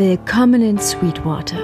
Willkommen 0.00 0.62
in 0.62 0.78
Sweetwater. 0.78 1.58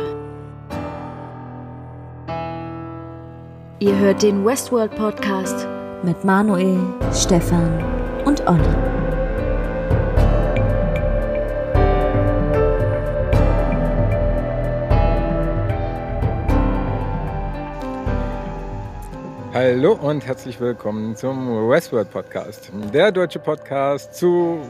Ihr 3.78 3.98
hört 3.98 4.22
den 4.22 4.44
Westworld 4.44 4.94
Podcast 4.94 5.66
mit 6.02 6.22
Manuel, 6.22 6.78
Stefan 7.14 7.82
und 8.26 8.46
Olli. 8.46 8.60
Hallo 19.54 19.92
und 19.94 20.26
herzlich 20.26 20.60
willkommen 20.60 21.16
zum 21.16 21.70
Westworld 21.70 22.10
Podcast, 22.10 22.70
der 22.92 23.12
deutsche 23.12 23.38
Podcast 23.38 24.14
zu 24.14 24.60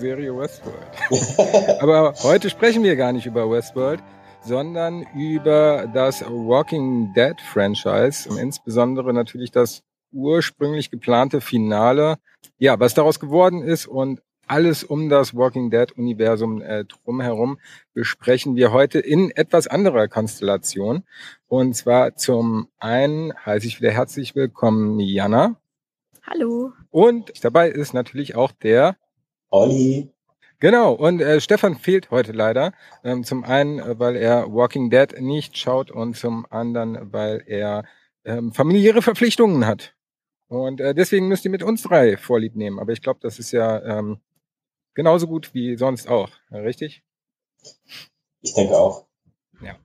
Serie 0.00 0.36
Westworld. 0.36 0.88
Aber 1.80 2.14
heute 2.22 2.50
sprechen 2.50 2.82
wir 2.82 2.96
gar 2.96 3.12
nicht 3.12 3.26
über 3.26 3.50
Westworld, 3.50 4.02
sondern 4.42 5.06
über 5.14 5.86
das 5.92 6.22
Walking 6.22 7.12
Dead 7.14 7.40
Franchise 7.40 8.28
und 8.28 8.38
insbesondere 8.38 9.12
natürlich 9.12 9.50
das 9.50 9.82
ursprünglich 10.12 10.90
geplante 10.90 11.40
Finale. 11.40 12.18
Ja, 12.58 12.80
was 12.80 12.94
daraus 12.94 13.20
geworden 13.20 13.62
ist 13.62 13.86
und 13.86 14.20
alles 14.46 14.82
um 14.82 15.08
das 15.08 15.36
Walking 15.36 15.70
Dead 15.70 15.92
Universum 15.92 16.60
äh, 16.60 16.84
drumherum 16.84 17.60
besprechen 17.94 18.56
wir 18.56 18.72
heute 18.72 18.98
in 18.98 19.30
etwas 19.30 19.68
anderer 19.68 20.08
Konstellation. 20.08 21.04
Und 21.46 21.76
zwar 21.76 22.16
zum 22.16 22.68
einen 22.78 23.32
heiße 23.46 23.66
ich 23.68 23.80
wieder 23.80 23.92
herzlich 23.92 24.34
willkommen 24.34 24.98
Jana. 24.98 25.56
Hallo. 26.26 26.72
Und 26.90 27.44
dabei 27.44 27.68
ist 27.70 27.94
natürlich 27.94 28.34
auch 28.34 28.50
der 28.50 28.96
Olli. 29.50 30.12
Genau, 30.60 30.92
und 30.92 31.20
äh, 31.20 31.40
Stefan 31.40 31.76
fehlt 31.76 32.10
heute 32.10 32.32
leider. 32.32 32.72
Ähm, 33.02 33.24
zum 33.24 33.44
einen, 33.44 33.78
äh, 33.78 33.98
weil 33.98 34.16
er 34.16 34.52
Walking 34.52 34.90
Dead 34.90 35.20
nicht 35.20 35.56
schaut 35.56 35.90
und 35.90 36.16
zum 36.16 36.46
anderen, 36.50 37.12
weil 37.12 37.42
er 37.46 37.84
ähm, 38.24 38.52
familiäre 38.52 39.00
Verpflichtungen 39.00 39.66
hat. 39.66 39.94
Und 40.48 40.80
äh, 40.80 40.94
deswegen 40.94 41.28
müsst 41.28 41.44
ihr 41.44 41.50
mit 41.50 41.62
uns 41.62 41.82
drei 41.82 42.16
Vorlieb 42.18 42.56
nehmen. 42.56 42.78
Aber 42.78 42.92
ich 42.92 43.00
glaube, 43.00 43.20
das 43.22 43.38
ist 43.38 43.52
ja 43.52 43.82
ähm, 43.82 44.20
genauso 44.94 45.26
gut 45.26 45.54
wie 45.54 45.76
sonst 45.76 46.08
auch, 46.08 46.30
richtig? 46.50 47.02
Ich 48.42 48.52
denke 48.54 48.76
auch. 48.76 49.06
Ja. 49.62 49.76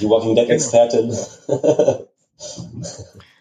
Die 0.00 0.08
Walking 0.08 0.34
Dead 0.34 0.48
Expertin. 0.48 1.14
Genau. 1.46 2.08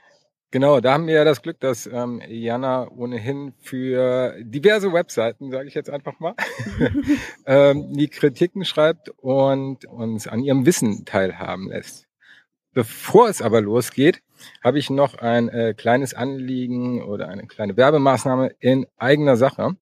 genau, 0.54 0.80
da 0.80 0.94
haben 0.94 1.08
wir 1.08 1.16
ja 1.16 1.26
das 1.26 1.42
Glück, 1.42 1.60
dass 1.60 1.88
ähm, 1.88 2.22
Jana 2.30 2.88
ohnehin 2.90 3.54
für 3.60 4.36
diverse 4.40 4.94
Webseiten, 4.94 5.52
sage 5.52 5.68
ich 5.68 5.74
jetzt 5.74 5.90
einfach 5.90 6.20
mal, 6.20 6.36
ähm, 7.48 7.92
die 7.94 8.08
Kritiken 8.08 8.64
schreibt 8.64 9.10
und 9.10 9.86
uns 9.86 10.28
an 10.28 10.42
ihrem 10.42 10.66
Wissen 10.68 11.06
teilhaben 11.06 11.70
lässt. 11.70 12.08
Bevor 12.72 13.30
es 13.30 13.42
aber 13.42 13.62
losgeht, 13.62 14.22
habe 14.64 14.78
ich 14.78 14.92
noch 14.92 15.16
ein 15.16 15.50
äh, 15.50 15.74
kleines 15.74 16.14
Anliegen 16.14 17.02
oder 17.02 17.30
eine 17.30 17.48
kleine 17.48 17.76
Werbemaßnahme 17.76 18.56
in 18.60 18.86
eigener 18.98 19.38
Sache. 19.38 19.76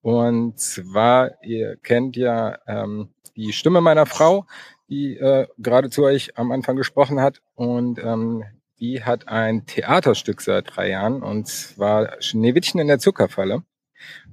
Und 0.00 0.58
zwar, 0.58 1.42
ihr 1.42 1.76
kennt 1.76 2.16
ja 2.16 2.58
ähm, 2.66 3.10
die 3.36 3.52
Stimme 3.52 3.82
meiner 3.82 4.06
Frau, 4.06 4.46
die 4.88 5.18
äh, 5.18 5.46
gerade 5.58 5.90
zu 5.90 6.04
euch 6.04 6.38
am 6.38 6.50
Anfang 6.50 6.76
gesprochen 6.76 7.20
hat. 7.20 7.42
Und 7.54 7.98
ähm, 7.98 8.44
die 8.80 9.04
hat 9.04 9.28
ein 9.28 9.66
Theaterstück 9.66 10.40
seit 10.40 10.76
drei 10.76 10.90
Jahren, 10.90 11.22
und 11.22 11.46
zwar 11.46 12.20
Schneewittchen 12.20 12.80
in 12.80 12.88
der 12.88 12.98
Zuckerfalle. 12.98 13.62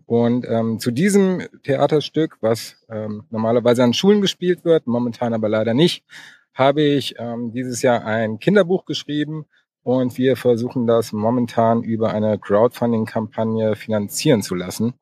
Und 0.05 0.45
ähm, 0.49 0.79
zu 0.79 0.91
diesem 0.91 1.47
Theaterstück, 1.63 2.37
was 2.41 2.75
ähm, 2.89 3.23
normalerweise 3.29 3.83
an 3.83 3.93
Schulen 3.93 4.21
gespielt 4.21 4.65
wird, 4.65 4.87
momentan 4.87 5.33
aber 5.33 5.47
leider 5.47 5.73
nicht, 5.73 6.03
habe 6.53 6.81
ich 6.81 7.15
ähm, 7.17 7.51
dieses 7.53 7.81
Jahr 7.81 8.03
ein 8.05 8.39
Kinderbuch 8.39 8.85
geschrieben 8.85 9.45
und 9.83 10.17
wir 10.17 10.35
versuchen 10.35 10.85
das 10.85 11.13
momentan 11.13 11.81
über 11.83 12.11
eine 12.11 12.37
Crowdfunding-Kampagne 12.37 13.75
finanzieren 13.75 14.41
zu 14.41 14.55
lassen 14.55 14.93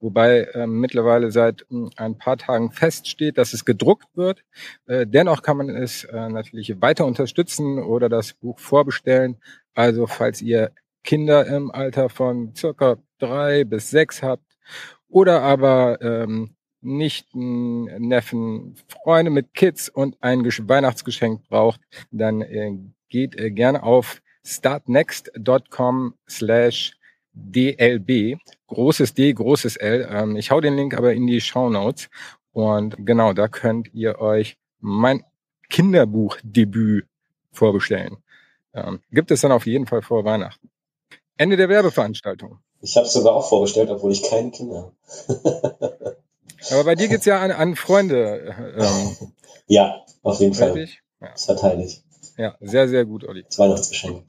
wobei 0.00 0.48
äh, 0.54 0.66
mittlerweile 0.66 1.30
seit 1.30 1.66
mh, 1.68 1.78
hm, 1.78 1.90
ein 1.96 2.18
paar 2.18 2.36
Tagen 2.36 2.72
feststeht, 2.72 3.38
dass 3.38 3.52
es 3.52 3.64
gedruckt 3.64 4.08
wird. 4.14 4.44
Äh, 4.86 5.06
dennoch 5.06 5.42
kann 5.42 5.58
man 5.58 5.70
es 5.70 6.04
äh, 6.04 6.28
natürlich 6.28 6.80
weiter 6.80 7.06
unterstützen 7.06 7.78
oder 7.78 8.08
das 8.08 8.34
Buch 8.34 8.58
vorbestellen. 8.58 9.36
Also 9.74 10.06
falls 10.06 10.42
ihr 10.42 10.72
Kinder 11.04 11.46
im 11.46 11.70
Alter 11.70 12.08
von 12.08 12.54
circa 12.54 12.96
drei 13.18 13.64
bis 13.64 13.90
sechs 13.90 14.22
habt 14.22 14.56
oder 15.08 15.42
aber 15.42 16.00
ähm, 16.02 16.56
Nichten, 16.82 17.84
Neffen, 17.84 18.76
Freunde 18.88 19.30
mit 19.30 19.52
Kids 19.54 19.88
und 19.88 20.16
ein 20.22 20.44
Weihnachtsgeschenk 20.44 21.46
braucht, 21.48 21.80
dann 22.10 22.40
äh, 22.40 22.72
geht 23.08 23.38
äh, 23.38 23.50
gerne 23.50 23.82
auf 23.82 24.22
startnext.com 24.44 26.14
slash 26.28 26.99
DLB, 27.32 28.38
großes 28.66 29.14
D, 29.14 29.32
großes 29.32 29.76
L. 29.76 30.08
Ähm, 30.10 30.36
ich 30.36 30.50
hau 30.50 30.60
den 30.60 30.76
Link 30.76 30.96
aber 30.96 31.12
in 31.12 31.26
die 31.26 31.40
Show 31.40 31.68
Notes. 31.70 32.08
Und 32.52 32.96
genau, 32.98 33.32
da 33.32 33.48
könnt 33.48 33.92
ihr 33.94 34.20
euch 34.20 34.56
mein 34.80 35.24
Kinderbuchdebüt 35.68 37.06
vorbestellen. 37.52 38.16
Ähm, 38.74 39.00
gibt 39.10 39.30
es 39.30 39.40
dann 39.40 39.52
auf 39.52 39.66
jeden 39.66 39.86
Fall 39.86 40.02
vor 40.02 40.24
Weihnachten. 40.24 40.70
Ende 41.36 41.56
der 41.56 41.68
Werbeveranstaltung. 41.68 42.58
Ich 42.82 42.96
habe 42.96 43.06
sogar 43.06 43.34
auch 43.34 43.48
vorbestellt, 43.48 43.90
obwohl 43.90 44.12
ich 44.12 44.22
keine 44.22 44.50
Kinder 44.50 44.92
habe. 45.28 46.16
aber 46.70 46.84
bei 46.84 46.94
dir 46.94 47.08
geht's 47.08 47.24
ja 47.24 47.40
an, 47.40 47.50
an 47.50 47.76
Freunde. 47.76 48.54
Ähm, 48.76 49.32
ja, 49.66 50.04
auf 50.22 50.40
jeden 50.40 50.54
Fall. 50.54 50.76
Ja. 51.20 51.28
Das 51.32 51.44
verteile 51.44 51.84
ich. 51.84 52.02
Ja, 52.36 52.56
sehr, 52.60 52.88
sehr 52.88 53.04
gut, 53.04 53.24
Olli. 53.24 53.44
Das 53.44 53.58
Weihnachtsgeschenk. 53.58 54.24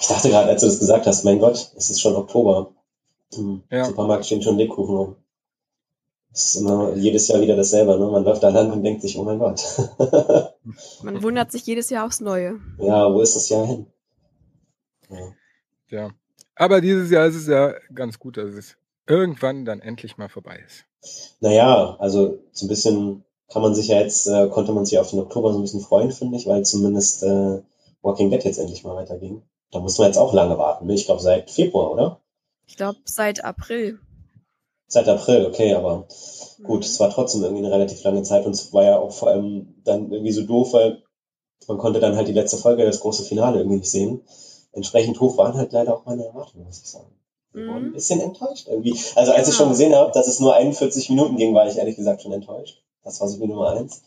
Ich 0.00 0.06
dachte 0.06 0.30
gerade, 0.30 0.48
als 0.48 0.62
du 0.62 0.66
das 0.66 0.78
gesagt 0.78 1.06
hast, 1.06 1.24
mein 1.24 1.38
Gott, 1.38 1.72
es 1.76 1.90
ist 1.90 2.00
schon 2.00 2.16
Oktober. 2.16 2.72
Im 3.36 3.62
ja. 3.70 3.84
Supermarkt 3.84 4.26
stehen 4.26 4.42
schon 4.42 4.56
Lebkuchen 4.56 4.96
rum. 4.96 5.16
Es 6.32 6.46
ist 6.46 6.62
immer 6.62 6.94
jedes 6.94 7.28
Jahr 7.28 7.40
wieder 7.40 7.56
dasselbe. 7.56 7.98
Ne? 7.98 8.06
Man 8.06 8.24
läuft 8.24 8.42
da 8.42 8.48
lang 8.48 8.72
und 8.72 8.82
denkt 8.82 9.02
sich, 9.02 9.18
oh 9.18 9.24
mein 9.24 9.38
Gott. 9.38 9.62
Man 11.02 11.22
wundert 11.22 11.52
sich 11.52 11.66
jedes 11.66 11.90
Jahr 11.90 12.06
aufs 12.06 12.20
Neue. 12.20 12.60
Ja, 12.78 13.12
wo 13.12 13.20
ist 13.20 13.36
das 13.36 13.48
Jahr 13.48 13.66
hin? 13.66 13.86
Ja. 15.10 15.32
ja. 15.88 16.10
Aber 16.54 16.80
dieses 16.80 17.10
Jahr 17.10 17.26
ist 17.26 17.36
es 17.36 17.46
ja 17.46 17.74
ganz 17.92 18.18
gut, 18.18 18.36
dass 18.36 18.54
es 18.54 18.76
irgendwann 19.06 19.64
dann 19.64 19.80
endlich 19.80 20.18
mal 20.18 20.28
vorbei 20.28 20.60
ist. 20.64 20.84
Naja, 21.40 21.96
also 21.98 22.38
so 22.52 22.66
ein 22.66 22.68
bisschen 22.68 23.24
kann 23.52 23.62
man 23.62 23.74
sich 23.74 23.88
ja 23.88 24.00
jetzt, 24.00 24.26
äh, 24.28 24.48
konnte 24.48 24.72
man 24.72 24.86
sich 24.86 24.98
auf 24.98 25.10
den 25.10 25.18
Oktober 25.18 25.52
so 25.52 25.58
ein 25.58 25.62
bisschen 25.62 25.80
freuen, 25.80 26.12
finde 26.12 26.36
ich, 26.36 26.46
weil 26.46 26.64
zumindest 26.64 27.22
äh, 27.24 27.62
Walking 28.02 28.30
Dead 28.30 28.44
jetzt 28.44 28.58
endlich 28.58 28.84
mal 28.84 28.94
weiterging. 28.94 29.42
Da 29.70 29.80
muss 29.80 29.98
man 29.98 30.08
jetzt 30.08 30.18
auch 30.18 30.32
lange 30.32 30.58
warten. 30.58 30.86
Ne? 30.86 30.94
Ich 30.94 31.06
glaube 31.06 31.20
seit 31.20 31.50
Februar, 31.50 31.92
oder? 31.92 32.20
Ich 32.66 32.76
glaube 32.76 32.98
seit 33.04 33.44
April. 33.44 33.98
Seit 34.86 35.08
April, 35.08 35.46
okay, 35.46 35.74
aber 35.74 36.08
gut, 36.64 36.84
es 36.84 36.98
war 36.98 37.10
trotzdem 37.10 37.44
irgendwie 37.44 37.64
eine 37.64 37.72
relativ 37.72 38.02
lange 38.02 38.22
Zeit 38.24 38.44
und 38.44 38.52
es 38.52 38.72
war 38.72 38.82
ja 38.82 38.98
auch 38.98 39.12
vor 39.12 39.28
allem 39.28 39.80
dann 39.84 40.10
irgendwie 40.10 40.32
so 40.32 40.42
doof, 40.42 40.72
weil 40.72 41.02
man 41.68 41.78
konnte 41.78 42.00
dann 42.00 42.16
halt 42.16 42.26
die 42.26 42.32
letzte 42.32 42.56
Folge, 42.56 42.84
das 42.84 43.00
große 43.00 43.24
Finale 43.24 43.58
irgendwie 43.58 43.78
nicht 43.78 43.90
sehen. 43.90 44.22
Entsprechend 44.72 45.20
hoch 45.20 45.36
waren 45.36 45.54
halt 45.54 45.72
leider 45.72 45.94
auch 45.94 46.04
meine 46.06 46.24
Erwartungen, 46.24 46.64
muss 46.64 46.80
ich 46.80 46.88
sagen. 46.88 47.12
Ich 47.52 47.66
war 47.66 47.76
ein 47.76 47.88
mhm. 47.88 47.92
bisschen 47.92 48.20
enttäuscht 48.20 48.68
irgendwie. 48.68 48.98
Also 49.16 49.32
als 49.32 49.48
ich 49.48 49.54
schon 49.54 49.68
gesehen 49.68 49.94
habe, 49.94 50.12
dass 50.12 50.28
es 50.28 50.38
nur 50.38 50.54
41 50.54 51.10
Minuten 51.10 51.36
ging, 51.36 51.54
war 51.54 51.68
ich 51.68 51.76
ehrlich 51.76 51.96
gesagt 51.96 52.22
schon 52.22 52.32
enttäuscht. 52.32 52.82
Das 53.02 53.20
war 53.20 53.28
so 53.28 53.40
wie 53.40 53.46
Nummer 53.46 53.70
eins. 53.70 54.02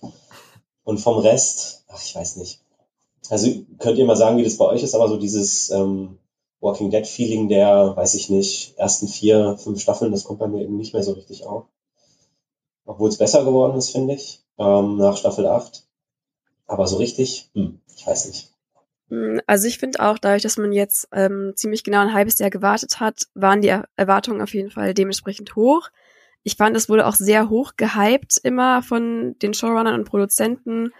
Und 0.84 1.00
vom 1.00 1.18
Rest, 1.20 1.84
ach, 1.90 2.02
ich 2.02 2.16
weiß 2.16 2.38
nicht. 2.38 2.63
Also 3.30 3.50
könnt 3.80 3.98
ihr 3.98 4.06
mal 4.06 4.16
sagen, 4.16 4.38
wie 4.38 4.44
das 4.44 4.58
bei 4.58 4.66
euch 4.66 4.84
ist, 4.84 4.96
aber 4.96 5.08
so 5.08 5.18
dieses 5.18 5.70
ähm, 5.70 6.18
Walking 6.60 6.92
Dead 6.92 7.06
Feeling 7.06 7.50
der, 7.50 7.94
weiß 7.96 8.16
ich 8.16 8.30
nicht, 8.30 8.78
ersten 8.78 9.08
vier, 9.08 9.58
fünf 9.58 9.82
Staffeln, 9.82 10.12
das 10.12 10.24
kommt 10.24 10.40
bei 10.40 10.48
mir 10.48 10.62
eben 10.62 10.78
nicht 10.78 10.94
mehr 10.94 11.04
so 11.04 11.14
richtig 11.14 11.46
auf. 11.46 11.66
Obwohl 12.86 13.10
es 13.10 13.18
besser 13.18 13.44
geworden 13.44 13.78
ist, 13.78 13.92
finde 13.92 14.14
ich, 14.16 14.44
ähm, 14.58 14.98
nach 14.98 15.18
Staffel 15.18 15.46
8. 15.46 15.86
Aber 16.68 16.88
so 16.88 16.98
richtig, 16.98 17.50
hm, 17.54 17.80
ich 17.96 18.06
weiß 18.06 18.28
nicht. 18.28 18.52
Hm, 19.10 19.42
also 19.46 19.68
ich 19.68 19.78
finde 19.78 20.00
auch, 20.02 20.18
dadurch, 20.18 20.44
dass 20.44 20.58
man 20.58 20.72
jetzt 20.72 21.08
ähm, 21.12 21.54
ziemlich 21.56 21.84
genau 21.84 22.00
ein 22.00 22.14
halbes 22.14 22.40
Jahr 22.40 22.50
gewartet 22.50 23.00
hat, 23.00 23.28
waren 23.34 23.62
die 23.62 23.76
Erwartungen 23.96 24.42
auf 24.42 24.54
jeden 24.54 24.72
Fall 24.72 24.94
dementsprechend 24.94 25.56
hoch. 25.56 25.90
Ich 26.44 26.56
fand, 26.56 26.76
es 26.76 26.90
wurde 26.90 27.08
auch 27.08 27.16
sehr 27.16 27.50
hoch 27.50 27.74
gehypt 27.78 28.38
immer 28.44 28.82
von 28.82 29.36
den 29.42 29.54
Showrunnern 29.54 29.96
und 29.96 30.06
Produzenten 30.06 30.92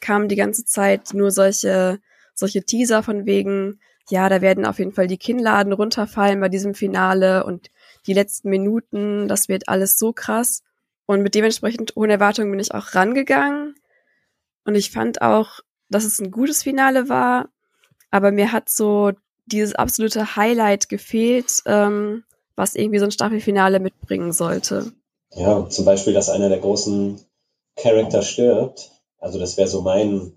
kamen 0.00 0.28
die 0.28 0.36
ganze 0.36 0.64
Zeit 0.64 1.14
nur 1.14 1.30
solche, 1.30 1.98
solche 2.34 2.64
Teaser 2.64 3.02
von 3.02 3.26
wegen, 3.26 3.80
ja, 4.08 4.28
da 4.28 4.40
werden 4.40 4.66
auf 4.66 4.78
jeden 4.78 4.92
Fall 4.92 5.06
die 5.06 5.18
Kinnladen 5.18 5.72
runterfallen 5.72 6.40
bei 6.40 6.48
diesem 6.48 6.74
Finale 6.74 7.44
und 7.44 7.70
die 8.06 8.12
letzten 8.12 8.50
Minuten, 8.50 9.28
das 9.28 9.48
wird 9.48 9.68
alles 9.68 9.98
so 9.98 10.12
krass. 10.12 10.62
Und 11.06 11.22
mit 11.22 11.34
dementsprechend 11.34 11.94
hohen 11.96 12.10
Erwartungen 12.10 12.50
bin 12.50 12.60
ich 12.60 12.74
auch 12.74 12.94
rangegangen. 12.94 13.74
Und 14.64 14.74
ich 14.74 14.90
fand 14.90 15.22
auch, 15.22 15.60
dass 15.88 16.04
es 16.04 16.20
ein 16.20 16.30
gutes 16.30 16.62
Finale 16.62 17.08
war, 17.08 17.48
aber 18.10 18.32
mir 18.32 18.52
hat 18.52 18.68
so 18.68 19.12
dieses 19.46 19.74
absolute 19.74 20.36
Highlight 20.36 20.88
gefehlt, 20.88 21.62
ähm, 21.66 22.24
was 22.56 22.74
irgendwie 22.74 22.98
so 22.98 23.04
ein 23.04 23.12
Staffelfinale 23.12 23.78
mitbringen 23.78 24.32
sollte. 24.32 24.92
Ja, 25.32 25.68
zum 25.68 25.84
Beispiel, 25.84 26.14
dass 26.14 26.28
einer 26.28 26.48
der 26.48 26.58
großen 26.58 27.20
Charakter 27.76 28.22
stirbt, 28.22 28.90
also 29.18 29.38
das 29.38 29.56
wäre 29.56 29.68
so 29.68 29.82
mein, 29.82 30.32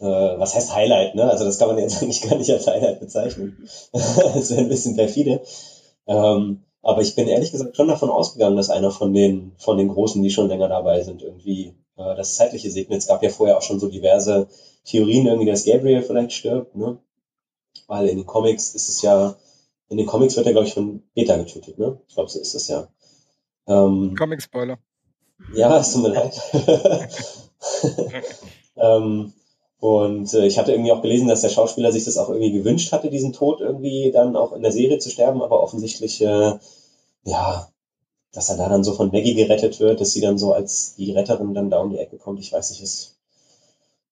äh, 0.00 0.04
was 0.04 0.54
heißt 0.54 0.74
Highlight, 0.74 1.14
ne? 1.14 1.30
Also 1.30 1.44
das 1.44 1.58
kann 1.58 1.68
man 1.68 1.78
jetzt 1.78 1.96
eigentlich 2.02 2.22
gar 2.22 2.36
nicht 2.36 2.50
als 2.50 2.66
Highlight 2.66 3.00
bezeichnen. 3.00 3.68
das 3.92 4.50
wäre 4.50 4.60
ein 4.60 4.68
bisschen 4.68 4.96
perfide. 4.96 5.42
Ähm, 6.06 6.64
aber 6.82 7.00
ich 7.00 7.14
bin 7.14 7.28
ehrlich 7.28 7.50
gesagt 7.50 7.76
schon 7.76 7.88
davon 7.88 8.10
ausgegangen, 8.10 8.56
dass 8.56 8.70
einer 8.70 8.90
von 8.90 9.14
den, 9.14 9.52
von 9.56 9.78
den 9.78 9.88
Großen, 9.88 10.22
die 10.22 10.30
schon 10.30 10.48
länger 10.48 10.68
dabei 10.68 11.02
sind, 11.02 11.22
irgendwie 11.22 11.74
äh, 11.96 12.14
das 12.14 12.34
Zeitliche 12.34 12.70
segnet. 12.70 12.98
Es 12.98 13.06
gab 13.06 13.22
ja 13.22 13.30
vorher 13.30 13.56
auch 13.56 13.62
schon 13.62 13.80
so 13.80 13.88
diverse 13.88 14.48
Theorien, 14.84 15.26
irgendwie, 15.26 15.50
dass 15.50 15.64
Gabriel 15.64 16.02
vielleicht 16.02 16.32
stirbt, 16.32 16.76
ne? 16.76 16.98
Weil 17.86 18.08
in 18.08 18.18
den 18.18 18.26
Comics 18.26 18.74
ist 18.74 18.88
es 18.88 19.02
ja, 19.02 19.34
in 19.88 19.96
den 19.96 20.06
Comics 20.06 20.36
wird 20.36 20.46
er, 20.46 20.52
glaube 20.52 20.66
ich, 20.66 20.74
von 20.74 21.02
Beta 21.14 21.36
getötet, 21.36 21.78
ne? 21.78 21.98
Ich 22.06 22.14
glaube, 22.14 22.30
so 22.30 22.38
ist 22.38 22.54
es 22.54 22.68
ja. 22.68 22.88
Ähm, 23.66 24.14
Comic-Spoiler. 24.16 24.78
Ja, 25.54 25.78
es 25.78 25.92
tut 25.92 26.02
mir 26.02 26.08
leid. 26.10 26.40
ähm, 28.76 29.32
und 29.80 30.32
äh, 30.32 30.46
ich 30.46 30.58
hatte 30.58 30.72
irgendwie 30.72 30.92
auch 30.92 31.02
gelesen, 31.02 31.28
dass 31.28 31.42
der 31.42 31.50
Schauspieler 31.50 31.92
sich 31.92 32.04
das 32.04 32.16
auch 32.16 32.30
irgendwie 32.30 32.52
gewünscht 32.52 32.92
hatte, 32.92 33.10
diesen 33.10 33.32
Tod 33.32 33.60
irgendwie 33.60 34.10
dann 34.12 34.36
auch 34.36 34.52
in 34.52 34.62
der 34.62 34.72
Serie 34.72 34.98
zu 34.98 35.10
sterben, 35.10 35.42
aber 35.42 35.62
offensichtlich, 35.62 36.22
äh, 36.22 36.58
ja, 37.24 37.68
dass 38.32 38.48
er 38.48 38.56
da 38.56 38.68
dann 38.68 38.82
so 38.82 38.94
von 38.94 39.10
Maggie 39.12 39.34
gerettet 39.34 39.80
wird, 39.80 40.00
dass 40.00 40.12
sie 40.12 40.20
dann 40.20 40.38
so 40.38 40.52
als 40.52 40.94
die 40.96 41.12
Retterin 41.12 41.54
dann 41.54 41.70
da 41.70 41.80
um 41.80 41.90
die 41.90 41.98
Ecke 41.98 42.16
kommt. 42.16 42.40
Ich 42.40 42.52
weiß 42.52 42.70
nicht, 42.70 42.82
ist, 42.82 43.16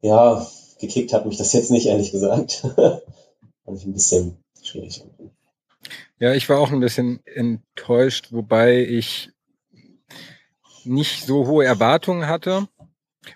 ja, 0.01 0.47
gekickt 0.79 1.13
hat 1.13 1.27
mich 1.27 1.39
das 1.39 1.53
jetzt 1.53 1.71
nicht, 1.71 1.87
ehrlich 1.87 2.13
gesagt. 2.13 2.63
Fand 3.65 3.79
ich 3.79 3.85
ein 3.87 3.93
bisschen 3.93 4.37
schwierig. 4.63 5.03
Ja, 6.19 6.35
ich 6.35 6.49
war 6.49 6.61
auch 6.61 6.71
ein 6.71 6.81
bisschen 6.81 7.21
enttäuscht, 7.25 8.29
wobei 8.31 8.85
ich 8.85 9.31
nicht 10.85 11.25
so 11.25 11.47
hohe 11.47 11.65
Erwartungen 11.65 12.29
hatte. 12.29 12.69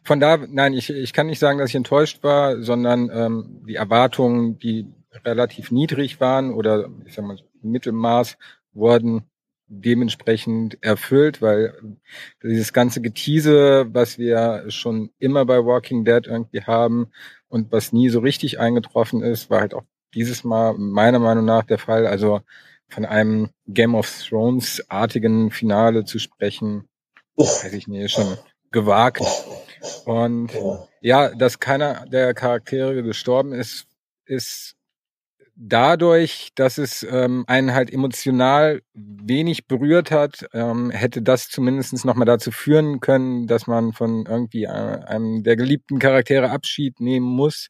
Von 0.02 0.20
da, 0.20 0.36
nein, 0.36 0.74
ich, 0.74 0.90
ich 0.90 1.12
kann 1.12 1.26
nicht 1.26 1.38
sagen, 1.38 1.58
dass 1.58 1.70
ich 1.70 1.76
enttäuscht 1.76 2.22
war, 2.22 2.62
sondern 2.62 3.10
ähm, 3.12 3.62
die 3.66 3.76
Erwartungen, 3.76 4.58
die 4.58 4.86
relativ 5.24 5.70
niedrig 5.70 6.20
waren 6.20 6.52
oder 6.52 6.90
ich 7.04 7.14
sag 7.14 7.24
mal 7.24 7.38
Mittelmaß, 7.62 8.36
wurden 8.72 9.24
dementsprechend 9.68 10.82
erfüllt, 10.82 11.42
weil 11.42 11.74
dieses 12.42 12.72
ganze 12.72 13.00
Getease, 13.00 13.86
was 13.92 14.18
wir 14.18 14.64
schon 14.68 15.10
immer 15.18 15.44
bei 15.44 15.64
Walking 15.64 16.04
Dead 16.04 16.26
irgendwie 16.26 16.62
haben 16.62 17.08
und 17.48 17.72
was 17.72 17.92
nie 17.92 18.08
so 18.08 18.20
richtig 18.20 18.60
eingetroffen 18.60 19.22
ist, 19.22 19.50
war 19.50 19.60
halt 19.60 19.74
auch 19.74 19.84
dieses 20.14 20.44
Mal 20.44 20.74
meiner 20.74 21.18
Meinung 21.18 21.44
nach 21.44 21.64
der 21.64 21.78
Fall. 21.78 22.06
Also 22.06 22.42
von 22.88 23.04
einem 23.04 23.50
Game 23.66 23.94
of 23.94 24.08
Thrones 24.28 24.84
artigen 24.88 25.50
Finale 25.50 26.04
zu 26.04 26.18
sprechen, 26.18 26.88
weiß 27.36 27.72
ich 27.72 27.88
nicht, 27.88 28.12
schon 28.12 28.36
gewagt. 28.70 29.22
Und 30.04 30.50
ja, 31.00 31.30
dass 31.34 31.60
keiner 31.60 32.06
der 32.06 32.34
Charaktere 32.34 33.02
gestorben 33.02 33.52
ist, 33.52 33.86
ist 34.24 34.76
dadurch, 35.56 36.50
dass 36.54 36.78
es 36.78 37.02
ähm, 37.02 37.44
einen 37.46 37.72
halt 37.72 37.92
emotional 37.92 38.82
wenig 38.94 39.66
berührt 39.66 40.10
hat, 40.10 40.46
ähm, 40.52 40.90
hätte 40.90 41.22
das 41.22 41.48
zumindest 41.48 42.04
nochmal 42.04 42.26
dazu 42.26 42.50
führen 42.50 43.00
können, 43.00 43.46
dass 43.46 43.66
man 43.66 43.92
von 43.92 44.26
irgendwie 44.26 44.64
äh, 44.64 44.68
einem 44.68 45.42
der 45.42 45.56
geliebten 45.56 45.98
Charaktere 45.98 46.50
Abschied 46.50 47.00
nehmen 47.00 47.26
muss. 47.26 47.68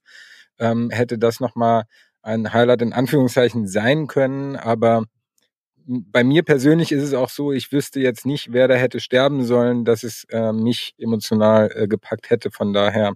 Ähm, 0.58 0.90
hätte 0.90 1.18
das 1.18 1.38
nochmal 1.38 1.84
ein 2.22 2.52
Highlight 2.52 2.82
in 2.82 2.92
Anführungszeichen 2.92 3.68
sein 3.68 4.08
können, 4.08 4.56
aber 4.56 5.04
bei 5.86 6.24
mir 6.24 6.42
persönlich 6.42 6.92
ist 6.92 7.02
es 7.02 7.14
auch 7.14 7.28
so, 7.30 7.52
ich 7.52 7.72
wüsste 7.72 8.00
jetzt 8.00 8.26
nicht, 8.26 8.52
wer 8.52 8.68
da 8.68 8.74
hätte 8.74 9.00
sterben 9.00 9.44
sollen, 9.44 9.84
dass 9.84 10.02
es 10.02 10.24
äh, 10.30 10.52
mich 10.52 10.94
emotional 10.98 11.70
äh, 11.74 11.88
gepackt 11.88 12.30
hätte. 12.30 12.50
Von 12.50 12.72
daher 12.72 13.14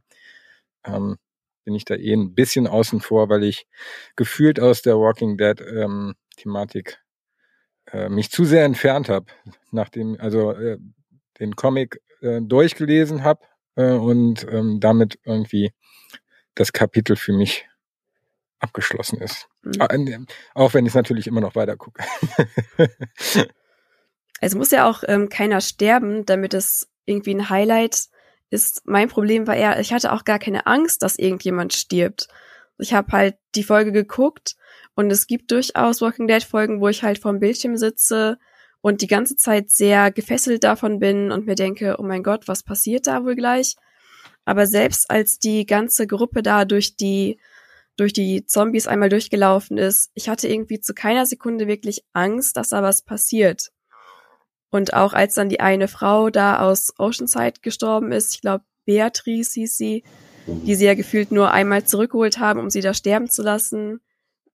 ähm, 0.85 1.17
bin 1.65 1.75
ich 1.75 1.85
da 1.85 1.95
eh 1.97 2.13
ein 2.15 2.35
bisschen 2.35 2.67
außen 2.67 3.01
vor, 3.01 3.29
weil 3.29 3.45
ich 3.45 3.67
gefühlt 4.17 4.61
aus 4.61 4.83
der 4.83 4.99
Walking 4.99 5.37
Dead 5.37 5.61
ähm, 5.61 6.15
Thematik 6.37 6.99
äh, 7.93 8.09
mich 8.09 8.31
zu 8.31 8.45
sehr 8.45 8.65
entfernt 8.65 9.09
habe, 9.09 9.27
nachdem 9.73 10.17
also 10.21 10.53
äh, 10.53 10.79
den 11.41 11.57
Comic 11.57 12.01
äh, 12.23 12.41
durchgelesen 12.41 13.25
habe 13.25 13.41
äh, 13.77 13.93
und 13.93 14.47
ähm, 14.51 14.81
damit 14.81 15.19
irgendwie 15.25 15.73
das 16.55 16.73
Kapitel 16.73 17.17
für 17.17 17.33
mich 17.33 17.67
abgeschlossen 18.61 19.21
ist. 19.21 19.49
Mhm. 19.63 20.27
Auch 20.55 20.75
wenn 20.75 20.87
ich 20.87 20.95
natürlich 20.95 21.27
immer 21.27 21.41
noch 21.41 21.55
weiter 21.55 21.77
gucke. 21.77 22.03
es 24.41 24.55
muss 24.55 24.71
ja 24.71 24.89
auch 24.89 25.03
ähm, 25.07 25.29
keiner 25.29 25.61
sterben, 25.61 26.25
damit 26.27 26.55
es 26.55 26.89
irgendwie 27.05 27.35
ein 27.35 27.51
Highlight 27.51 28.09
ist. 28.51 28.83
Mein 28.85 29.09
Problem 29.09 29.47
war 29.47 29.57
eher, 29.57 29.81
ich 29.81 29.93
hatte 29.93 30.13
auch 30.13 30.25
gar 30.25 30.39
keine 30.39 30.67
Angst, 30.67 31.03
dass 31.03 31.19
irgendjemand 31.19 31.73
stirbt. 31.73 32.29
Ich 32.79 32.95
habe 32.95 33.13
halt 33.13 33.37
die 33.55 33.65
Folge 33.65 33.93
geguckt 33.93 34.57
und 34.95 35.11
es 35.11 35.27
gibt 35.27 35.51
durchaus 35.51 36.01
Walking 36.01 36.27
Dead 36.27 36.43
Folgen, 36.43 36.81
wo 36.81 36.89
ich 36.89 37.03
halt 37.03 37.19
vorm 37.19 37.41
Bildschirm 37.41 37.77
sitze 37.77 38.39
und 38.81 39.03
die 39.03 39.07
ganze 39.07 39.37
Zeit 39.37 39.71
sehr 39.71 40.11
gefesselt 40.11 40.65
davon 40.65 40.99
bin 40.99 41.31
und 41.33 41.47
mir 41.47 41.55
denke, 41.55 41.97
oh 41.99 42.03
mein 42.03 42.23
Gott, 42.23 42.49
was 42.49 42.63
passiert 42.63 43.07
da 43.07 43.25
wohl 43.25 43.37
gleich? 43.37 43.77
Aber 44.45 44.67
selbst 44.67 45.11
als 45.11 45.39
die 45.39 45.67
ganze 45.67 46.07
Gruppe 46.07 46.43
da 46.43 46.65
durch 46.65 46.97
die 46.97 47.39
durch 47.97 48.13
die 48.13 48.47
Zombies 48.47 48.87
einmal 48.87 49.09
durchgelaufen 49.09 49.77
ist, 49.77 50.11
ich 50.15 50.29
hatte 50.29 50.49
irgendwie 50.49 50.81
zu 50.81 50.95
keiner 50.95 51.27
Sekunde 51.27 51.67
wirklich 51.67 52.05
Angst, 52.13 52.57
dass 52.57 52.71
da 52.71 52.83
was 52.83 53.03
passiert. 53.03 53.71
Und 54.71 54.95
auch 54.95 55.13
als 55.13 55.35
dann 55.35 55.49
die 55.49 55.61
eine 55.61 55.89
Frau 55.89 56.31
da 56.31 56.61
aus 56.61 56.95
Oceanside 56.99 57.61
gestorben 57.61 58.13
ist, 58.13 58.35
ich 58.35 58.41
glaube 58.41 58.65
Beatrice 58.85 59.55
hieß 59.55 59.77
sie, 59.77 60.05
die 60.47 60.75
sie 60.75 60.87
ja 60.87 60.95
gefühlt 60.95 61.33
nur 61.33 61.51
einmal 61.51 61.85
zurückgeholt 61.85 62.39
haben, 62.39 62.61
um 62.61 62.71
sie 62.71 62.81
da 62.81 62.95
sterben 62.95 63.29
zu 63.29 63.43
lassen, 63.43 64.01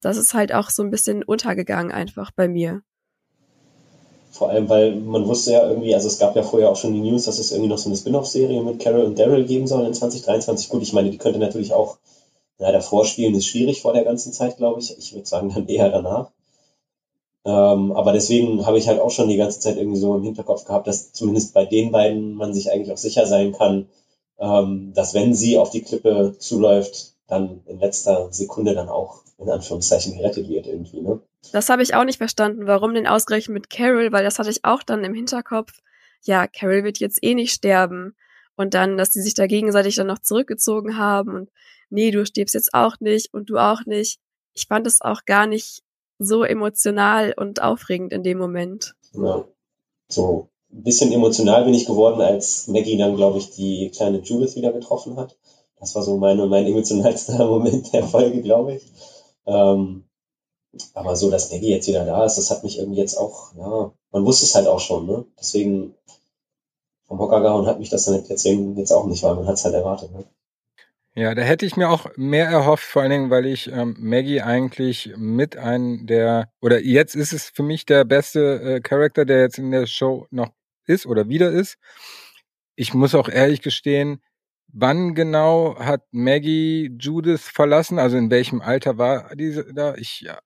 das 0.00 0.16
ist 0.16 0.34
halt 0.34 0.52
auch 0.52 0.70
so 0.70 0.82
ein 0.82 0.90
bisschen 0.90 1.22
untergegangen 1.22 1.92
einfach 1.92 2.30
bei 2.30 2.48
mir. 2.48 2.82
Vor 4.30 4.50
allem, 4.50 4.68
weil 4.68 4.96
man 4.96 5.26
wusste 5.26 5.52
ja 5.52 5.66
irgendwie, 5.66 5.94
also 5.94 6.08
es 6.08 6.18
gab 6.18 6.36
ja 6.36 6.42
vorher 6.42 6.68
auch 6.68 6.76
schon 6.76 6.92
die 6.92 7.00
News, 7.00 7.24
dass 7.24 7.38
es 7.38 7.52
irgendwie 7.52 7.70
noch 7.70 7.78
so 7.78 7.88
eine 7.88 7.96
Spin-off-Serie 7.96 8.62
mit 8.62 8.80
Carol 8.80 9.04
und 9.04 9.18
Daryl 9.18 9.46
geben 9.46 9.66
soll 9.66 9.86
in 9.86 9.94
2023. 9.94 10.68
Gut, 10.68 10.82
ich 10.82 10.92
meine, 10.92 11.10
die 11.10 11.16
könnte 11.16 11.38
natürlich 11.38 11.72
auch 11.72 11.96
ja, 12.58 12.72
davor 12.72 13.04
spielen 13.04 13.34
ist 13.34 13.46
schwierig 13.46 13.82
vor 13.82 13.92
der 13.92 14.04
ganzen 14.04 14.32
Zeit, 14.32 14.56
glaube 14.56 14.80
ich. 14.80 14.96
Ich 14.98 15.14
würde 15.14 15.26
sagen, 15.26 15.52
dann 15.54 15.66
eher 15.68 15.90
danach. 15.90 16.30
Ähm, 17.44 17.92
aber 17.92 18.12
deswegen 18.12 18.66
habe 18.66 18.78
ich 18.78 18.88
halt 18.88 19.00
auch 19.00 19.10
schon 19.10 19.28
die 19.28 19.36
ganze 19.36 19.60
Zeit 19.60 19.76
irgendwie 19.76 20.00
so 20.00 20.16
im 20.16 20.24
Hinterkopf 20.24 20.64
gehabt, 20.64 20.88
dass 20.88 21.12
zumindest 21.12 21.54
bei 21.54 21.64
den 21.64 21.92
beiden 21.92 22.34
man 22.34 22.52
sich 22.52 22.72
eigentlich 22.72 22.92
auch 22.92 22.96
sicher 22.96 23.26
sein 23.26 23.52
kann, 23.52 23.88
ähm, 24.38 24.92
dass 24.94 25.14
wenn 25.14 25.34
sie 25.34 25.56
auf 25.56 25.70
die 25.70 25.82
Klippe 25.82 26.34
zuläuft, 26.38 27.14
dann 27.28 27.62
in 27.66 27.78
letzter 27.78 28.32
Sekunde 28.32 28.74
dann 28.74 28.88
auch 28.88 29.22
in 29.38 29.48
Anführungszeichen 29.48 30.16
gerettet 30.16 30.48
wird 30.48 30.66
irgendwie, 30.66 31.02
ne? 31.02 31.20
Das 31.52 31.68
habe 31.68 31.82
ich 31.82 31.94
auch 31.94 32.04
nicht 32.04 32.18
verstanden, 32.18 32.66
warum 32.66 32.94
denn 32.94 33.06
ausgerechnet 33.06 33.54
mit 33.54 33.70
Carol, 33.70 34.10
weil 34.10 34.24
das 34.24 34.38
hatte 34.40 34.50
ich 34.50 34.64
auch 34.64 34.82
dann 34.82 35.04
im 35.04 35.14
Hinterkopf. 35.14 35.72
Ja, 36.22 36.48
Carol 36.48 36.82
wird 36.82 36.98
jetzt 36.98 37.22
eh 37.22 37.34
nicht 37.34 37.52
sterben. 37.52 38.16
Und 38.56 38.74
dann, 38.74 38.96
dass 38.96 39.10
die 39.10 39.20
sich 39.20 39.34
da 39.34 39.46
gegenseitig 39.46 39.94
dann 39.94 40.08
noch 40.08 40.18
zurückgezogen 40.18 40.98
haben 40.98 41.34
und 41.34 41.50
nee, 41.90 42.10
du 42.10 42.24
stirbst 42.24 42.54
jetzt 42.54 42.74
auch 42.74 42.96
nicht 43.00 43.32
und 43.32 43.50
du 43.50 43.58
auch 43.58 43.84
nicht. 43.86 44.18
Ich 44.54 44.66
fand 44.66 44.86
es 44.86 45.02
auch 45.02 45.24
gar 45.24 45.46
nicht 45.46 45.82
so 46.18 46.44
emotional 46.44 47.34
und 47.36 47.62
aufregend 47.62 48.12
in 48.12 48.22
dem 48.22 48.38
Moment. 48.38 48.94
Ja. 49.12 49.44
So 50.08 50.48
ein 50.72 50.82
bisschen 50.82 51.12
emotional 51.12 51.64
bin 51.64 51.74
ich 51.74 51.86
geworden, 51.86 52.20
als 52.20 52.68
Maggie 52.68 52.96
dann, 52.96 53.16
glaube 53.16 53.38
ich, 53.38 53.50
die 53.50 53.90
kleine 53.94 54.18
Judith 54.20 54.56
wieder 54.56 54.72
getroffen 54.72 55.16
hat. 55.16 55.36
Das 55.78 55.94
war 55.94 56.02
so 56.02 56.16
meine, 56.16 56.46
mein 56.46 56.66
emotionalster 56.66 57.46
Moment 57.46 57.92
der 57.92 58.04
Folge, 58.04 58.42
glaube 58.42 58.76
ich. 58.76 58.82
Ähm, 59.46 60.04
aber 60.94 61.16
so, 61.16 61.30
dass 61.30 61.50
Maggie 61.50 61.70
jetzt 61.70 61.88
wieder 61.88 62.04
da 62.04 62.24
ist, 62.24 62.36
das 62.36 62.50
hat 62.50 62.64
mich 62.64 62.78
irgendwie 62.78 63.00
jetzt 63.00 63.16
auch, 63.16 63.54
ja, 63.56 63.92
man 64.10 64.24
wusste 64.24 64.44
es 64.44 64.54
halt 64.54 64.66
auch 64.66 64.80
schon, 64.80 65.06
ne? 65.06 65.24
Deswegen 65.38 65.94
vom 67.06 67.18
Hocker 67.18 67.40
gehauen 67.40 67.66
hat 67.66 67.78
mich 67.78 67.88
das 67.88 68.04
dann 68.04 68.22
deswegen 68.28 68.76
jetzt 68.76 68.92
auch 68.92 69.06
nicht, 69.06 69.22
weil 69.22 69.36
man 69.36 69.46
hat 69.46 69.54
es 69.54 69.64
halt 69.64 69.74
erwartet, 69.74 70.12
ne? 70.12 70.24
Ja, 71.18 71.34
da 71.34 71.40
hätte 71.42 71.64
ich 71.64 71.76
mir 71.76 71.88
auch 71.88 72.06
mehr 72.16 72.46
erhofft, 72.46 72.84
vor 72.84 73.00
allen 73.00 73.10
Dingen, 73.10 73.30
weil 73.30 73.46
ich 73.46 73.72
ähm, 73.72 73.96
Maggie 73.98 74.42
eigentlich 74.42 75.14
mit 75.16 75.56
einem 75.56 76.06
der, 76.06 76.50
oder 76.60 76.80
jetzt 76.84 77.16
ist 77.16 77.32
es 77.32 77.48
für 77.48 77.62
mich 77.62 77.86
der 77.86 78.04
beste 78.04 78.60
äh, 78.76 78.80
Charakter, 78.82 79.24
der 79.24 79.40
jetzt 79.40 79.56
in 79.58 79.70
der 79.70 79.86
Show 79.86 80.26
noch 80.30 80.50
ist 80.86 81.06
oder 81.06 81.30
wieder 81.30 81.50
ist. 81.50 81.78
Ich 82.76 82.92
muss 82.92 83.14
auch 83.14 83.30
ehrlich 83.30 83.62
gestehen, 83.62 84.20
wann 84.68 85.14
genau 85.14 85.78
hat 85.78 86.02
Maggie 86.12 86.90
Judith 86.98 87.40
verlassen? 87.48 87.98
Also 87.98 88.18
in 88.18 88.30
welchem 88.30 88.60
Alter 88.60 88.98
war 88.98 89.34
diese 89.36 89.72
da? 89.72 89.94
Ich 89.94 90.20
ja, 90.20 90.38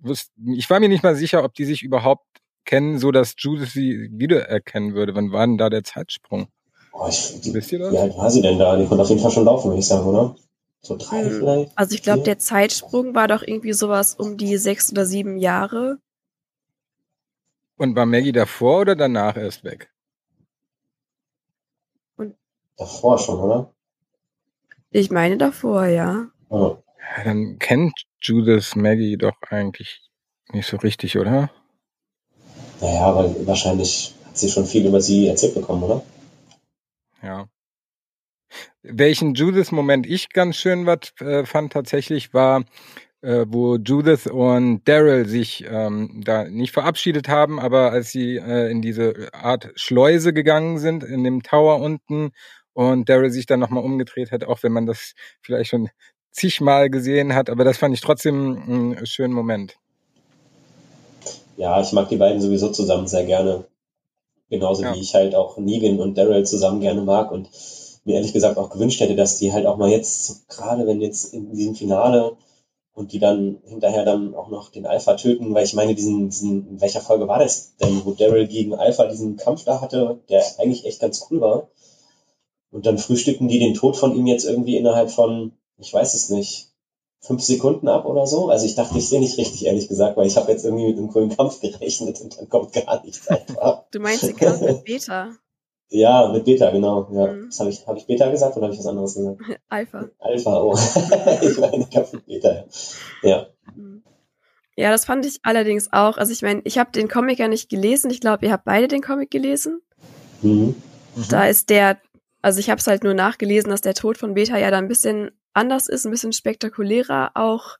wusste, 0.00 0.32
ich 0.56 0.70
war 0.70 0.80
mir 0.80 0.88
nicht 0.88 1.02
mal 1.02 1.16
sicher, 1.16 1.44
ob 1.44 1.52
die 1.54 1.66
sich 1.66 1.82
überhaupt 1.82 2.26
kennen, 2.64 2.98
so 2.98 3.12
dass 3.12 3.34
Judith 3.36 3.72
sie 3.74 4.08
wiedererkennen 4.12 4.94
würde. 4.94 5.14
Wann 5.14 5.32
war 5.32 5.46
denn 5.46 5.58
da 5.58 5.68
der 5.70 5.84
Zeitsprung? 5.84 6.48
Oh, 6.96 7.08
ich, 7.08 7.40
die, 7.40 7.52
Wisst 7.52 7.72
ihr 7.72 7.80
das? 7.80 7.92
Wie 7.92 7.98
alt 7.98 8.16
war 8.16 8.30
sie 8.30 8.40
denn 8.40 8.56
da? 8.56 8.76
Die 8.76 8.86
konnte 8.86 9.02
auf 9.02 9.08
jeden 9.08 9.20
Fall 9.20 9.32
schon 9.32 9.44
laufen, 9.44 9.68
würde 9.68 9.80
ich 9.80 9.86
sagen, 9.86 10.06
oder? 10.06 10.36
So 10.80 10.96
drei 10.96 11.24
hm. 11.24 11.38
vielleicht? 11.38 11.72
Also 11.76 11.94
ich 11.94 12.02
glaube, 12.02 12.22
der 12.22 12.38
Zeitsprung 12.38 13.16
war 13.16 13.26
doch 13.26 13.42
irgendwie 13.42 13.72
sowas 13.72 14.14
um 14.14 14.36
die 14.36 14.56
sechs 14.58 14.92
oder 14.92 15.04
sieben 15.04 15.36
Jahre. 15.36 15.98
Und 17.76 17.96
war 17.96 18.06
Maggie 18.06 18.30
davor 18.30 18.82
oder 18.82 18.94
danach 18.94 19.36
erst 19.36 19.64
weg? 19.64 19.90
Und 22.16 22.36
Davor 22.76 23.18
schon, 23.18 23.40
oder? 23.40 23.74
Ich 24.90 25.10
meine 25.10 25.36
davor, 25.36 25.86
ja. 25.86 26.28
Oh. 26.48 26.76
ja 27.16 27.24
dann 27.24 27.58
kennt 27.58 28.04
Judith 28.20 28.76
Maggie 28.76 29.16
doch 29.16 29.34
eigentlich 29.50 30.00
nicht 30.52 30.68
so 30.68 30.76
richtig, 30.76 31.18
oder? 31.18 31.50
Naja, 32.80 33.06
aber 33.06 33.34
wahrscheinlich 33.46 34.14
hat 34.26 34.38
sie 34.38 34.48
schon 34.48 34.66
viel 34.66 34.86
über 34.86 35.00
sie 35.00 35.26
erzählt 35.26 35.54
bekommen, 35.54 35.82
oder? 35.82 36.04
Ja. 37.24 37.48
Welchen 38.82 39.34
Judith-Moment 39.34 40.06
ich 40.06 40.28
ganz 40.28 40.56
schön 40.56 40.86
wat, 40.86 41.14
äh, 41.20 41.46
fand 41.46 41.72
tatsächlich 41.72 42.34
war, 42.34 42.64
äh, 43.22 43.46
wo 43.48 43.76
Judith 43.76 44.26
und 44.26 44.86
Daryl 44.86 45.26
sich 45.26 45.64
ähm, 45.66 46.20
da 46.24 46.44
nicht 46.44 46.72
verabschiedet 46.72 47.28
haben, 47.28 47.58
aber 47.58 47.90
als 47.90 48.10
sie 48.10 48.36
äh, 48.36 48.70
in 48.70 48.82
diese 48.82 49.30
Art 49.32 49.72
Schleuse 49.74 50.34
gegangen 50.34 50.78
sind, 50.78 51.02
in 51.02 51.24
dem 51.24 51.42
Tower 51.42 51.80
unten 51.80 52.32
und 52.74 53.08
Daryl 53.08 53.30
sich 53.30 53.46
dann 53.46 53.60
nochmal 53.60 53.82
umgedreht 53.82 54.30
hat, 54.30 54.44
auch 54.44 54.62
wenn 54.62 54.72
man 54.72 54.84
das 54.84 55.14
vielleicht 55.40 55.70
schon 55.70 55.88
zigmal 56.30 56.90
gesehen 56.90 57.34
hat, 57.34 57.48
aber 57.48 57.64
das 57.64 57.78
fand 57.78 57.94
ich 57.94 58.02
trotzdem 58.02 58.62
einen 58.68 59.06
schönen 59.06 59.32
Moment. 59.32 59.76
Ja, 61.56 61.80
ich 61.80 61.92
mag 61.92 62.08
die 62.08 62.16
beiden 62.16 62.40
sowieso 62.40 62.70
zusammen 62.70 63.06
sehr 63.06 63.24
gerne. 63.24 63.64
Genauso 64.50 64.82
ja. 64.82 64.94
wie 64.94 65.00
ich 65.00 65.14
halt 65.14 65.34
auch 65.34 65.56
Negan 65.58 66.00
und 66.00 66.18
Daryl 66.18 66.44
zusammen 66.44 66.80
gerne 66.80 67.02
mag 67.02 67.32
und 67.32 67.48
mir 68.04 68.16
ehrlich 68.16 68.32
gesagt 68.32 68.58
auch 68.58 68.70
gewünscht 68.70 69.00
hätte, 69.00 69.16
dass 69.16 69.38
die 69.38 69.52
halt 69.52 69.66
auch 69.66 69.76
mal 69.76 69.90
jetzt, 69.90 70.48
gerade 70.48 70.86
wenn 70.86 71.00
jetzt 71.00 71.32
in 71.32 71.54
diesem 71.54 71.74
Finale 71.74 72.36
und 72.92 73.12
die 73.12 73.18
dann 73.18 73.58
hinterher 73.64 74.04
dann 74.04 74.34
auch 74.34 74.48
noch 74.48 74.70
den 74.70 74.86
Alpha 74.86 75.14
töten, 75.14 75.54
weil 75.54 75.64
ich 75.64 75.74
meine, 75.74 75.94
diesen, 75.94 76.28
diesen, 76.28 76.68
in 76.68 76.80
welcher 76.80 77.00
Folge 77.00 77.26
war 77.26 77.38
das 77.38 77.76
denn, 77.76 78.04
wo 78.04 78.12
Daryl 78.12 78.46
gegen 78.46 78.74
Alpha 78.74 79.06
diesen 79.06 79.36
Kampf 79.36 79.64
da 79.64 79.80
hatte, 79.80 80.20
der 80.28 80.44
eigentlich 80.58 80.84
echt 80.84 81.00
ganz 81.00 81.26
cool 81.30 81.40
war. 81.40 81.68
Und 82.70 82.86
dann 82.86 82.98
frühstücken 82.98 83.48
die 83.48 83.58
den 83.58 83.74
Tod 83.74 83.96
von 83.96 84.14
ihm 84.16 84.26
jetzt 84.26 84.44
irgendwie 84.44 84.76
innerhalb 84.76 85.10
von, 85.10 85.52
ich 85.78 85.92
weiß 85.92 86.14
es 86.14 86.28
nicht, 86.28 86.73
fünf 87.26 87.42
Sekunden 87.42 87.88
ab 87.88 88.04
oder 88.04 88.26
so. 88.26 88.48
Also 88.48 88.66
ich 88.66 88.74
dachte, 88.74 88.98
ich 88.98 89.08
sehe 89.08 89.20
nicht 89.20 89.38
richtig, 89.38 89.66
ehrlich 89.66 89.88
gesagt, 89.88 90.16
weil 90.16 90.26
ich 90.26 90.36
habe 90.36 90.52
jetzt 90.52 90.64
irgendwie 90.64 90.86
mit 90.86 90.98
einem 90.98 91.08
coolen 91.08 91.34
Kampf 91.34 91.60
gerechnet 91.62 92.20
und 92.20 92.38
dann 92.38 92.48
kommt 92.48 92.72
gar 92.72 93.02
nichts 93.02 93.26
einfach. 93.28 93.84
Du 93.90 94.00
meinst 94.00 94.24
den 94.24 94.36
Kampf 94.36 94.60
mit 94.60 94.84
Beta? 94.84 95.30
Ja, 95.90 96.32
mit 96.32 96.44
Beta, 96.44 96.70
genau. 96.70 97.08
Ja. 97.12 97.32
Mhm. 97.32 97.50
habe 97.56 97.70
ich, 97.70 97.86
hab 97.86 97.96
ich 97.96 98.06
Beta 98.06 98.28
gesagt 98.28 98.56
oder 98.56 98.64
habe 98.64 98.74
ich 98.74 98.80
was 98.80 98.86
anderes 98.86 99.14
gesagt? 99.14 99.40
Alpha. 99.68 100.08
Alpha, 100.18 100.62
oh. 100.62 100.74
ich 101.42 101.58
meine 101.58 101.86
Kampf 101.86 102.14
mit 102.14 102.26
Beta. 102.26 102.64
Ja. 103.22 103.46
Mhm. 103.76 104.02
Ja, 104.76 104.90
das 104.90 105.04
fand 105.04 105.24
ich 105.24 105.38
allerdings 105.44 105.92
auch. 105.92 106.16
Also 106.16 106.32
ich 106.32 106.42
meine, 106.42 106.62
ich 106.64 106.78
habe 106.78 106.90
den 106.90 107.06
Comic 107.06 107.38
ja 107.38 107.46
nicht 107.46 107.68
gelesen. 107.68 108.10
Ich 108.10 108.20
glaube, 108.20 108.46
ihr 108.46 108.52
habt 108.52 108.64
beide 108.64 108.88
den 108.88 109.02
Comic 109.02 109.30
gelesen. 109.30 109.82
Mhm. 110.42 110.74
Mhm. 111.14 111.24
Da 111.28 111.46
ist 111.46 111.70
der, 111.70 111.98
also 112.42 112.58
ich 112.58 112.70
habe 112.70 112.80
es 112.80 112.86
halt 112.88 113.04
nur 113.04 113.14
nachgelesen, 113.14 113.70
dass 113.70 113.82
der 113.82 113.94
Tod 113.94 114.18
von 114.18 114.34
Beta 114.34 114.58
ja 114.58 114.72
da 114.72 114.78
ein 114.78 114.88
bisschen 114.88 115.30
anders 115.54 115.88
ist, 115.88 116.04
ein 116.04 116.10
bisschen 116.10 116.32
spektakulärer 116.32 117.32
auch. 117.34 117.78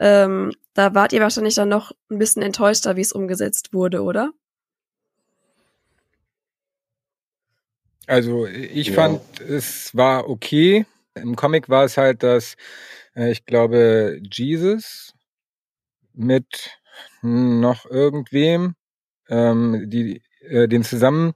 Ähm, 0.00 0.52
da 0.74 0.94
wart 0.94 1.12
ihr 1.12 1.20
wahrscheinlich 1.20 1.54
dann 1.54 1.68
noch 1.68 1.92
ein 2.10 2.18
bisschen 2.18 2.42
enttäuschter, 2.42 2.96
wie 2.96 3.02
es 3.02 3.12
umgesetzt 3.12 3.72
wurde, 3.72 4.02
oder? 4.02 4.32
Also 8.06 8.46
ich 8.46 8.88
ja. 8.88 8.94
fand, 8.94 9.40
es 9.40 9.94
war 9.96 10.28
okay. 10.28 10.86
Im 11.14 11.36
Comic 11.36 11.68
war 11.68 11.84
es 11.84 11.96
halt, 11.96 12.22
dass 12.22 12.56
äh, 13.14 13.30
ich 13.30 13.44
glaube, 13.46 14.20
Jesus 14.30 15.14
mit 16.12 16.78
noch 17.22 17.86
irgendwem, 17.86 18.74
ähm, 19.28 19.88
die 19.88 20.22
äh, 20.40 20.68
den 20.68 20.82
zusammen 20.82 21.34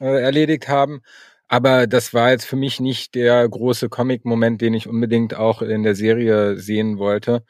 äh, 0.00 0.22
erledigt 0.22 0.68
haben. 0.68 1.02
Aber 1.48 1.86
das 1.86 2.12
war 2.14 2.30
jetzt 2.30 2.44
für 2.44 2.56
mich 2.56 2.80
nicht 2.80 3.14
der 3.14 3.48
große 3.48 3.88
Comic-Moment, 3.88 4.60
den 4.60 4.74
ich 4.74 4.86
unbedingt 4.88 5.34
auch 5.34 5.62
in 5.62 5.82
der 5.82 5.94
Serie 5.94 6.56
sehen 6.58 6.98
wollte. 6.98 7.44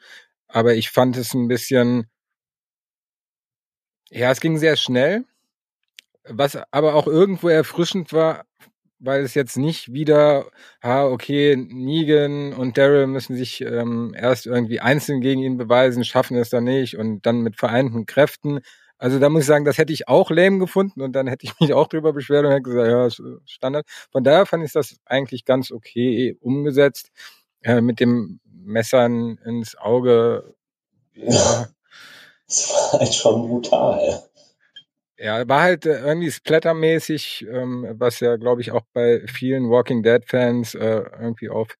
Aber 0.47 0.75
ich 0.75 0.89
fand 0.91 1.17
es 1.17 1.33
ein 1.33 1.47
bisschen, 1.47 2.09
ja, 4.11 4.31
es 4.31 4.39
ging 4.41 4.57
sehr 4.57 4.75
schnell. 4.75 5.25
Was 6.27 6.57
aber 6.71 6.95
auch 6.95 7.07
irgendwo 7.07 7.47
erfrischend 7.49 8.13
war, 8.13 8.45
weil 8.99 9.23
es 9.23 9.33
jetzt 9.33 9.57
nicht 9.57 9.93
wieder, 9.93 10.51
ha, 10.83 11.05
okay, 11.05 11.55
Negan 11.57 12.53
und 12.53 12.77
Daryl 12.77 13.07
müssen 13.07 13.35
sich 13.35 13.61
ähm, 13.61 14.13
erst 14.17 14.45
irgendwie 14.45 14.81
einzeln 14.81 15.21
gegen 15.21 15.41
ihn 15.41 15.57
beweisen, 15.57 16.03
schaffen 16.05 16.37
es 16.37 16.49
dann 16.49 16.65
nicht 16.65 16.97
und 16.97 17.25
dann 17.25 17.41
mit 17.41 17.57
vereinten 17.57 18.05
Kräften. 18.05 18.59
Also 18.99 19.17
da 19.17 19.29
muss 19.29 19.41
ich 19.41 19.47
sagen, 19.47 19.65
das 19.65 19.77
hätte 19.77 19.93
ich 19.93 20.07
auch 20.07 20.29
lame 20.29 20.59
gefunden 20.59 21.01
und 21.01 21.13
dann 21.13 21.27
hätte 21.27 21.45
ich 21.45 21.53
mich 21.59 21.73
auch 21.73 21.87
drüber 21.87 22.13
beschwert 22.13 22.45
und 22.45 22.51
hätte 22.51 22.61
gesagt, 22.63 22.87
ja, 22.87 23.07
ist 23.07 23.23
Standard. 23.45 23.87
Von 24.11 24.23
daher 24.23 24.45
fand 24.45 24.63
ich 24.63 24.73
das 24.73 24.97
eigentlich 25.05 25.45
ganz 25.45 25.71
okay 25.71 26.37
umgesetzt. 26.41 27.09
Äh, 27.61 27.81
mit 27.81 27.99
dem 27.99 28.39
Messern 28.45 29.37
ins 29.45 29.75
Auge. 29.77 30.55
Ja. 31.13 31.67
Das 32.47 32.69
war 32.93 32.99
halt 32.99 33.13
schon 33.13 33.47
brutal. 33.47 34.23
Ja, 35.17 35.45
war 35.49 35.61
halt 35.61 35.85
äh, 35.85 35.99
irgendwie 35.99 36.31
splattermäßig, 36.31 37.45
ähm, 37.51 37.85
was 37.97 38.21
ja, 38.21 38.37
glaube 38.37 38.61
ich, 38.61 38.71
auch 38.71 38.83
bei 38.93 39.21
vielen 39.27 39.69
Walking 39.69 40.01
Dead-Fans 40.01 40.75
äh, 40.75 41.03
irgendwie 41.19 41.49
auf 41.49 41.75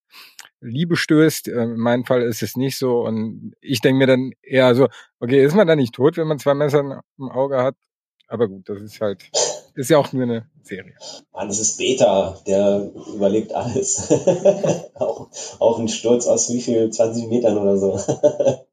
Liebe 0.61 0.95
stößt. 0.95 1.47
Äh, 1.47 1.63
in 1.63 1.77
meinem 1.77 2.05
Fall 2.05 2.21
ist 2.23 2.43
es 2.43 2.55
nicht 2.55 2.77
so. 2.77 3.01
Und 3.01 3.53
ich 3.61 3.81
denke 3.81 3.99
mir 3.99 4.07
dann 4.07 4.31
eher 4.41 4.73
so, 4.75 4.87
okay, 5.19 5.43
ist 5.43 5.55
man 5.55 5.67
da 5.67 5.75
nicht 5.75 5.93
tot, 5.93 6.17
wenn 6.17 6.27
man 6.27 6.39
zwei 6.39 6.53
Messer 6.53 7.01
im 7.17 7.29
Auge 7.29 7.63
hat? 7.63 7.75
Aber 8.27 8.47
gut, 8.47 8.69
das 8.69 8.81
ist 8.81 9.01
halt, 9.01 9.23
ist 9.75 9.89
ja 9.89 9.97
auch 9.97 10.13
nur 10.13 10.23
eine 10.23 10.47
Serie. 10.61 10.93
Mann, 11.33 11.47
das 11.47 11.59
ist 11.59 11.77
Beta, 11.77 12.39
der 12.45 12.91
überlebt 13.15 13.53
alles. 13.53 14.11
auch, 14.93 15.29
auch 15.59 15.79
ein 15.79 15.87
Sturz 15.87 16.27
aus 16.27 16.49
wie 16.51 16.61
viel? 16.61 16.91
20 16.91 17.27
Metern 17.27 17.57
oder 17.57 17.77
so. 17.77 17.99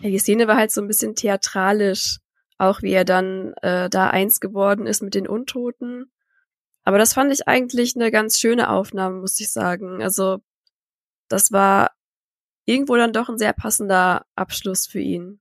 Ja, 0.00 0.10
die 0.10 0.18
Szene 0.18 0.46
war 0.46 0.56
halt 0.56 0.70
so 0.70 0.82
ein 0.82 0.88
bisschen 0.88 1.14
theatralisch, 1.14 2.18
auch 2.58 2.82
wie 2.82 2.92
er 2.92 3.04
dann 3.04 3.54
äh, 3.62 3.88
da 3.88 4.10
eins 4.10 4.40
geworden 4.40 4.86
ist 4.86 5.02
mit 5.02 5.14
den 5.14 5.26
Untoten. 5.26 6.12
Aber 6.86 6.98
das 6.98 7.14
fand 7.14 7.32
ich 7.32 7.48
eigentlich 7.48 7.96
eine 7.96 8.12
ganz 8.12 8.38
schöne 8.38 8.70
Aufnahme, 8.70 9.16
muss 9.16 9.40
ich 9.40 9.52
sagen. 9.52 10.00
Also 10.00 10.38
das 11.28 11.50
war 11.50 11.90
irgendwo 12.64 12.94
dann 12.94 13.12
doch 13.12 13.28
ein 13.28 13.38
sehr 13.38 13.52
passender 13.52 14.24
Abschluss 14.36 14.86
für 14.86 15.00
ihn. 15.00 15.40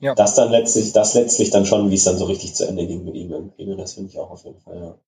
Ja. 0.00 0.16
Das 0.16 0.34
dann 0.34 0.50
letztlich, 0.50 0.92
das 0.92 1.14
letztlich 1.14 1.50
dann 1.50 1.64
schon, 1.64 1.92
wie 1.92 1.94
es 1.94 2.02
dann 2.02 2.18
so 2.18 2.24
richtig 2.24 2.56
zu 2.56 2.66
Ende 2.66 2.88
ging 2.88 3.04
mit 3.04 3.14
ihm 3.14 3.30
irgendwie. 3.30 3.66
Ne? 3.66 3.76
Das 3.76 3.94
finde 3.94 4.10
ich 4.10 4.18
auch 4.18 4.30
auf 4.30 4.44
jeden 4.44 4.60
Fall, 4.60 4.78
ja. 4.78 4.98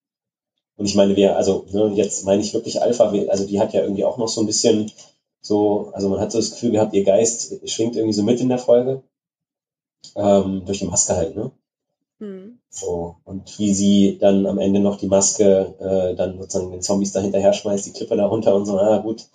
Und 0.76 0.86
ich 0.86 0.94
meine, 0.94 1.16
wer, 1.16 1.36
also 1.36 1.66
ne, 1.72 1.92
jetzt 1.94 2.24
meine 2.24 2.40
ich 2.40 2.54
wirklich 2.54 2.80
Alpha, 2.80 3.12
also 3.28 3.46
die 3.46 3.58
hat 3.58 3.74
ja 3.74 3.82
irgendwie 3.82 4.04
auch 4.04 4.18
noch 4.18 4.28
so 4.28 4.40
ein 4.40 4.46
bisschen 4.46 4.90
so, 5.40 5.90
also 5.94 6.08
man 6.08 6.20
hat 6.20 6.30
so 6.30 6.38
das 6.38 6.52
Gefühl 6.52 6.70
gehabt, 6.70 6.94
ihr 6.94 7.02
Geist 7.04 7.68
schwingt 7.68 7.96
irgendwie 7.96 8.14
so 8.14 8.22
mit 8.22 8.40
in 8.40 8.48
der 8.48 8.58
Folge. 8.58 9.02
Ähm, 10.14 10.64
durch 10.64 10.78
die 10.78 10.86
Maske 10.86 11.16
halt, 11.16 11.34
ne? 11.34 11.50
Mhm. 12.20 12.60
So, 12.68 13.16
und 13.24 13.58
wie 13.58 13.74
sie 13.74 14.18
dann 14.20 14.46
am 14.46 14.58
Ende 14.58 14.80
noch 14.80 14.96
die 14.96 15.08
Maske 15.08 15.74
äh, 15.80 16.14
dann 16.14 16.38
sozusagen 16.38 16.70
den 16.70 16.82
Zombies 16.82 17.12
da 17.12 17.20
hinterher 17.20 17.52
schmeißt, 17.52 17.86
die 17.86 17.92
Klippe 17.92 18.16
da 18.16 18.26
runter 18.26 18.54
und 18.54 18.66
so, 18.66 18.76
na 18.76 18.98
gut. 18.98 19.26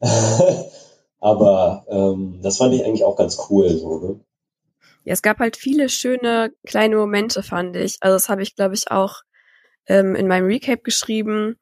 Aber 1.20 1.84
ähm, 1.88 2.40
das 2.42 2.58
fand 2.58 2.74
ich 2.74 2.84
eigentlich 2.84 3.04
auch 3.04 3.16
ganz 3.16 3.38
cool, 3.50 3.68
so, 3.70 3.98
ne? 3.98 4.20
Ja, 5.04 5.12
es 5.14 5.22
gab 5.22 5.38
halt 5.38 5.56
viele 5.56 5.88
schöne 5.88 6.52
kleine 6.66 6.96
Momente, 6.96 7.42
fand 7.42 7.74
ich. 7.76 7.96
Also 8.00 8.14
das 8.14 8.28
habe 8.28 8.42
ich, 8.42 8.54
glaube 8.54 8.74
ich, 8.74 8.90
auch 8.90 9.22
ähm, 9.86 10.14
in 10.14 10.28
meinem 10.28 10.46
Recap 10.46 10.84
geschrieben 10.84 11.56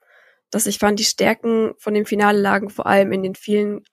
dass 0.51 0.67
ich 0.67 0.79
fand, 0.79 0.99
die 0.99 1.05
Stärken 1.05 1.75
von 1.79 1.95
dem 1.95 2.07
Finale 2.07 2.41
lagen 2.41 2.71
vor 2.71 2.87
allem 2.87 3.13
in 3.13 3.23
den 3.23 3.35
vielen 3.35 3.85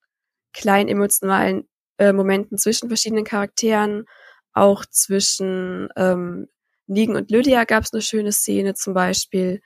kleinen 0.54 0.90
emotionalen 0.90 1.68
äh, 1.98 2.14
Momenten 2.14 2.58
zwischen 2.58 2.90
verschiedenen 2.90 3.24
Charakteren, 3.24 4.06
auch 4.54 4.86
zwischen 4.86 5.90
ähm, 5.96 6.48
Negan 6.88 7.16
und 7.16 7.32
Lydia 7.32 7.64
gab 7.64 7.84
es 7.84 7.94
eine 7.94 8.02
schöne 8.02 8.32
Szene 8.32 8.74
zum 8.74 8.94
Beispiel. 8.94 9.62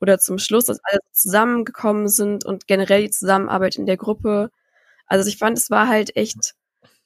Oder 0.00 0.18
zum 0.18 0.38
Schluss, 0.38 0.66
dass 0.66 0.80
alle 0.82 1.00
zusammengekommen 1.12 2.08
sind 2.08 2.44
und 2.44 2.66
generell 2.66 3.02
die 3.02 3.10
Zusammenarbeit 3.10 3.76
in 3.76 3.86
der 3.86 3.96
Gruppe. 3.96 4.50
Also 5.06 5.28
ich 5.28 5.38
fand, 5.38 5.56
es 5.56 5.70
war 5.70 5.88
halt 5.88 6.16
echt 6.16 6.54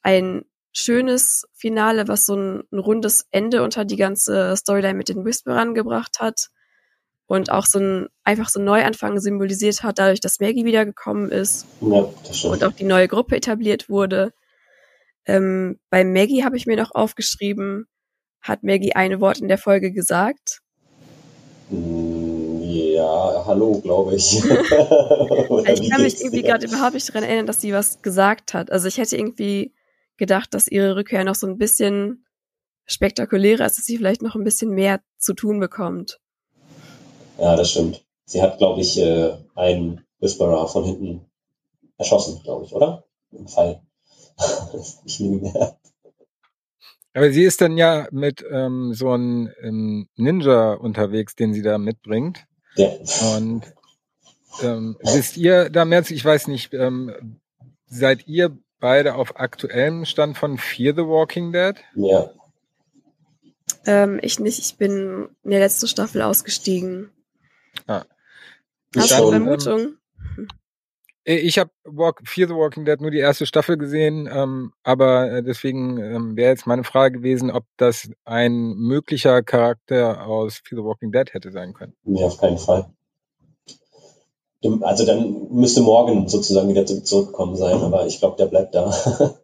ein 0.02 0.44
schönes 0.72 1.46
Finale, 1.54 2.08
was 2.08 2.26
so 2.26 2.36
ein, 2.36 2.62
ein 2.72 2.78
rundes 2.78 3.26
Ende 3.30 3.62
unter 3.62 3.84
die 3.84 3.96
ganze 3.96 4.56
Storyline 4.56 4.94
mit 4.94 5.08
den 5.08 5.24
Whisperern 5.24 5.74
gebracht 5.74 6.18
hat 6.20 6.48
und 7.26 7.50
auch 7.50 7.66
so 7.66 7.78
ein 7.78 8.08
einfach 8.24 8.48
so 8.48 8.58
ein 8.58 8.64
Neuanfang 8.64 9.20
symbolisiert 9.20 9.82
hat, 9.82 9.98
dadurch, 9.98 10.20
dass 10.20 10.40
Maggie 10.40 10.64
wiedergekommen 10.64 11.30
ist 11.30 11.66
ja, 11.80 12.08
und 12.50 12.64
auch 12.64 12.72
die 12.72 12.84
neue 12.84 13.08
Gruppe 13.08 13.36
etabliert 13.36 13.88
wurde. 13.88 14.32
Ähm, 15.26 15.78
bei 15.90 16.04
Maggie 16.04 16.44
habe 16.44 16.56
ich 16.56 16.66
mir 16.66 16.76
noch 16.76 16.94
aufgeschrieben, 16.94 17.86
hat 18.40 18.62
Maggie 18.62 18.94
ein 18.94 19.20
Wort 19.20 19.38
in 19.40 19.48
der 19.48 19.58
Folge 19.58 19.92
gesagt? 19.92 20.60
Hm, 21.70 22.62
ja, 22.62 23.44
hallo, 23.46 23.80
glaube 23.80 24.14
ich. 24.14 24.36
ich 24.44 25.90
kann 25.90 26.02
mich 26.02 26.20
irgendwie 26.20 26.42
gerade 26.42 26.66
überhaupt 26.66 26.94
nicht 26.94 27.08
daran 27.08 27.24
erinnern, 27.24 27.46
dass 27.46 27.60
sie 27.60 27.72
was 27.72 28.02
gesagt 28.02 28.54
hat. 28.54 28.70
Also 28.70 28.88
ich 28.88 28.98
hätte 28.98 29.16
irgendwie 29.16 29.74
gedacht, 30.16 30.54
dass 30.54 30.68
ihre 30.68 30.96
Rückkehr 30.96 31.24
noch 31.24 31.34
so 31.34 31.46
ein 31.46 31.58
bisschen 31.58 32.24
spektakulärer 32.86 33.66
ist, 33.66 33.78
dass 33.78 33.86
sie 33.86 33.96
vielleicht 33.96 34.22
noch 34.22 34.34
ein 34.34 34.44
bisschen 34.44 34.70
mehr 34.70 35.00
zu 35.18 35.34
tun 35.34 35.60
bekommt. 35.60 36.20
Ja, 37.38 37.54
das 37.54 37.70
stimmt. 37.70 38.04
Sie 38.24 38.42
hat, 38.42 38.58
glaube 38.58 38.80
ich, 38.80 38.98
äh, 38.98 39.36
einen 39.54 40.04
Whisperer 40.20 40.66
von 40.66 40.84
hinten 40.84 41.30
erschossen, 41.96 42.42
glaube 42.42 42.64
ich, 42.64 42.74
oder? 42.74 43.04
Im 43.30 43.46
Fall. 43.46 43.82
ich 45.04 45.20
nicht 45.20 45.42
mehr. 45.42 45.78
Aber 47.14 47.30
sie 47.32 47.44
ist 47.44 47.60
dann 47.60 47.76
ja 47.76 48.06
mit 48.10 48.44
ähm, 48.50 48.92
so 48.94 49.10
einem 49.10 49.50
ähm, 49.62 50.08
Ninja 50.16 50.74
unterwegs, 50.74 51.34
den 51.34 51.54
sie 51.54 51.62
da 51.62 51.78
mitbringt. 51.78 52.44
Ja. 52.76 52.88
Und 53.36 53.62
ähm, 54.62 54.96
wisst 55.02 55.36
ihr 55.36 55.70
da 55.70 55.84
mehr? 55.84 56.04
Ich 56.08 56.24
weiß 56.24 56.48
nicht, 56.48 56.74
ähm, 56.74 57.40
seid 57.86 58.26
ihr 58.26 58.56
beide 58.80 59.14
auf 59.14 59.38
aktuellem 59.40 60.04
Stand 60.04 60.38
von 60.38 60.58
Fear 60.58 60.94
the 60.94 61.02
Walking 61.02 61.52
Dead? 61.52 61.76
Ja. 61.94 62.30
Ähm, 63.86 64.18
ich 64.22 64.38
nicht, 64.38 64.58
ich 64.58 64.76
bin 64.76 65.28
in 65.42 65.50
der 65.50 65.60
letzten 65.60 65.88
Staffel 65.88 66.22
ausgestiegen. 66.22 67.10
Ah. 67.86 68.04
Hast 68.96 69.18
du 69.18 69.24
ähm, 69.24 69.30
Vermutung? 69.30 69.96
Äh, 71.28 71.36
Ich 71.36 71.58
habe 71.58 71.70
Walk, 71.84 72.22
Fear 72.24 72.48
the 72.48 72.54
Walking 72.54 72.84
Dead 72.84 73.00
nur 73.00 73.10
die 73.10 73.18
erste 73.18 73.46
Staffel 73.46 73.76
gesehen, 73.76 74.28
ähm, 74.32 74.72
aber 74.82 75.30
äh, 75.30 75.42
deswegen 75.42 75.98
ähm, 75.98 76.36
wäre 76.36 76.50
jetzt 76.50 76.66
meine 76.66 76.84
Frage 76.84 77.18
gewesen, 77.18 77.50
ob 77.50 77.64
das 77.76 78.10
ein 78.24 78.74
möglicher 78.76 79.42
Charakter 79.42 80.26
aus 80.26 80.60
Fear 80.64 80.80
the 80.82 80.86
Walking 80.86 81.12
Dead 81.12 81.32
hätte 81.34 81.50
sein 81.52 81.74
können. 81.74 81.94
Nee, 82.04 82.24
auf 82.24 82.38
keinen 82.38 82.58
Fall. 82.58 82.86
Also 84.80 85.06
dann 85.06 85.48
müsste 85.52 85.82
morgen 85.82 86.28
sozusagen 86.28 86.68
wieder 86.68 86.84
zu- 86.84 87.04
zurückgekommen 87.04 87.56
sein, 87.56 87.76
aber 87.82 88.06
ich 88.06 88.18
glaube, 88.18 88.36
der 88.38 88.46
bleibt 88.46 88.74
da. 88.74 88.90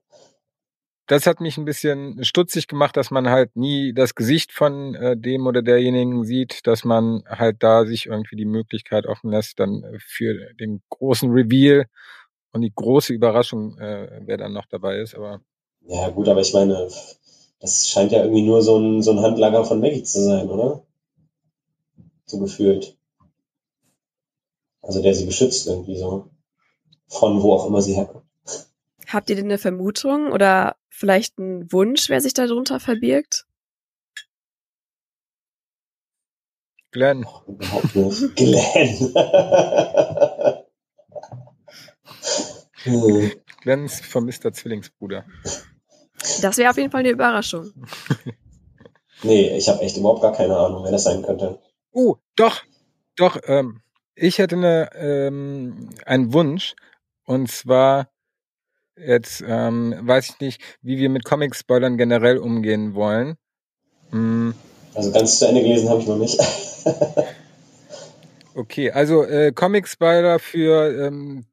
Das 1.06 1.26
hat 1.26 1.40
mich 1.40 1.58
ein 1.58 1.66
bisschen 1.66 2.24
stutzig 2.24 2.66
gemacht, 2.66 2.96
dass 2.96 3.10
man 3.10 3.28
halt 3.28 3.56
nie 3.56 3.92
das 3.92 4.14
Gesicht 4.14 4.52
von 4.52 4.94
äh, 4.94 5.16
dem 5.16 5.46
oder 5.46 5.60
derjenigen 5.60 6.24
sieht, 6.24 6.66
dass 6.66 6.84
man 6.84 7.24
halt 7.28 7.62
da 7.62 7.84
sich 7.84 8.06
irgendwie 8.06 8.36
die 8.36 8.46
Möglichkeit 8.46 9.06
offen 9.06 9.30
lässt, 9.30 9.60
dann 9.60 9.82
äh, 9.82 9.98
für 9.98 10.54
den 10.54 10.82
großen 10.88 11.30
Reveal 11.30 11.86
und 12.52 12.62
die 12.62 12.72
große 12.74 13.12
Überraschung, 13.12 13.76
äh, 13.78 14.22
wer 14.24 14.38
dann 14.38 14.54
noch 14.54 14.66
dabei 14.66 14.98
ist. 14.98 15.14
Aber 15.14 15.40
ja, 15.86 16.08
gut, 16.08 16.28
aber 16.28 16.40
ich 16.40 16.54
meine, 16.54 16.88
das 17.60 17.88
scheint 17.88 18.12
ja 18.12 18.22
irgendwie 18.22 18.42
nur 18.42 18.62
so 18.62 18.78
ein, 18.78 19.02
so 19.02 19.10
ein 19.10 19.20
Handlanger 19.20 19.64
von 19.64 19.80
Maggie 19.80 20.02
zu 20.02 20.22
sein, 20.22 20.48
oder? 20.48 20.82
So 22.24 22.38
gefühlt. 22.38 22.96
Also 24.80 25.02
der 25.02 25.14
sie 25.14 25.26
beschützt 25.26 25.66
irgendwie 25.66 25.96
so. 25.96 26.30
Von 27.08 27.42
wo 27.42 27.54
auch 27.54 27.66
immer 27.66 27.82
sie 27.82 27.94
herkommt. 27.94 28.23
Habt 29.14 29.30
ihr 29.30 29.36
denn 29.36 29.44
eine 29.44 29.58
Vermutung 29.58 30.32
oder 30.32 30.74
vielleicht 30.90 31.38
einen 31.38 31.70
Wunsch, 31.72 32.08
wer 32.08 32.20
sich 32.20 32.34
darunter 32.34 32.80
verbirgt? 32.80 33.46
Glenn, 36.90 37.24
Überhaupt 37.46 37.94
nicht. 37.94 38.36
Glenn. 38.36 39.14
Hm. 42.82 43.32
Glens 43.62 44.00
vermisster 44.00 44.52
Zwillingsbruder. 44.52 45.24
Das 46.42 46.58
wäre 46.58 46.70
auf 46.70 46.76
jeden 46.76 46.90
Fall 46.90 47.00
eine 47.00 47.10
Überraschung. 47.10 47.72
nee, 49.22 49.56
ich 49.56 49.68
habe 49.68 49.80
echt 49.82 49.96
überhaupt 49.96 50.22
gar 50.22 50.32
keine 50.32 50.56
Ahnung, 50.56 50.84
wer 50.84 50.90
das 50.90 51.04
sein 51.04 51.22
könnte. 51.22 51.60
Oh, 51.92 52.16
doch, 52.36 52.62
doch, 53.16 53.38
ähm, 53.44 53.80
ich 54.14 54.38
hätte 54.38 54.56
eine, 54.56 54.90
ähm, 54.94 55.90
einen 56.04 56.32
Wunsch. 56.32 56.74
Und 57.24 57.50
zwar, 57.50 58.10
jetzt 58.96 59.42
ähm, 59.46 59.94
weiß 60.02 60.30
ich 60.30 60.40
nicht, 60.40 60.62
wie 60.82 60.98
wir 60.98 61.08
mit 61.08 61.24
Comic-Spoilern 61.24 61.96
generell 61.96 62.38
umgehen 62.38 62.94
wollen. 62.94 63.36
Hm, 64.10 64.54
Also 64.94 65.10
ganz 65.10 65.38
zu 65.38 65.46
Ende 65.48 65.62
gelesen 65.62 65.88
habe 65.88 66.00
ich 66.00 66.06
noch 66.06 66.18
nicht. 66.18 66.38
okay, 68.54 68.90
also 68.90 69.24
äh, 69.24 69.52
Comic-Spoiler 69.52 70.38
für 70.38 71.06
ähm, 71.06 71.46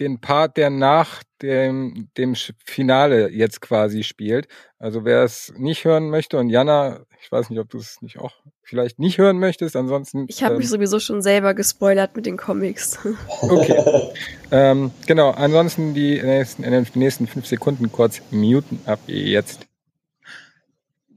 den 0.00 0.20
Part, 0.20 0.56
der 0.56 0.70
nach 0.70 1.22
dem, 1.42 2.08
dem 2.16 2.34
Finale 2.64 3.30
jetzt 3.30 3.60
quasi 3.60 4.02
spielt. 4.02 4.48
Also 4.78 5.04
wer 5.04 5.22
es 5.24 5.52
nicht 5.56 5.84
hören 5.84 6.10
möchte 6.10 6.38
und 6.38 6.50
Jana, 6.50 7.00
ich 7.20 7.30
weiß 7.30 7.50
nicht, 7.50 7.58
ob 7.58 7.70
du 7.70 7.78
es 7.78 8.00
nicht 8.02 8.18
auch 8.18 8.32
vielleicht 8.62 8.98
nicht 8.98 9.18
hören 9.18 9.38
möchtest, 9.38 9.76
ansonsten. 9.76 10.26
Ich 10.28 10.42
habe 10.42 10.54
ähm, 10.54 10.58
mich 10.58 10.68
sowieso 10.68 11.00
schon 11.00 11.22
selber 11.22 11.54
gespoilert 11.54 12.16
mit 12.16 12.26
den 12.26 12.36
Comics. 12.36 12.98
Okay. 13.40 14.12
ähm, 14.50 14.90
genau, 15.06 15.30
ansonsten 15.30 15.94
die 15.94 16.20
nächsten, 16.20 16.64
in 16.64 16.72
den 16.72 16.86
nächsten 16.94 17.26
fünf 17.26 17.46
Sekunden 17.46 17.90
kurz 17.90 18.20
muten 18.30 18.80
ab 18.84 19.00
jetzt. 19.06 19.66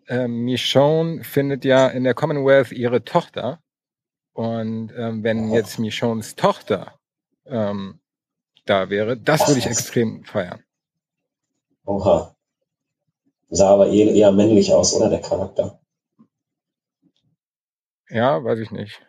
Ähm, 0.08 0.44
Michonne 0.44 1.24
findet 1.24 1.66
ja 1.66 1.88
in 1.88 2.04
der 2.04 2.14
Commonwealth 2.14 2.72
ihre 2.72 3.04
Tochter. 3.04 3.60
Und 4.34 4.92
ähm, 4.96 5.24
wenn 5.24 5.52
jetzt 5.52 5.80
Michonnes 5.80 6.36
Tochter 6.36 7.00
ähm, 7.46 8.01
da 8.66 8.90
wäre, 8.90 9.18
das 9.18 9.48
würde 9.48 9.60
ich 9.60 9.66
extrem 9.66 10.24
feiern. 10.24 10.64
Oha. 11.86 12.36
Sah 13.50 13.70
aber 13.70 13.88
eher, 13.88 14.14
eher 14.14 14.32
männlich 14.32 14.74
aus, 14.74 14.94
oder 14.94 15.10
der 15.10 15.22
Charakter? 15.22 15.80
Ja, 18.10 18.44
weiß 18.44 18.60
ich 18.60 18.72
nicht. 18.72 19.02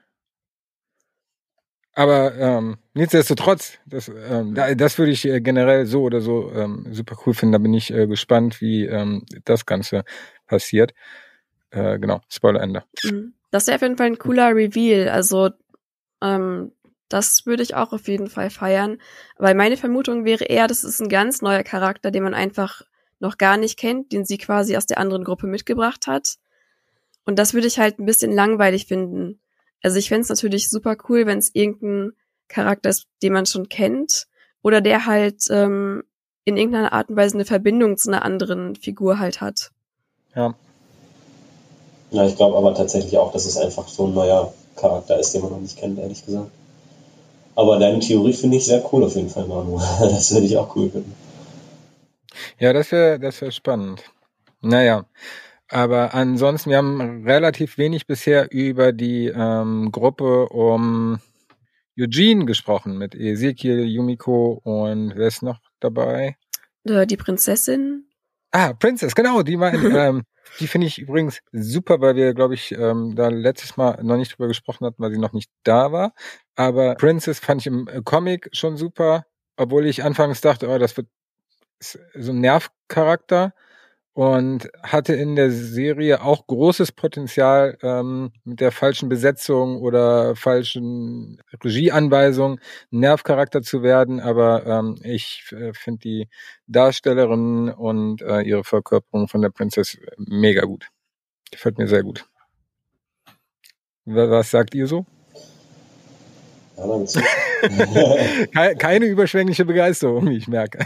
Aber 1.95 2.35
ähm, 2.37 2.79
nichtsdestotrotz, 2.95 3.79
das, 3.87 4.09
ähm, 4.09 4.55
da, 4.55 4.75
das 4.75 4.99
würde 4.99 5.13
ich 5.13 5.27
äh, 5.27 5.41
generell 5.41 5.85
so 5.87 6.03
oder 6.03 6.21
so 6.23 6.51
ähm, 6.53 6.87
super 6.91 7.17
cool 7.27 7.35
finden. 7.35 7.53
Da 7.53 7.59
bin 7.59 7.75
ich 7.75 7.93
äh, 7.93 8.07
gespannt, 8.07 8.61
wie 8.61 8.87
ähm, 8.87 9.27
das 9.45 9.67
Ganze 9.67 10.05
passiert. 10.47 10.95
Äh, 11.71 11.99
genau, 11.99 12.21
Spoiler-Ende. 12.29 12.85
Mhm. 13.05 13.35
Das 13.51 13.67
wäre 13.67 13.77
auf 13.77 13.83
jeden 13.83 13.99
Fall 13.99 14.07
ein 14.07 14.19
cooler 14.19 14.55
Reveal. 14.55 15.11
Also 15.11 15.51
ähm, 16.23 16.73
das 17.13 17.47
würde 17.47 17.63
ich 17.63 17.75
auch 17.75 17.93
auf 17.93 18.09
jeden 18.09 18.29
Fall 18.29 18.51
feiern. 18.51 18.99
Weil 19.37 19.55
meine 19.55 19.77
Vermutung 19.77 20.25
wäre 20.25 20.45
eher, 20.45 20.67
das 20.67 20.85
ist 20.85 21.01
ein 21.01 21.09
ganz 21.09 21.43
neuer 21.43 21.63
Charakter, 21.63 22.11
den 22.11 22.23
man 22.23 22.35
einfach 22.35 22.83
noch 23.21 23.39
gar 23.39 23.57
nicht 23.57 23.79
kennt, 23.79 24.13
den 24.13 24.25
sie 24.25 24.39
quasi 24.39 24.77
aus 24.77 24.87
der 24.87 24.99
anderen 24.99 25.25
Gruppe 25.25 25.47
mitgebracht 25.47 26.07
hat. 26.07 26.37
Und 27.25 27.39
das 27.39 27.55
würde 27.55 27.69
ich 27.69 27.79
halt 27.79 27.99
ein 27.99 28.07
bisschen 28.07 28.33
langweilig 28.33 28.87
finden. 28.87 29.41
Also 29.83 29.99
ich 29.99 30.09
fände 30.09 30.23
es 30.23 30.29
natürlich 30.29 30.71
super 30.71 30.97
cool, 31.09 31.27
wenn 31.27 31.39
es 31.39 31.55
irgendein 31.55 32.13
Charakter 32.49 32.91
ist, 32.91 33.07
den 33.23 33.33
man 33.33 33.47
schon 33.47 33.69
kennt, 33.69 34.27
oder 34.63 34.81
der 34.81 35.07
halt 35.07 35.45
ähm, 35.51 36.03
in 36.45 36.57
irgendeiner 36.57 36.93
Art 36.93 37.09
und 37.09 37.17
Weise 37.17 37.35
eine 37.35 37.45
Verbindung 37.45 37.97
zu 37.97 38.11
einer 38.11 38.25
anderen 38.25 38.77
Figur 38.77 39.19
halt 39.19 39.41
hat. 39.41 39.71
Ja, 40.35 40.55
Ja, 42.11 42.27
ich 42.27 42.37
glaube 42.37 42.57
aber 42.57 42.75
tatsächlich 42.75 43.17
auch, 43.19 43.33
dass 43.33 43.47
es 43.47 43.57
einfach 43.57 43.89
so 43.89 44.07
ein 44.07 44.15
neuer 44.15 44.53
Charakter 44.77 45.19
ist, 45.19 45.33
den 45.33 45.43
man 45.43 45.53
noch 45.53 45.61
nicht 45.61 45.79
kennt, 45.79 45.99
ehrlich 45.99 46.25
gesagt. 46.25 46.51
Aber 47.55 47.79
deine 47.79 48.01
Theorie 48.01 48.33
finde 48.33 48.57
ich 48.57 48.65
sehr 48.65 48.83
cool 48.93 49.05
auf 49.05 49.15
jeden 49.15 49.29
Fall, 49.29 49.47
Manu. 49.47 49.79
Das 50.01 50.33
würde 50.33 50.47
ich 50.47 50.57
auch 50.57 50.75
cool 50.77 50.91
finden. 50.91 51.15
ja 52.59 52.73
das 52.73 52.91
wäre 52.93 53.19
das 53.19 53.41
wär 53.41 53.51
spannend. 53.51 54.03
Naja, 54.61 55.05
aber 55.69 56.15
ansonsten, 56.15 56.71
wir 56.71 56.77
haben 56.79 57.25
relativ 57.27 57.79
wenig 57.79 58.07
bisher 58.07 58.51
über 58.53 58.93
die 58.93 59.27
ähm, 59.35 59.91
Gruppe 59.91 60.49
um 60.49 61.19
Eugene 61.99 62.45
gesprochen 62.47 62.97
mit 62.97 63.15
Ezekiel, 63.15 63.85
Yumiko 63.87 64.61
und 64.65 65.13
wer 65.17 65.29
ist 65.29 65.43
noch 65.43 65.59
dabei? 65.81 66.37
Äh, 66.85 67.07
Die 67.07 67.17
Prinzessin. 67.17 68.07
Ah, 68.51 68.73
Princess, 68.75 69.15
genau, 69.15 69.43
die 69.43 69.59
war, 69.59 69.73
ähm, 69.75 70.23
die 70.61 70.67
finde 70.67 70.87
ich 70.87 70.99
übrigens 70.99 71.41
super, 71.53 72.01
weil 72.01 72.17
wir, 72.17 72.35
glaube 72.35 72.55
ich, 72.55 72.73
ähm, 72.73 73.15
da 73.17 73.29
letztes 73.29 73.77
Mal 73.77 74.03
noch 74.03 74.17
nicht 74.17 74.33
drüber 74.33 74.49
gesprochen 74.49 74.87
hatten, 74.87 75.03
weil 75.03 75.13
sie 75.13 75.19
noch 75.19 75.33
nicht 75.33 75.51
da 75.63 75.93
war. 75.93 76.15
Aber 76.55 76.95
Princess 76.97 77.39
fand 77.39 77.63
ich 77.63 77.67
im 77.67 77.89
äh, 77.89 78.03
Comic 78.05 78.49
schon 78.53 78.77
super, 78.77 79.27
obwohl 79.57 79.87
ich 79.87 80.03
anfangs 80.05 80.41
dachte, 80.41 80.69
oh, 80.69 80.79
das 80.79 80.97
wird 80.97 81.09
so 81.81 82.33
ein 82.33 82.41
Nervcharakter 82.41 83.55
und 84.15 84.69
hatte 84.83 85.15
in 85.15 85.37
der 85.37 85.51
Serie 85.51 86.23
auch 86.23 86.47
großes 86.47 86.93
Potenzial 86.93 87.79
ähm, 87.83 88.33
mit 88.45 88.61
der 88.61 88.73
falschen 88.73 89.09
Besetzung 89.09 89.81
oder 89.81 90.37
falschen 90.37 91.41
Regieanweisung 91.65 92.61
Nervcharakter 92.91 93.63
zu 93.63 93.83
werden, 93.83 94.21
aber 94.21 94.67
ähm, 94.67 94.99
ich 95.03 95.45
äh, 95.53 95.73
finde 95.75 96.01
die 96.01 96.29
Darstellerin 96.67 97.71
und 97.71 98.21
äh, 98.23 98.43
ihre 98.43 98.65
Verkörperung 98.65 99.29
von 99.29 99.41
der 99.43 99.51
Prinzess 99.51 99.97
mega 100.19 100.63
gut. 100.65 100.89
Gefällt 101.51 101.79
mir 101.79 101.89
sehr 101.89 102.03
gut. 102.03 102.27
Wa- 104.05 104.31
Was 104.31 104.51
sagt 104.51 104.75
ihr 104.75 104.87
so? 104.87 105.07
Keine 108.79 109.07
überschwängliche 109.07 109.65
Begeisterung, 109.65 110.29
wie 110.29 110.37
ich 110.37 110.49
merke. 110.49 110.85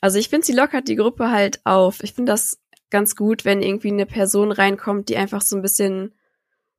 Also 0.00 0.18
ich 0.18 0.28
finde, 0.28 0.46
sie 0.46 0.52
lockert 0.52 0.88
die 0.88 0.96
Gruppe 0.96 1.30
halt 1.30 1.60
auf. 1.64 2.02
Ich 2.02 2.12
finde 2.12 2.32
das 2.32 2.58
ganz 2.90 3.16
gut, 3.16 3.44
wenn 3.44 3.62
irgendwie 3.62 3.88
eine 3.88 4.06
Person 4.06 4.52
reinkommt, 4.52 5.08
die 5.08 5.16
einfach 5.16 5.42
so 5.42 5.56
ein 5.56 5.62
bisschen 5.62 6.14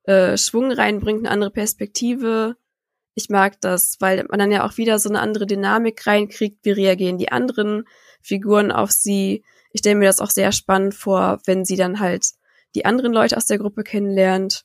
äh, 0.03 0.37
Schwung 0.37 0.71
reinbringt, 0.71 1.19
eine 1.19 1.31
andere 1.31 1.51
Perspektive. 1.51 2.55
Ich 3.13 3.29
mag 3.29 3.59
das, 3.61 3.97
weil 3.99 4.23
man 4.29 4.39
dann 4.39 4.51
ja 4.51 4.65
auch 4.65 4.77
wieder 4.77 4.99
so 4.99 5.09
eine 5.09 5.19
andere 5.19 5.47
Dynamik 5.47 6.05
reinkriegt. 6.05 6.63
Wie 6.63 6.71
reagieren 6.71 7.17
die 7.17 7.31
anderen 7.31 7.85
Figuren 8.21 8.71
auf 8.71 8.91
sie? 8.91 9.43
Ich 9.73 9.79
stelle 9.79 9.95
mir 9.95 10.05
das 10.05 10.19
auch 10.19 10.29
sehr 10.29 10.51
spannend 10.51 10.93
vor, 10.93 11.41
wenn 11.45 11.65
sie 11.65 11.75
dann 11.75 11.99
halt 11.99 12.27
die 12.75 12.85
anderen 12.85 13.11
Leute 13.11 13.35
aus 13.37 13.47
der 13.47 13.57
Gruppe 13.57 13.83
kennenlernt. 13.83 14.63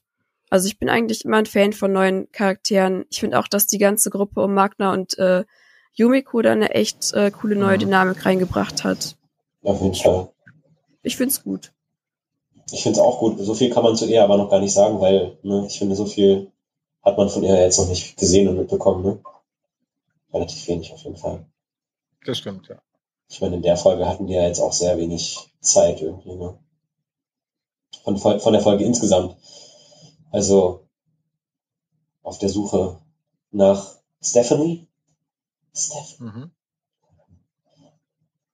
Also 0.50 0.66
ich 0.66 0.78
bin 0.78 0.90
eigentlich 0.90 1.24
immer 1.24 1.38
ein 1.38 1.46
Fan 1.46 1.72
von 1.72 1.92
neuen 1.92 2.30
Charakteren. 2.30 3.06
Ich 3.08 3.20
finde 3.20 3.38
auch, 3.38 3.48
dass 3.48 3.66
die 3.66 3.78
ganze 3.78 4.10
Gruppe 4.10 4.42
um 4.42 4.52
Magna 4.52 4.92
und 4.92 5.18
äh, 5.18 5.44
Yumiko 5.94 6.42
da 6.42 6.52
eine 6.52 6.70
echt 6.70 7.12
äh, 7.12 7.30
coole 7.30 7.56
neue 7.56 7.76
mhm. 7.76 7.80
Dynamik 7.80 8.24
reingebracht 8.24 8.84
hat. 8.84 9.16
Auf 9.62 9.80
jeden 9.80 9.94
Fall. 9.94 10.32
Ich 11.02 11.16
find's 11.16 11.42
gut. 11.42 11.72
Ich 12.70 12.82
find's 12.82 12.98
auch 12.98 13.18
gut. 13.18 13.38
So 13.38 13.54
viel 13.54 13.70
kann 13.70 13.82
man 13.82 13.96
zu 13.96 14.06
ihr 14.06 14.22
aber 14.22 14.36
noch 14.36 14.50
gar 14.50 14.60
nicht 14.60 14.72
sagen, 14.72 15.00
weil 15.00 15.36
ne, 15.42 15.66
ich 15.66 15.78
finde, 15.78 15.94
so 15.94 16.06
viel 16.06 16.50
hat 17.02 17.18
man 17.18 17.28
von 17.28 17.42
ihr 17.42 17.60
jetzt 17.60 17.78
noch 17.78 17.88
nicht 17.88 18.16
gesehen 18.16 18.48
und 18.48 18.56
mitbekommen. 18.56 19.04
Ne? 19.04 19.18
Relativ 20.32 20.66
wenig 20.68 20.92
auf 20.92 21.02
jeden 21.02 21.16
Fall. 21.16 21.44
Das 22.24 22.38
stimmt, 22.38 22.68
ja. 22.68 22.76
Ich 23.28 23.40
meine, 23.40 23.56
in 23.56 23.62
der 23.62 23.76
Folge 23.76 24.08
hatten 24.08 24.26
die 24.26 24.34
ja 24.34 24.46
jetzt 24.46 24.60
auch 24.60 24.72
sehr 24.72 24.96
wenig 24.98 25.38
Zeit 25.60 26.00
irgendwie. 26.00 26.34
Ne? 26.34 26.58
Von, 28.04 28.16
von 28.18 28.52
der 28.52 28.62
Folge 28.62 28.84
insgesamt. 28.84 29.36
Also 30.30 30.86
auf 32.22 32.38
der 32.38 32.48
Suche 32.48 32.98
nach 33.50 33.96
Stephanie. 34.22 34.86
Mhm. 36.18 36.50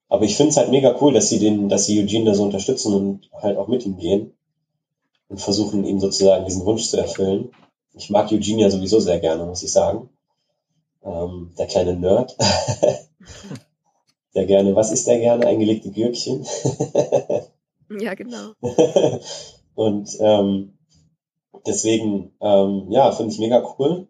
Aber 0.09 0.25
ich 0.25 0.35
finde 0.35 0.49
es 0.49 0.57
halt 0.57 0.71
mega 0.71 0.95
cool, 0.99 1.13
dass 1.13 1.29
sie 1.29 1.39
den, 1.39 1.69
dass 1.69 1.85
sie 1.85 2.01
Eugene 2.01 2.25
da 2.25 2.33
so 2.33 2.43
unterstützen 2.43 2.93
und 2.93 3.29
halt 3.33 3.57
auch 3.57 3.67
mit 3.67 3.85
ihm 3.85 3.97
gehen 3.97 4.33
und 5.29 5.39
versuchen 5.39 5.85
ihm 5.85 5.99
sozusagen 5.99 6.45
diesen 6.45 6.65
Wunsch 6.65 6.87
zu 6.89 6.97
erfüllen. 6.97 7.51
Ich 7.93 8.09
mag 8.09 8.31
Eugene 8.31 8.63
ja 8.63 8.69
sowieso 8.69 8.99
sehr 8.99 9.19
gerne, 9.19 9.45
muss 9.45 9.63
ich 9.63 9.71
sagen. 9.71 10.09
Ähm, 11.03 11.53
der 11.57 11.67
kleine 11.67 11.95
Nerd. 11.95 12.35
der 14.35 14.45
gerne, 14.45 14.75
was 14.75 14.91
ist 14.91 15.07
der 15.07 15.19
gerne? 15.19 15.45
Eingelegte 15.45 15.91
Gürkchen. 15.91 16.45
ja, 17.99 18.15
genau. 18.15 18.53
und 19.75 20.17
ähm, 20.19 20.77
deswegen, 21.65 22.33
ähm, 22.41 22.87
ja, 22.89 23.11
finde 23.11 23.31
ich 23.31 23.39
mega 23.39 23.63
cool. 23.77 24.07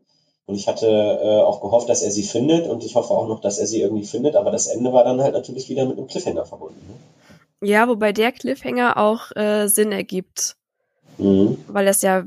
Und 0.49 0.55
ich 0.55 0.67
hatte 0.67 0.87
äh, 0.87 1.41
auch 1.41 1.61
gehofft, 1.61 1.89
dass 1.89 2.01
er 2.01 2.09
sie 2.09 2.23
findet 2.23 2.67
und 2.67 2.83
ich 2.83 2.95
hoffe 2.95 3.13
auch 3.13 3.27
noch, 3.27 3.39
dass 3.39 3.59
er 3.59 3.67
sie 3.67 3.81
irgendwie 3.81 4.07
findet, 4.07 4.35
aber 4.35 4.49
das 4.49 4.65
Ende 4.65 4.91
war 4.91 5.03
dann 5.03 5.21
halt 5.21 5.35
natürlich 5.35 5.69
wieder 5.69 5.85
mit 5.85 5.99
einem 5.99 6.07
Cliffhanger 6.07 6.43
verbunden. 6.43 6.81
Ne? 6.87 7.69
Ja, 7.69 7.87
wobei 7.87 8.13
der 8.13 8.31
Cliffhanger 8.31 8.97
auch 8.97 9.29
äh, 9.35 9.67
Sinn 9.67 9.91
ergibt. 9.91 10.55
Mhm. 11.19 11.59
Weil 11.67 11.87
es 11.87 12.01
ja 12.01 12.25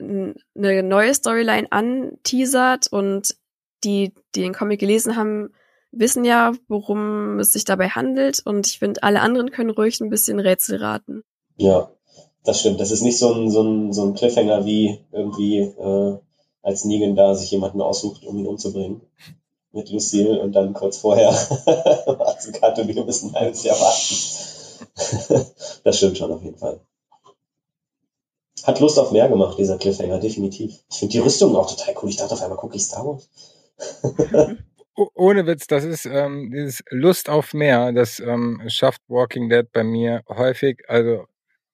eine 0.00 0.82
neue 0.82 1.14
Storyline 1.14 1.70
anteasert 1.70 2.88
und 2.90 3.36
die, 3.84 4.12
die 4.34 4.40
den 4.40 4.52
Comic 4.52 4.80
gelesen 4.80 5.14
haben, 5.14 5.50
wissen 5.92 6.24
ja, 6.24 6.54
worum 6.66 7.38
es 7.38 7.52
sich 7.52 7.64
dabei 7.64 7.90
handelt 7.90 8.42
und 8.44 8.66
ich 8.66 8.80
finde, 8.80 9.04
alle 9.04 9.20
anderen 9.20 9.52
können 9.52 9.70
ruhig 9.70 10.00
ein 10.00 10.10
bisschen 10.10 10.40
Rätsel 10.40 10.82
raten. 10.82 11.22
Ja, 11.56 11.88
das 12.42 12.58
stimmt. 12.58 12.80
Das 12.80 12.90
ist 12.90 13.02
nicht 13.02 13.20
so 13.20 13.32
ein, 13.32 13.48
so 13.48 13.62
ein, 13.62 13.92
so 13.92 14.02
ein 14.02 14.14
Cliffhanger 14.14 14.66
wie 14.66 14.98
irgendwie 15.12 15.58
äh, 15.58 16.18
als 16.64 16.84
Negan 16.84 17.14
da 17.14 17.34
sich 17.34 17.50
jemanden 17.50 17.80
aussucht, 17.80 18.24
um 18.24 18.38
ihn 18.38 18.46
umzubringen. 18.46 19.02
Mit 19.72 19.90
Lucille 19.90 20.40
und 20.40 20.52
dann 20.52 20.72
kurz 20.72 20.98
vorher 20.98 21.30
Karte, 22.60 22.86
wir 22.86 23.04
müssen 23.04 23.34
ein 23.34 23.40
halbes 23.40 23.64
Jahr 23.64 23.78
warten. 23.78 25.50
das 25.84 25.96
stimmt 25.96 26.16
schon 26.16 26.32
auf 26.32 26.42
jeden 26.42 26.58
Fall. 26.58 26.80
Hat 28.62 28.80
Lust 28.80 28.98
auf 28.98 29.10
mehr 29.10 29.28
gemacht, 29.28 29.58
dieser 29.58 29.76
Cliffhanger, 29.76 30.20
definitiv. 30.20 30.78
Ich 30.90 30.98
finde 30.98 31.12
die 31.12 31.18
Rüstung 31.18 31.54
auch 31.56 31.68
total 31.68 31.94
cool. 32.02 32.08
Ich 32.08 32.16
dachte 32.16 32.34
auf 32.34 32.42
einmal, 32.42 32.56
gucke 32.56 32.76
ich 32.76 32.84
Star 32.84 33.04
Wars. 33.04 33.28
Ohne 35.14 35.46
Witz, 35.46 35.66
das 35.66 35.84
ist 35.84 36.06
ähm, 36.06 36.52
dieses 36.52 36.82
Lust 36.90 37.28
auf 37.28 37.52
mehr, 37.52 37.92
das 37.92 38.20
ähm, 38.20 38.62
schafft 38.68 39.02
Walking 39.08 39.48
Dead 39.48 39.66
bei 39.72 39.82
mir 39.82 40.22
häufig. 40.28 40.84
Also, 40.88 41.26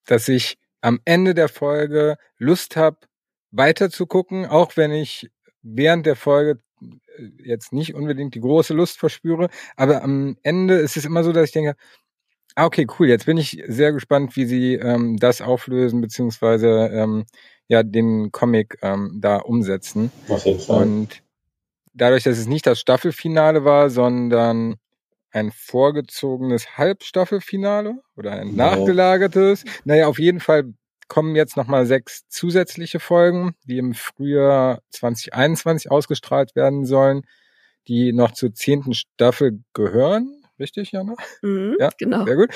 dass 0.07 0.27
ich 0.29 0.57
am 0.81 1.01
Ende 1.05 1.35
der 1.35 1.49
Folge 1.49 2.17
Lust 2.39 2.77
habe, 2.77 2.97
weiter 3.51 3.91
zu 3.91 4.07
gucken, 4.07 4.47
auch 4.47 4.77
wenn 4.77 4.93
ich 4.93 5.31
während 5.63 6.07
der 6.07 6.17
Folge 6.17 6.61
äh, 6.81 6.89
jetzt 7.45 7.73
nicht 7.73 7.95
unbedingt 7.95 8.35
die 8.35 8.41
große 8.41 8.75
Lust 8.75 8.99
verspüre, 8.99 9.49
aber 9.77 10.03
am 10.03 10.37
Ende 10.43 10.75
ist 10.75 10.97
es 10.97 11.05
immer 11.05 11.25
so, 11.25 11.33
dass 11.33 11.47
ich 11.47 11.53
denke, 11.53 11.77
ah, 12.55 12.67
okay, 12.67 12.87
cool, 12.99 13.09
jetzt 13.09 13.27
bin 13.27 13.37
ich 13.37 13.63
sehr 13.69 13.93
gespannt, 13.93 14.37
wie 14.37 14.47
sie 14.47 14.75
ähm, 14.75 15.17
das 15.19 15.41
auflösen, 15.41 16.01
beziehungsweise 16.01 16.91
ähm, 16.93 17.27
ja, 17.69 17.83
den 17.83 18.33
Comic 18.33 18.79
ähm, 18.83 19.19
da 19.21 19.37
umsetzen. 19.37 20.11
Auf 20.29 20.45
jeden 20.45 20.61
Fall. 20.61 20.83
Und 20.83 21.23
dadurch, 21.95 22.25
dass 22.25 22.39
es 22.39 22.47
nicht 22.47 22.67
das 22.67 22.81
Staffelfinale 22.81 23.65
war, 23.65 23.91
sondern 23.91 24.77
ein 25.33 25.53
vorgezogenes 25.53 26.77
Halbstaffelfinale 26.77 28.01
oder 28.17 28.33
ein 28.33 28.57
nachgelagertes. 28.57 29.65
Naja, 29.85 30.09
auf 30.09 30.19
jeden 30.19 30.41
Fall 30.41 30.75
kommen 31.11 31.35
jetzt 31.35 31.57
nochmal 31.57 31.85
sechs 31.85 32.27
zusätzliche 32.29 33.01
Folgen, 33.01 33.55
die 33.65 33.79
im 33.79 33.95
Frühjahr 33.95 34.81
2021 34.91 35.91
ausgestrahlt 35.91 36.55
werden 36.55 36.87
sollen, 36.87 37.23
die 37.89 38.13
noch 38.13 38.31
zur 38.31 38.55
zehnten 38.55 38.95
Staffel 38.95 39.61
gehören. 39.75 40.45
Richtig, 40.59 40.93
Jana? 40.93 41.17
Mhm, 41.43 41.77
ja, 41.81 41.91
genau. 41.99 42.25
Sehr 42.25 42.37
gut. 42.37 42.51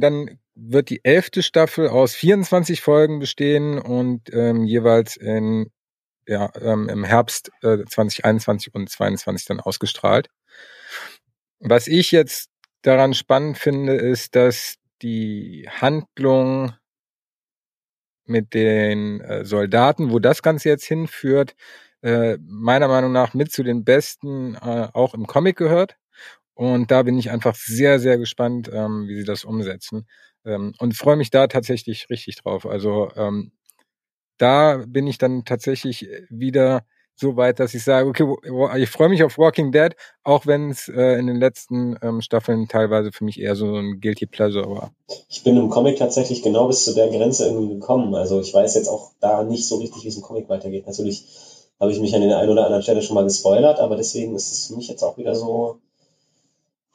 Dann 0.00 0.38
wird 0.56 0.90
die 0.90 1.04
elfte 1.04 1.42
Staffel 1.42 1.88
aus 1.88 2.14
24 2.14 2.80
Folgen 2.80 3.20
bestehen 3.20 3.78
und 3.78 4.32
ähm, 4.32 4.64
jeweils 4.64 5.16
in, 5.16 5.70
ja, 6.26 6.50
ähm, 6.60 6.88
im 6.88 7.04
Herbst 7.04 7.50
äh, 7.62 7.84
2021 7.84 8.74
und 8.74 8.90
2022 8.90 9.46
dann 9.46 9.60
ausgestrahlt. 9.60 10.28
Was 11.60 11.86
ich 11.86 12.10
jetzt 12.10 12.50
daran 12.82 13.14
spannend 13.14 13.56
finde, 13.56 13.94
ist, 13.94 14.34
dass 14.34 14.76
die 15.00 15.68
Handlung 15.70 16.72
mit 18.26 18.54
den 18.54 19.20
äh, 19.20 19.44
Soldaten, 19.44 20.10
wo 20.10 20.18
das 20.18 20.42
Ganze 20.42 20.68
jetzt 20.68 20.84
hinführt, 20.84 21.54
äh, 22.02 22.38
meiner 22.46 22.88
Meinung 22.88 23.12
nach 23.12 23.34
mit 23.34 23.52
zu 23.52 23.62
den 23.62 23.84
besten 23.84 24.54
äh, 24.56 24.88
auch 24.92 25.14
im 25.14 25.26
Comic 25.26 25.56
gehört. 25.56 25.96
Und 26.54 26.90
da 26.90 27.02
bin 27.02 27.18
ich 27.18 27.30
einfach 27.30 27.54
sehr, 27.56 27.98
sehr 28.00 28.18
gespannt, 28.18 28.70
ähm, 28.72 29.08
wie 29.08 29.16
sie 29.16 29.24
das 29.24 29.44
umsetzen. 29.44 30.06
Ähm, 30.44 30.74
und 30.78 30.96
freue 30.96 31.16
mich 31.16 31.30
da 31.30 31.46
tatsächlich 31.48 32.08
richtig 32.10 32.36
drauf. 32.36 32.66
Also 32.66 33.10
ähm, 33.16 33.52
da 34.38 34.84
bin 34.86 35.06
ich 35.06 35.18
dann 35.18 35.44
tatsächlich 35.44 36.08
wieder 36.28 36.84
so 37.16 37.36
weit, 37.36 37.60
dass 37.60 37.74
ich 37.74 37.84
sage, 37.84 38.08
okay, 38.08 38.24
ich 38.78 38.90
freue 38.90 39.08
mich 39.08 39.22
auf 39.22 39.38
Walking 39.38 39.70
Dead, 39.70 39.94
auch 40.24 40.46
wenn 40.46 40.70
es 40.70 40.88
äh, 40.88 41.18
in 41.18 41.26
den 41.26 41.36
letzten 41.36 41.96
ähm, 42.02 42.20
Staffeln 42.20 42.66
teilweise 42.68 43.12
für 43.12 43.24
mich 43.24 43.40
eher 43.40 43.54
so 43.54 43.76
ein 43.76 44.00
Guilty 44.00 44.26
Pleasure 44.26 44.68
war. 44.68 44.92
Ich 45.28 45.44
bin 45.44 45.56
im 45.56 45.70
Comic 45.70 45.98
tatsächlich 45.98 46.42
genau 46.42 46.66
bis 46.66 46.84
zu 46.84 46.94
der 46.94 47.08
Grenze 47.08 47.46
irgendwie 47.46 47.74
gekommen. 47.74 48.14
Also 48.14 48.40
ich 48.40 48.52
weiß 48.52 48.74
jetzt 48.74 48.88
auch 48.88 49.12
da 49.20 49.44
nicht 49.44 49.66
so 49.66 49.76
richtig, 49.76 50.04
wie 50.04 50.08
es 50.08 50.16
im 50.16 50.22
Comic 50.22 50.48
weitergeht. 50.48 50.86
Natürlich 50.86 51.26
habe 51.78 51.92
ich 51.92 52.00
mich 52.00 52.14
an 52.14 52.22
der 52.22 52.38
einen 52.38 52.50
oder 52.50 52.64
anderen 52.64 52.82
Stelle 52.82 53.02
schon 53.02 53.14
mal 53.14 53.24
gespoilert, 53.24 53.78
aber 53.78 53.96
deswegen 53.96 54.34
ist 54.34 54.52
es 54.52 54.66
für 54.66 54.76
mich 54.76 54.88
jetzt 54.88 55.02
auch 55.02 55.16
wieder 55.16 55.34
so, 55.34 55.78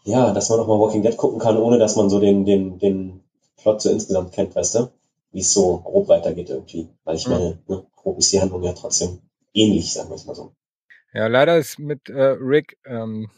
ja, 0.03 0.33
dass 0.33 0.49
man 0.49 0.59
auch 0.59 0.67
mal 0.67 0.79
Walking 0.79 1.03
Dead 1.03 1.15
gucken 1.15 1.39
kann, 1.39 1.57
ohne 1.57 1.77
dass 1.77 1.95
man 1.95 2.09
so 2.09 2.19
den, 2.19 2.45
den, 2.45 2.77
den 2.79 3.23
Plot 3.57 3.81
so 3.81 3.89
insgesamt 3.89 4.33
kennt, 4.33 4.55
weißt 4.55 4.75
du? 4.75 4.89
Wie 5.31 5.41
es 5.41 5.53
so 5.53 5.77
grob 5.77 6.07
weitergeht 6.07 6.49
irgendwie. 6.49 6.89
Weil 7.03 7.15
ich 7.15 7.27
meine, 7.27 7.59
ne, 7.67 7.85
grob 7.95 8.17
ist 8.17 8.33
die 8.33 8.41
Handlung 8.41 8.63
ja 8.63 8.73
trotzdem 8.73 9.19
ähnlich, 9.53 9.93
sagen 9.93 10.09
wir 10.09 10.15
es 10.15 10.25
mal 10.25 10.35
so. 10.35 10.55
Ja, 11.13 11.27
leider 11.27 11.57
ist 11.57 11.79
mit 11.79 12.09
äh, 12.09 12.35
Rick 12.39 12.77
ähm, 12.85 13.29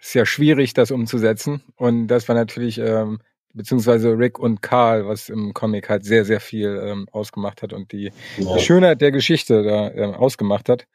sehr 0.00 0.26
schwierig, 0.26 0.74
das 0.74 0.90
umzusetzen. 0.90 1.62
Und 1.76 2.08
das 2.08 2.28
war 2.28 2.34
natürlich, 2.34 2.78
ähm, 2.78 3.20
beziehungsweise 3.54 4.18
Rick 4.18 4.38
und 4.38 4.62
Carl, 4.62 5.06
was 5.06 5.28
im 5.28 5.54
Comic 5.54 5.88
halt 5.88 6.04
sehr, 6.04 6.24
sehr 6.24 6.40
viel 6.40 6.80
ähm, 6.84 7.06
ausgemacht 7.12 7.62
hat 7.62 7.72
und 7.72 7.92
die, 7.92 8.12
ja. 8.38 8.54
die 8.54 8.60
Schönheit 8.60 9.00
der 9.00 9.12
Geschichte 9.12 9.62
da 9.62 9.90
ähm, 9.90 10.14
ausgemacht 10.14 10.68
hat. 10.68 10.86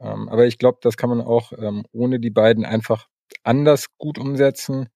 Ähm, 0.00 0.28
aber 0.28 0.46
ich 0.46 0.58
glaube, 0.58 0.78
das 0.82 0.96
kann 0.96 1.10
man 1.10 1.20
auch 1.20 1.52
ähm, 1.52 1.84
ohne 1.92 2.20
die 2.20 2.30
beiden 2.30 2.64
einfach 2.64 3.08
anders 3.42 3.86
gut 3.98 4.18
umsetzen. 4.18 4.88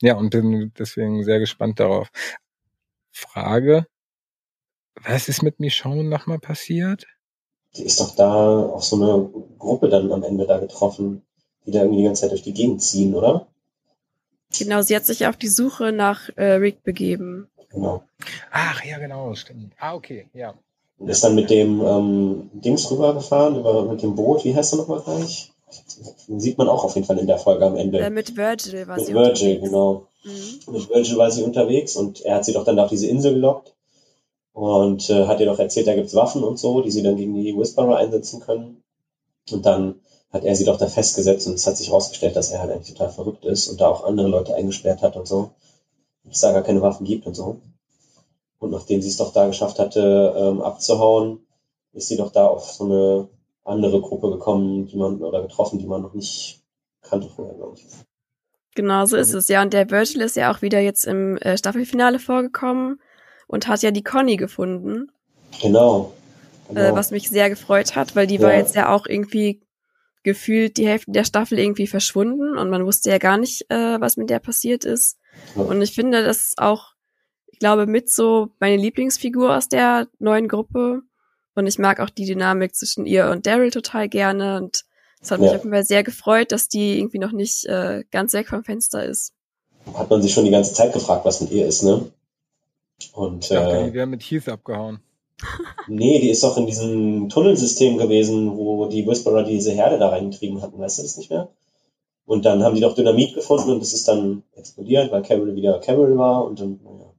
Ja, 0.00 0.16
und 0.16 0.30
bin 0.30 0.72
deswegen 0.78 1.22
sehr 1.24 1.38
gespannt 1.38 1.80
darauf. 1.80 2.08
Frage, 3.12 3.86
was 5.02 5.28
ist 5.28 5.42
mit 5.42 5.60
Michonne 5.60 6.04
nochmal 6.04 6.38
passiert? 6.38 7.06
Die 7.76 7.84
ist 7.84 8.00
doch 8.00 8.14
da 8.14 8.66
auf 8.66 8.84
so 8.84 8.96
eine 8.96 9.30
Gruppe 9.58 9.88
dann 9.88 10.12
am 10.12 10.22
Ende 10.22 10.46
da 10.46 10.58
getroffen, 10.58 11.22
die 11.66 11.72
da 11.72 11.80
irgendwie 11.80 11.98
die 11.98 12.04
ganze 12.04 12.22
Zeit 12.22 12.30
durch 12.30 12.42
die 12.42 12.52
Gegend 12.52 12.82
ziehen, 12.82 13.14
oder? 13.14 13.46
Genau, 14.56 14.82
sie 14.82 14.94
hat 14.94 15.04
sich 15.04 15.26
auf 15.26 15.36
die 15.36 15.48
Suche 15.48 15.90
nach 15.90 16.28
äh, 16.36 16.52
Rick 16.52 16.84
begeben. 16.84 17.48
Genau. 17.70 18.04
Ach 18.52 18.84
ja, 18.84 18.98
genau, 18.98 19.34
stimmt. 19.34 19.72
Ah, 19.78 19.94
okay, 19.94 20.28
ja. 20.32 20.54
Und 20.98 21.08
ist 21.08 21.24
dann 21.24 21.34
mit 21.34 21.50
dem 21.50 21.80
ähm, 21.80 22.50
Dings 22.52 22.88
rübergefahren, 22.90 23.58
über, 23.58 23.84
mit 23.84 24.02
dem 24.02 24.14
Boot, 24.14 24.44
wie 24.44 24.54
heißt 24.54 24.74
er 24.74 24.76
nochmal 24.76 25.00
gleich? 25.00 25.50
Den 26.28 26.38
sieht 26.38 26.56
man 26.56 26.68
auch 26.68 26.84
auf 26.84 26.94
jeden 26.94 27.06
Fall 27.06 27.18
in 27.18 27.26
der 27.26 27.38
Folge 27.38 27.66
am 27.66 27.74
Ende. 27.74 27.98
Äh, 27.98 28.10
mit 28.10 28.36
Virgil 28.36 28.86
war 28.86 28.96
mit 28.96 29.06
sie 29.06 29.14
Virgil, 29.14 29.30
unterwegs. 29.30 29.40
Mit 29.40 29.50
Virgil, 29.50 29.60
genau. 29.60 30.06
Mhm. 30.22 30.72
Mit 30.72 30.88
Virgil 30.88 31.16
war 31.16 31.30
sie 31.32 31.42
unterwegs 31.42 31.96
und 31.96 32.20
er 32.20 32.36
hat 32.36 32.44
sie 32.44 32.52
doch 32.52 32.64
dann 32.64 32.78
auf 32.78 32.90
diese 32.90 33.08
Insel 33.08 33.34
gelockt 33.34 33.74
und 34.54 35.10
äh, 35.10 35.26
hat 35.26 35.40
ihr 35.40 35.46
doch 35.46 35.58
erzählt, 35.58 35.88
da 35.88 35.94
gibt's 35.94 36.14
Waffen 36.14 36.44
und 36.44 36.58
so, 36.58 36.80
die 36.80 36.92
sie 36.92 37.02
dann 37.02 37.16
gegen 37.16 37.34
die 37.34 37.58
Whisperer 37.58 37.96
einsetzen 37.96 38.40
können. 38.40 38.82
Und 39.50 39.66
dann 39.66 39.96
hat 40.32 40.44
er 40.44 40.54
sie 40.54 40.64
doch 40.64 40.78
da 40.78 40.86
festgesetzt 40.86 41.46
und 41.48 41.54
es 41.54 41.66
hat 41.66 41.76
sich 41.76 41.88
herausgestellt, 41.88 42.36
dass 42.36 42.50
er 42.50 42.60
halt 42.60 42.70
eigentlich 42.70 42.94
total 42.94 43.10
verrückt 43.10 43.44
ist 43.44 43.68
und 43.68 43.80
da 43.80 43.88
auch 43.88 44.04
andere 44.04 44.28
Leute 44.28 44.54
eingesperrt 44.54 45.02
hat 45.02 45.16
und 45.16 45.26
so. 45.26 45.50
Es 46.30 46.40
da 46.40 46.52
gar 46.52 46.62
keine 46.62 46.80
Waffen 46.80 47.04
gibt 47.04 47.26
und 47.26 47.34
so. 47.34 47.60
Und 48.60 48.70
nachdem 48.70 49.02
sie 49.02 49.08
es 49.08 49.16
doch 49.16 49.32
da 49.32 49.46
geschafft 49.48 49.80
hatte, 49.80 50.34
ähm, 50.36 50.62
abzuhauen, 50.62 51.40
ist 51.92 52.08
sie 52.08 52.16
doch 52.16 52.30
da 52.30 52.46
auf 52.46 52.72
so 52.72 52.84
eine 52.84 53.28
andere 53.64 54.00
Gruppe 54.00 54.30
gekommen, 54.30 54.86
die 54.86 54.96
man 54.96 55.20
oder 55.20 55.42
getroffen, 55.42 55.80
die 55.80 55.86
man 55.86 56.02
noch 56.02 56.14
nicht 56.14 56.62
kannte 57.02 57.28
vorher, 57.28 57.54
glaube 57.54 57.76
ich. 57.76 57.84
Genau, 58.76 59.04
so 59.04 59.16
ist 59.16 59.34
es 59.34 59.48
ja. 59.48 59.62
Und 59.62 59.72
der 59.72 59.90
Virgil 59.90 60.20
ist 60.20 60.36
ja 60.36 60.52
auch 60.52 60.62
wieder 60.62 60.78
jetzt 60.78 61.06
im 61.06 61.36
äh, 61.38 61.58
Staffelfinale 61.58 62.20
vorgekommen 62.20 63.00
und 63.54 63.68
hat 63.68 63.82
ja 63.82 63.92
die 63.92 64.02
Conny 64.02 64.36
gefunden. 64.36 65.10
Genau. 65.62 66.12
Äh, 66.68 66.74
genau. 66.74 66.80
Äh, 66.88 66.94
was 66.94 67.12
mich 67.12 67.30
sehr 67.30 67.48
gefreut 67.48 67.96
hat, 67.96 68.16
weil 68.16 68.26
die 68.26 68.36
ja. 68.36 68.42
war 68.42 68.54
jetzt 68.54 68.74
ja 68.74 68.92
auch 68.92 69.06
irgendwie 69.06 69.62
gefühlt 70.24 70.76
die 70.76 70.88
Hälfte 70.88 71.12
der 71.12 71.24
Staffel 71.24 71.58
irgendwie 71.58 71.86
verschwunden 71.86 72.58
und 72.58 72.70
man 72.70 72.84
wusste 72.84 73.10
ja 73.10 73.18
gar 73.18 73.38
nicht, 73.38 73.70
äh, 73.70 74.00
was 74.00 74.16
mit 74.16 74.28
der 74.30 74.40
passiert 74.40 74.84
ist. 74.84 75.18
Ja. 75.54 75.62
Und 75.62 75.80
ich 75.82 75.94
finde, 75.94 76.24
das 76.24 76.48
ist 76.48 76.58
auch, 76.58 76.94
ich 77.46 77.58
glaube, 77.58 77.86
mit 77.86 78.10
so 78.10 78.48
meine 78.58 78.76
Lieblingsfigur 78.76 79.56
aus 79.56 79.68
der 79.68 80.08
neuen 80.18 80.48
Gruppe. 80.48 81.02
Und 81.54 81.68
ich 81.68 81.78
mag 81.78 82.00
auch 82.00 82.10
die 82.10 82.24
Dynamik 82.24 82.74
zwischen 82.74 83.06
ihr 83.06 83.30
und 83.30 83.46
Daryl 83.46 83.70
total 83.70 84.08
gerne. 84.08 84.56
Und 84.56 84.84
es 85.20 85.30
hat 85.30 85.38
mich 85.38 85.50
ja. 85.50 85.56
auf 85.56 85.62
jeden 85.62 85.72
Fall 85.72 85.84
sehr 85.84 86.02
gefreut, 86.02 86.50
dass 86.50 86.68
die 86.68 86.98
irgendwie 86.98 87.18
noch 87.18 87.30
nicht 87.30 87.66
äh, 87.66 88.02
ganz 88.10 88.32
weg 88.32 88.48
vom 88.48 88.64
Fenster 88.64 89.04
ist. 89.04 89.32
Hat 89.94 90.10
man 90.10 90.22
sich 90.22 90.32
schon 90.32 90.44
die 90.44 90.50
ganze 90.50 90.72
Zeit 90.72 90.92
gefragt, 90.92 91.24
was 91.24 91.40
mit 91.40 91.52
ihr 91.52 91.66
ist, 91.68 91.82
ne? 91.82 92.10
Und, 93.12 93.44
ich 93.44 93.50
dachte, 93.50 93.76
äh, 93.76 93.84
die 93.84 93.94
wäre 93.94 94.06
mit 94.06 94.22
Heath 94.22 94.48
abgehauen. 94.48 95.00
Nee, 95.86 96.18
die 96.20 96.30
ist 96.30 96.42
doch 96.42 96.56
in 96.56 96.66
diesem 96.66 97.28
Tunnelsystem 97.28 97.98
gewesen, 97.98 98.56
wo 98.56 98.86
die 98.86 99.06
Whisperer 99.06 99.42
diese 99.42 99.72
Herde 99.72 99.98
da 99.98 100.08
reingetrieben 100.08 100.62
hatten, 100.62 100.78
weißt 100.78 100.98
du 100.98 101.02
das 101.02 101.18
nicht 101.18 101.28
mehr? 101.28 101.50
Und 102.24 102.46
dann 102.46 102.62
haben 102.62 102.74
die 102.74 102.80
doch 102.80 102.94
Dynamit 102.94 103.34
gefunden 103.34 103.70
und 103.70 103.82
es 103.82 103.92
ist 103.92 104.08
dann 104.08 104.44
explodiert, 104.54 105.12
weil 105.12 105.22
Carol 105.22 105.54
wieder 105.54 105.78
Carol 105.80 106.16
war 106.16 106.46
und 106.46 106.58
dann, 106.58 106.80
naja. 106.82 107.12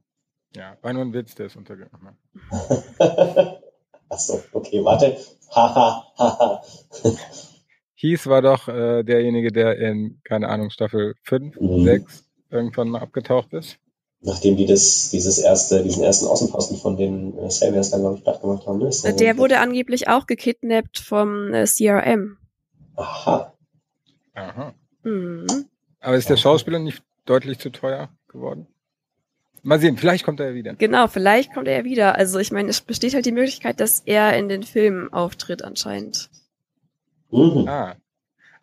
Ja, 0.56 0.76
war 0.82 0.92
nur 0.94 1.02
ein 1.02 1.12
Witz, 1.12 1.36
der 1.36 1.46
ist 1.46 1.56
untergegangen. 1.56 2.16
Achso, 4.08 4.40
okay, 4.52 4.84
warte. 4.84 5.16
Haha, 5.54 6.06
haha. 6.18 6.62
Heath 7.94 8.26
war 8.26 8.42
doch 8.42 8.66
äh, 8.66 9.04
derjenige, 9.04 9.52
der 9.52 9.78
in, 9.78 10.20
keine 10.24 10.48
Ahnung, 10.48 10.70
Staffel 10.70 11.14
5, 11.22 11.60
mhm. 11.60 11.84
6 11.84 12.24
irgendwann 12.50 12.88
mal 12.88 13.02
abgetaucht 13.02 13.52
ist 13.52 13.78
nachdem 14.20 14.56
die 14.56 14.66
das, 14.66 15.10
dieses 15.10 15.38
erste, 15.38 15.82
diesen 15.82 16.02
ersten 16.02 16.26
Außenposten 16.26 16.78
von 16.78 16.96
den 16.96 17.38
äh, 17.38 17.50
Saviors 17.50 17.90
dann, 17.90 18.00
glaube 18.00 18.16
ich, 18.16 18.24
platt 18.24 18.40
gemacht 18.40 18.66
haben. 18.66 18.78
Ne? 18.78 19.14
Der 19.14 19.38
wurde 19.38 19.58
angeblich 19.58 20.08
auch 20.08 20.26
gekidnappt 20.26 20.98
vom 20.98 21.52
äh, 21.52 21.64
CRM. 21.64 22.38
Aha. 22.96 23.52
Aha. 24.34 24.74
Mhm. 25.02 25.46
Aber 26.00 26.16
ist 26.16 26.30
der 26.30 26.36
Schauspieler 26.36 26.78
nicht 26.78 27.02
deutlich 27.24 27.58
zu 27.58 27.70
teuer 27.70 28.10
geworden? 28.28 28.66
Mal 29.62 29.80
sehen, 29.80 29.96
vielleicht 29.96 30.24
kommt 30.24 30.38
er 30.38 30.50
ja 30.50 30.54
wieder. 30.54 30.74
Genau, 30.74 31.08
vielleicht 31.08 31.52
kommt 31.52 31.66
er 31.66 31.78
ja 31.78 31.84
wieder. 31.84 32.14
Also 32.14 32.38
ich 32.38 32.52
meine, 32.52 32.68
es 32.68 32.80
besteht 32.80 33.14
halt 33.14 33.26
die 33.26 33.32
Möglichkeit, 33.32 33.80
dass 33.80 34.00
er 34.06 34.38
in 34.38 34.48
den 34.48 34.62
Filmen 34.62 35.12
auftritt 35.12 35.62
anscheinend. 35.62 36.30
Mhm. 37.30 37.66
Ah, 37.66 37.96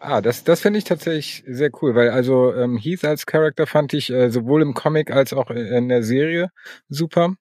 Ah, 0.05 0.19
das, 0.19 0.43
das 0.43 0.59
finde 0.59 0.79
ich 0.79 0.83
tatsächlich 0.83 1.45
sehr 1.47 1.69
cool, 1.81 1.95
weil 1.95 2.09
also 2.09 2.53
ähm, 2.53 2.77
Heath 2.77 3.05
als 3.05 3.25
Charakter 3.25 3.65
fand 3.65 3.93
ich 3.93 4.09
äh, 4.09 4.29
sowohl 4.29 4.61
im 4.61 4.73
Comic 4.73 5.11
als 5.11 5.31
auch 5.31 5.49
in 5.49 5.87
der 5.87 6.03
Serie 6.03 6.49
super. 6.89 7.35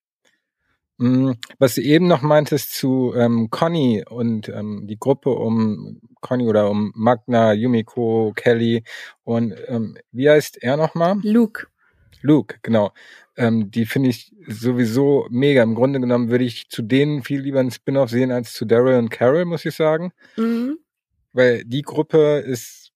Mhm, 0.98 1.34
was 1.58 1.74
du 1.74 1.80
eben 1.80 2.06
noch 2.06 2.22
meintest 2.22 2.74
zu 2.74 3.14
ähm, 3.16 3.48
Conny 3.50 4.04
und 4.08 4.48
ähm, 4.48 4.86
die 4.86 4.96
Gruppe 4.96 5.30
um 5.30 6.00
Conny 6.20 6.46
oder 6.46 6.70
um 6.70 6.92
Magna, 6.94 7.52
Yumiko, 7.52 8.32
Kelly 8.36 8.84
und 9.24 9.56
ähm, 9.66 9.96
wie 10.12 10.30
heißt 10.30 10.62
er 10.62 10.76
nochmal? 10.76 11.16
Luke. 11.24 11.66
Luke, 12.20 12.58
genau. 12.62 12.92
Ähm, 13.36 13.72
die 13.72 13.86
finde 13.86 14.10
ich 14.10 14.32
sowieso 14.46 15.26
mega. 15.30 15.64
Im 15.64 15.74
Grunde 15.74 15.98
genommen 15.98 16.30
würde 16.30 16.44
ich 16.44 16.68
zu 16.68 16.82
denen 16.82 17.24
viel 17.24 17.40
lieber 17.40 17.58
einen 17.58 17.72
Spin-off 17.72 18.10
sehen 18.10 18.30
als 18.30 18.52
zu 18.52 18.66
Daryl 18.66 18.98
und 19.00 19.10
Carol, 19.10 19.46
muss 19.46 19.64
ich 19.64 19.74
sagen. 19.74 20.12
Mhm 20.36 20.78
weil 21.32 21.64
die 21.64 21.82
Gruppe 21.82 22.38
ist 22.38 22.92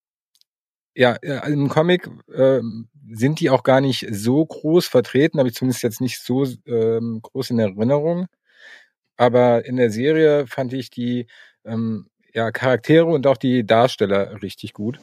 ja 0.95 1.13
im 1.13 1.69
Comic 1.69 2.09
äh, 2.33 2.61
sind 3.09 3.41
die 3.41 3.51
auch 3.51 3.63
gar 3.63 3.81
nicht 3.81 4.07
so 4.11 4.45
groß 4.45 4.87
vertreten, 4.87 5.39
habe 5.39 5.49
ich 5.49 5.55
zumindest 5.55 5.83
jetzt 5.83 6.01
nicht 6.01 6.21
so 6.21 6.47
ähm, 6.67 7.21
groß 7.23 7.51
in 7.51 7.59
Erinnerung. 7.59 8.27
Aber 9.17 9.65
in 9.65 9.77
der 9.77 9.91
Serie 9.91 10.47
fand 10.47 10.73
ich 10.73 10.91
die 10.91 11.27
ähm, 11.65 12.11
ja, 12.35 12.51
Charaktere 12.51 13.07
und 13.07 13.27
auch 13.27 13.37
die 13.37 13.67
Darsteller 13.67 14.43
richtig 14.43 14.73
gut. 14.73 14.99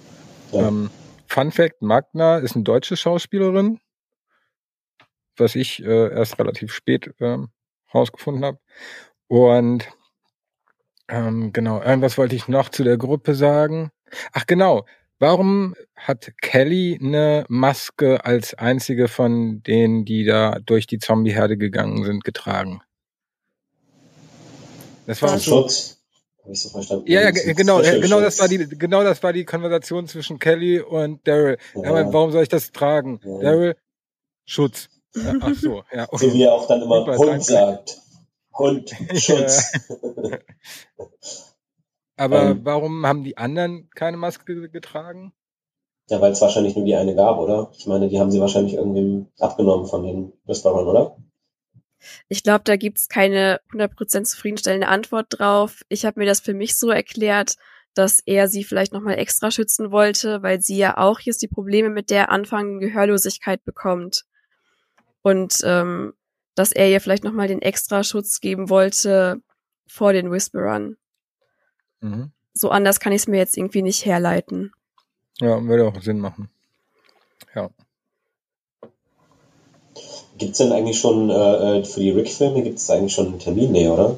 Ja. 0.52 0.68
Ähm, 0.68 0.90
Fun 1.28 1.52
Fact: 1.52 1.82
Magna 1.82 2.38
ist 2.38 2.56
eine 2.56 2.64
deutsche 2.64 2.96
Schauspielerin, 2.96 3.80
was 5.38 5.56
ich 5.56 5.84
äh, 5.84 6.12
erst 6.14 6.38
relativ 6.38 6.74
spät 6.74 7.12
äh, 7.20 7.38
rausgefunden 7.94 8.46
habe. 8.46 8.60
Und 9.28 9.88
ähm, 11.08 11.54
genau, 11.54 11.82
irgendwas 11.82 12.18
wollte 12.18 12.36
ich 12.36 12.48
noch 12.48 12.70
zu 12.70 12.84
der 12.84 12.98
Gruppe 12.98 13.36
sagen. 13.36 13.92
Ach 14.32 14.46
genau, 14.46 14.86
warum 15.20 15.76
hat 15.96 16.32
Kelly 16.42 17.00
eine 17.02 17.46
Maske 17.50 18.26
als 18.26 18.54
einzige 18.54 19.08
von 19.08 19.62
denen, 19.64 20.06
die 20.06 20.26
da 20.26 20.60
durch 20.66 20.88
die 20.88 21.00
Zombieherde 21.00 21.58
gegangen 21.58 22.04
sind, 22.04 22.24
getragen? 22.24 22.82
Das 25.06 25.22
war 25.22 25.38
so. 25.38 25.62
Schutz. 25.62 26.00
Hab 26.44 26.52
ich 26.52 26.62
so 26.62 26.70
verstanden. 26.70 27.06
Ja, 27.08 27.22
ja, 27.22 27.32
genau, 27.32 27.82
genau 27.82 28.20
das 28.20 28.40
war 28.40 28.50
die, 28.50 28.68
genau 28.68 29.04
das 29.04 29.24
war 29.24 29.32
die 29.32 29.46
Konversation 29.46 30.08
zwischen 30.08 30.40
Kelly 30.40 30.82
und 30.82 31.26
Daryl. 31.26 31.58
Ja. 31.76 32.00
Ja, 32.00 32.14
warum 32.14 32.32
soll 32.32 32.44
ich 32.44 32.50
das 32.50 32.72
tragen? 32.72 33.20
Ja. 33.24 33.40
Daryl, 33.40 33.76
Schutz. 34.46 34.90
Ach 35.42 35.54
so, 35.56 35.84
ja. 35.94 36.08
Okay. 36.10 36.28
So 36.28 36.34
wie 36.34 36.44
er 36.44 36.54
auch 36.54 36.68
dann 36.68 36.82
immer 36.82 37.06
Hund 37.16 37.46
sagt. 37.46 38.02
Hund, 38.58 38.92
Schutz. 39.16 39.72
Aber 42.16 42.52
ähm, 42.52 42.62
warum 42.64 43.06
haben 43.06 43.24
die 43.24 43.38
anderen 43.38 43.90
keine 43.96 44.18
Maske 44.18 44.70
getragen? 44.70 45.34
Ja, 46.10 46.22
weil 46.22 46.34
es 46.34 46.42
wahrscheinlich 46.42 46.76
nur 46.76 46.86
die 46.86 46.96
eine 46.96 47.16
gab, 47.16 47.40
oder? 47.40 47.72
Ich 47.78 47.88
meine, 47.88 48.10
die 48.10 48.20
haben 48.20 48.32
sie 48.32 48.42
wahrscheinlich 48.42 48.74
irgendwie 48.74 49.26
abgenommen 49.40 49.88
von 49.88 50.04
den 50.04 50.34
Whisperern, 50.46 50.88
oder? 50.88 51.18
Ich 52.28 52.44
glaube, 52.44 52.64
da 52.66 52.76
gibt's 52.76 53.08
keine 53.08 53.62
100% 53.72 54.26
zufriedenstellende 54.26 54.88
Antwort 54.88 55.28
drauf. 55.30 55.82
Ich 55.88 56.06
habe 56.06 56.20
mir 56.20 56.26
das 56.26 56.42
für 56.42 56.54
mich 56.54 56.78
so 56.78 56.90
erklärt, 56.90 57.56
dass 57.94 58.20
er 58.26 58.48
sie 58.48 58.64
vielleicht 58.64 58.92
nochmal 58.92 59.18
extra 59.18 59.52
schützen 59.52 59.92
wollte, 59.92 60.44
weil 60.44 60.62
sie 60.62 60.78
ja 60.78 60.98
auch 60.98 61.20
jetzt 61.22 61.42
die 61.42 61.48
Probleme 61.48 61.90
mit 61.90 62.10
der 62.10 62.32
anfangenden 62.32 62.80
Gehörlosigkeit 62.80 63.64
bekommt. 63.64 64.26
Und 65.22 65.62
ähm, 65.64 66.14
dass 66.56 66.72
er 66.72 66.90
ihr 66.90 67.02
vielleicht 67.02 67.24
nochmal 67.24 67.48
den 67.48 67.62
extra 67.62 68.04
Schutz 68.04 68.40
geben 68.40 68.70
wollte 68.70 69.42
vor 69.88 70.14
den 70.14 70.32
Whisperern. 70.32 70.98
Mhm. 72.02 72.32
So 72.54 72.70
anders 72.70 73.00
kann 73.00 73.14
ich 73.14 73.24
es 73.24 73.28
mir 73.28 73.38
jetzt 73.38 73.58
irgendwie 73.58 73.82
nicht 73.82 74.06
herleiten. 74.06 74.72
Ja, 75.40 75.64
würde 75.64 75.88
auch 75.88 76.02
Sinn 76.02 76.20
machen. 76.20 76.50
Ja. 77.56 77.70
Gibt 80.38 80.52
es 80.52 80.58
denn 80.58 80.72
eigentlich 80.72 81.00
schon 81.00 81.30
äh, 81.30 81.80
äh 81.80 81.84
für 81.84 82.00
die 82.00 82.12
Rick-Filme, 82.12 82.64
gibt 82.64 82.78
es 82.78 82.90
eigentlich 82.90 83.14
schon 83.14 83.28
einen 83.28 83.40
Termin? 83.40 83.72
Nee, 83.72 83.88
oder? 83.88 84.18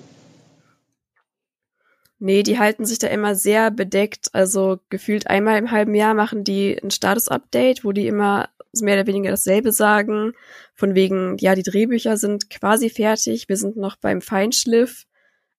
Nee, 2.19 2.43
die 2.43 2.57
halten 2.57 2.85
sich 2.85 2.97
da 2.97 3.07
immer 3.07 3.35
sehr 3.35 3.71
bedeckt. 3.71 4.29
Also 4.33 4.79
gefühlt 4.89 5.27
einmal 5.27 5.57
im 5.59 5.71
halben 5.71 5.93
Jahr 5.93 6.13
machen 6.13 6.43
die 6.43 6.77
ein 6.81 6.91
Status-Update, 6.91 7.83
wo 7.83 7.91
die 7.91 8.07
immer 8.07 8.49
mehr 8.81 8.95
oder 8.95 9.07
weniger 9.07 9.31
dasselbe 9.31 9.71
sagen. 9.71 10.33
Von 10.73 10.95
wegen, 10.95 11.37
ja, 11.39 11.55
die 11.55 11.63
Drehbücher 11.63 12.17
sind 12.17 12.49
quasi 12.49 12.89
fertig, 12.89 13.49
wir 13.49 13.57
sind 13.57 13.77
noch 13.77 13.95
beim 13.97 14.21
Feinschliff. 14.21 15.05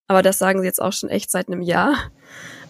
Aber 0.08 0.22
das 0.22 0.38
sagen 0.38 0.60
sie 0.60 0.66
jetzt 0.66 0.80
auch 0.80 0.92
schon 0.92 1.10
echt 1.10 1.30
seit 1.30 1.48
einem 1.48 1.62
Jahr. 1.62 2.10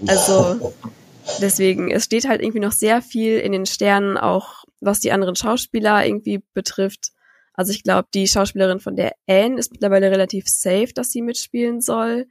Also 0.06 0.72
deswegen, 1.40 1.90
es 1.90 2.04
steht 2.04 2.28
halt 2.28 2.40
irgendwie 2.40 2.60
noch 2.60 2.72
sehr 2.72 3.02
viel 3.02 3.38
in 3.38 3.52
den 3.52 3.66
Sternen, 3.66 4.16
auch 4.16 4.64
was 4.80 5.00
die 5.00 5.12
anderen 5.12 5.36
Schauspieler 5.36 6.06
irgendwie 6.06 6.42
betrifft. 6.54 7.10
Also 7.54 7.72
ich 7.72 7.82
glaube, 7.82 8.08
die 8.12 8.28
Schauspielerin 8.28 8.80
von 8.80 8.96
der 8.96 9.14
Anne 9.26 9.58
ist 9.58 9.72
mittlerweile 9.72 10.10
relativ 10.10 10.46
safe, 10.46 10.92
dass 10.94 11.10
sie 11.10 11.22
mitspielen 11.22 11.80
soll. 11.80 12.26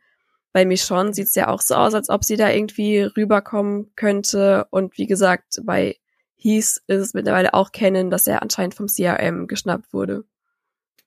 Bei 0.54 0.66
Michonne 0.66 1.14
sieht 1.14 1.28
es 1.28 1.36
ja 1.36 1.50
auch 1.50 1.62
so 1.62 1.76
aus, 1.76 1.94
als 1.94 2.10
ob 2.10 2.24
sie 2.24 2.38
da 2.38 2.50
irgendwie 2.50 3.02
rüberkommen 3.02 3.92
könnte. 3.96 4.68
Und 4.70 4.98
wie 4.98 5.08
gesagt, 5.08 5.60
bei 5.64 5.98
hieß, 6.46 6.84
ist 6.86 7.00
es 7.02 7.14
mittlerweile 7.16 7.56
auch 7.56 7.72
kennen, 7.72 8.12
dass 8.12 8.28
er 8.28 8.44
anscheinend 8.44 8.76
vom 8.76 8.86
CRM 8.86 9.48
geschnappt 9.48 9.94
wurde. 9.94 10.26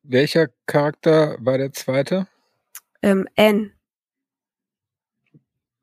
Welcher 0.02 0.48
Charakter 0.66 1.36
war 1.38 1.58
der 1.58 1.72
zweite? 1.72 2.26
Ähm, 3.02 3.28
Anne. 3.36 3.70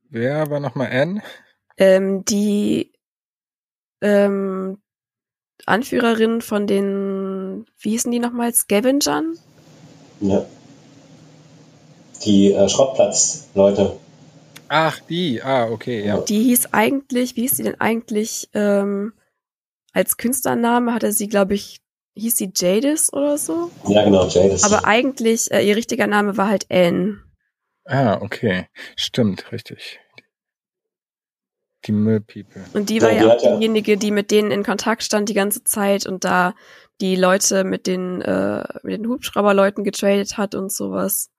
Wer 0.09 0.49
war 0.49 0.59
nochmal 0.59 0.91
Anne? 0.91 1.21
Ähm, 1.77 2.25
die 2.25 2.91
ähm, 4.01 4.77
Anführerin 5.65 6.41
von 6.41 6.67
den, 6.67 7.65
wie 7.79 7.91
hießen 7.91 8.11
die 8.11 8.19
nochmal, 8.19 8.53
Scavengern? 8.53 9.37
Ja. 10.19 10.45
Die 12.25 12.51
äh, 12.51 12.67
Schrottplatz-Leute. 12.67 13.97
Ach, 14.67 14.99
die, 14.99 15.41
ah, 15.41 15.69
okay, 15.69 16.05
ja. 16.05 16.19
Die 16.19 16.43
hieß 16.43 16.73
eigentlich, 16.73 17.37
wie 17.37 17.41
hieß 17.41 17.55
die 17.55 17.63
denn 17.63 17.79
eigentlich? 17.79 18.49
Ähm, 18.53 19.13
als 19.95 20.17
Künstlername 20.17 20.93
hatte 20.93 21.13
sie, 21.13 21.27
glaube 21.27 21.53
ich, 21.53 21.79
hieß 22.15 22.35
sie 22.35 22.51
Jadis 22.53 23.11
oder 23.13 23.37
so. 23.37 23.71
Ja, 23.87 24.03
genau, 24.03 24.27
Jadis. 24.27 24.63
Aber 24.63 24.85
eigentlich, 24.85 25.51
äh, 25.51 25.65
ihr 25.65 25.75
richtiger 25.75 26.05
Name 26.05 26.37
war 26.37 26.49
halt 26.49 26.67
Anne. 26.69 27.21
Ah, 27.85 28.19
okay. 28.21 28.67
Stimmt, 28.97 29.51
richtig. 29.53 29.99
Die 31.85 31.93
Müllpeople. 31.93 32.65
Und 32.73 32.89
die 32.89 33.01
war 33.01 33.11
ja, 33.11 33.23
ja 33.23 33.33
auch 33.33 33.41
diejenige, 33.41 33.95
die 33.95 34.11
mit 34.11 34.31
denen 34.31 34.51
in 34.51 34.63
Kontakt 34.63 35.03
stand 35.03 35.29
die 35.29 35.33
ganze 35.33 35.63
Zeit 35.63 36.05
und 36.05 36.25
da 36.25 36.55
die 36.99 37.15
Leute 37.15 37.63
mit 37.63 37.87
den, 37.87 38.21
äh, 38.21 38.63
mit 38.83 38.99
den 38.99 39.07
Hubschrauberleuten 39.07 39.83
getradet 39.83 40.37
hat 40.37 40.55
und 40.55 40.73
sowas. 40.73 41.29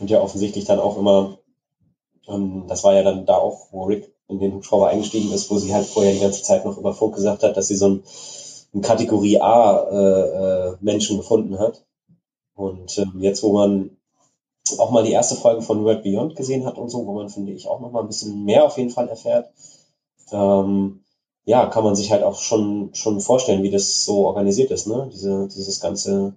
Und 0.00 0.10
ja 0.10 0.20
offensichtlich 0.20 0.66
dann 0.66 0.80
auch 0.80 0.98
immer, 0.98 1.38
ähm, 2.28 2.66
das 2.68 2.84
war 2.84 2.94
ja 2.94 3.02
dann 3.02 3.24
da 3.24 3.36
auch, 3.36 3.68
wo 3.70 3.84
Rick 3.84 4.12
in 4.30 4.38
den 4.38 4.54
Hubschrauber 4.54 4.88
eingestiegen 4.88 5.32
ist, 5.32 5.50
wo 5.50 5.58
sie 5.58 5.74
halt 5.74 5.86
vorher 5.86 6.12
die 6.12 6.20
ganze 6.20 6.42
Zeit 6.42 6.64
noch 6.64 6.78
über 6.78 6.94
Funk 6.94 7.14
gesagt 7.14 7.42
hat, 7.42 7.56
dass 7.56 7.68
sie 7.68 7.76
so 7.76 7.88
ein, 7.88 8.02
ein 8.74 8.82
Kategorie 8.82 9.40
A 9.40 9.88
äh, 9.90 10.70
äh, 10.70 10.76
Menschen 10.80 11.16
gefunden 11.16 11.58
hat. 11.58 11.84
Und 12.54 12.96
ähm, 12.98 13.14
jetzt, 13.20 13.42
wo 13.42 13.52
man 13.52 13.96
auch 14.78 14.90
mal 14.90 15.04
die 15.04 15.12
erste 15.12 15.34
Folge 15.34 15.62
von 15.62 15.84
World 15.84 16.02
Beyond 16.02 16.36
gesehen 16.36 16.64
hat 16.66 16.78
und 16.78 16.90
so, 16.90 17.06
wo 17.06 17.14
man, 17.14 17.28
finde 17.28 17.52
ich, 17.52 17.66
auch 17.66 17.80
noch 17.80 17.90
mal 17.90 18.00
ein 18.00 18.06
bisschen 18.06 18.44
mehr 18.44 18.64
auf 18.64 18.76
jeden 18.78 18.90
Fall 18.90 19.08
erfährt, 19.08 19.50
ähm, 20.30 21.00
ja, 21.44 21.66
kann 21.66 21.84
man 21.84 21.96
sich 21.96 22.12
halt 22.12 22.22
auch 22.22 22.40
schon, 22.40 22.90
schon 22.94 23.20
vorstellen, 23.20 23.62
wie 23.62 23.70
das 23.70 24.04
so 24.04 24.26
organisiert 24.26 24.70
ist, 24.70 24.86
ne? 24.86 25.08
Diese, 25.12 25.48
dieses 25.48 25.80
ganze, 25.80 26.34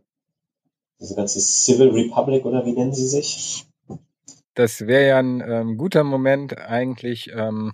diese 0.99 1.15
ganze 1.15 1.39
Civil 1.39 1.89
Republic 1.89 2.45
oder 2.45 2.65
wie 2.65 2.71
nennen 2.71 2.93
sie 2.93 3.07
sich? 3.07 3.65
Das 4.55 4.81
wäre 4.81 5.07
ja 5.07 5.19
ein 5.19 5.41
ähm, 5.41 5.77
guter 5.77 6.03
Moment 6.03 6.57
eigentlich 6.57 7.31
ähm, 7.35 7.73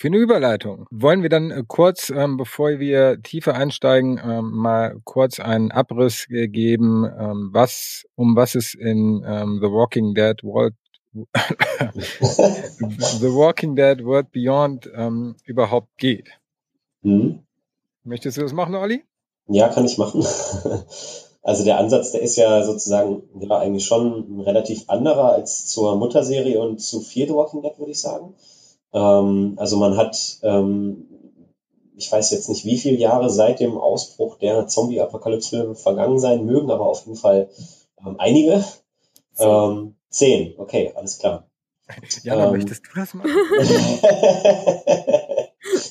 für 0.00 0.08
eine 0.08 0.16
Überleitung. 0.16 0.86
Wollen 0.90 1.20
wir 1.20 1.28
dann 1.28 1.50
äh, 1.50 1.62
kurz, 1.68 2.08
ähm, 2.08 2.38
bevor 2.38 2.80
wir 2.80 3.20
tiefer 3.22 3.54
einsteigen, 3.54 4.18
ähm, 4.24 4.50
mal 4.50 4.98
kurz 5.04 5.38
einen 5.38 5.70
Abriss 5.70 6.26
äh, 6.30 6.48
geben, 6.48 7.04
ähm, 7.04 7.50
was, 7.52 8.06
um 8.14 8.34
was 8.34 8.54
es 8.54 8.72
in 8.72 9.22
ähm, 9.26 9.60
The 9.62 9.70
Walking 9.70 10.14
Dead 10.14 10.42
World 10.42 10.72
The 11.12 11.20
Walking 13.34 13.76
Dead 13.76 14.02
World 14.02 14.32
Beyond 14.32 14.90
ähm, 14.94 15.36
überhaupt 15.44 15.88
geht. 15.98 16.30
Mhm. 17.02 17.40
Möchtest 18.02 18.38
du 18.38 18.42
das 18.42 18.54
machen, 18.54 18.76
Olli? 18.76 19.04
Ja, 19.48 19.68
kann 19.68 19.84
ich 19.84 19.98
machen. 19.98 20.24
Also 21.42 21.64
der 21.64 21.78
Ansatz, 21.78 22.12
der 22.12 22.20
ist 22.20 22.36
ja 22.36 22.62
sozusagen 22.62 23.22
ja, 23.40 23.58
eigentlich 23.58 23.86
schon 23.86 24.42
relativ 24.42 24.90
anderer 24.90 25.32
als 25.32 25.68
zur 25.68 25.96
Mutterserie 25.96 26.60
und 26.60 26.82
zu 26.82 27.00
Fear 27.00 27.28
the 27.28 27.32
Walking 27.32 27.62
Dead, 27.62 27.78
würde 27.78 27.92
ich 27.92 28.00
sagen. 28.00 28.34
Ähm, 28.92 29.54
also 29.56 29.76
man 29.76 29.96
hat, 29.96 30.38
ähm, 30.42 31.06
ich 31.96 32.10
weiß 32.10 32.30
jetzt 32.30 32.48
nicht, 32.48 32.64
wie 32.64 32.78
viele 32.78 32.96
Jahre 32.96 33.30
seit 33.30 33.60
dem 33.60 33.76
Ausbruch 33.76 34.38
der 34.38 34.66
Zombie-Apokalypse 34.66 35.74
vergangen 35.74 36.18
sein 36.18 36.44
mögen, 36.44 36.70
aber 36.70 36.86
auf 36.86 37.04
jeden 37.06 37.16
Fall 37.16 37.50
ähm, 38.04 38.16
einige. 38.18 38.64
Ähm, 39.38 39.94
zehn, 40.10 40.54
okay, 40.58 40.92
alles 40.94 41.18
klar. 41.18 41.46
Ja, 42.22 42.46
ähm, 42.46 42.52
möchtest 42.52 42.86
du 42.86 42.90
das 42.94 43.14
machen? 43.14 43.30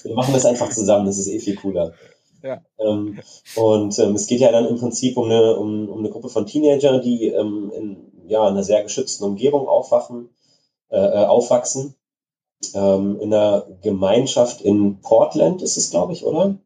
Wir 0.04 0.16
machen 0.16 0.34
das 0.34 0.46
einfach 0.46 0.70
zusammen, 0.70 1.06
das 1.06 1.18
ist 1.18 1.28
eh 1.28 1.40
viel 1.40 1.56
cooler. 1.56 1.94
Ja. 2.42 2.62
Ähm, 2.80 3.20
und 3.56 4.00
ähm, 4.00 4.16
es 4.16 4.28
geht 4.28 4.40
ja 4.40 4.52
dann 4.52 4.66
im 4.66 4.78
Prinzip 4.78 5.18
um 5.18 5.26
eine, 5.26 5.58
um, 5.58 5.90
um 5.90 6.00
eine 6.00 6.10
Gruppe 6.10 6.30
von 6.30 6.46
Teenager, 6.46 7.00
die 7.00 7.28
ähm, 7.28 7.72
in 7.76 7.98
ja, 8.28 8.48
einer 8.48 8.64
sehr 8.64 8.84
geschützten 8.84 9.26
Umgebung 9.26 9.68
aufwachen, 9.68 10.30
äh, 10.90 10.98
äh, 10.98 11.26
aufwachsen. 11.26 11.96
Ähm, 12.74 13.20
in 13.20 13.34
einer 13.34 13.66
Gemeinschaft 13.82 14.62
in 14.62 15.02
Portland 15.02 15.62
ist 15.62 15.78
es, 15.78 15.92
glaube 15.92 16.14
ich, 16.14 16.26
oder? 16.26 16.58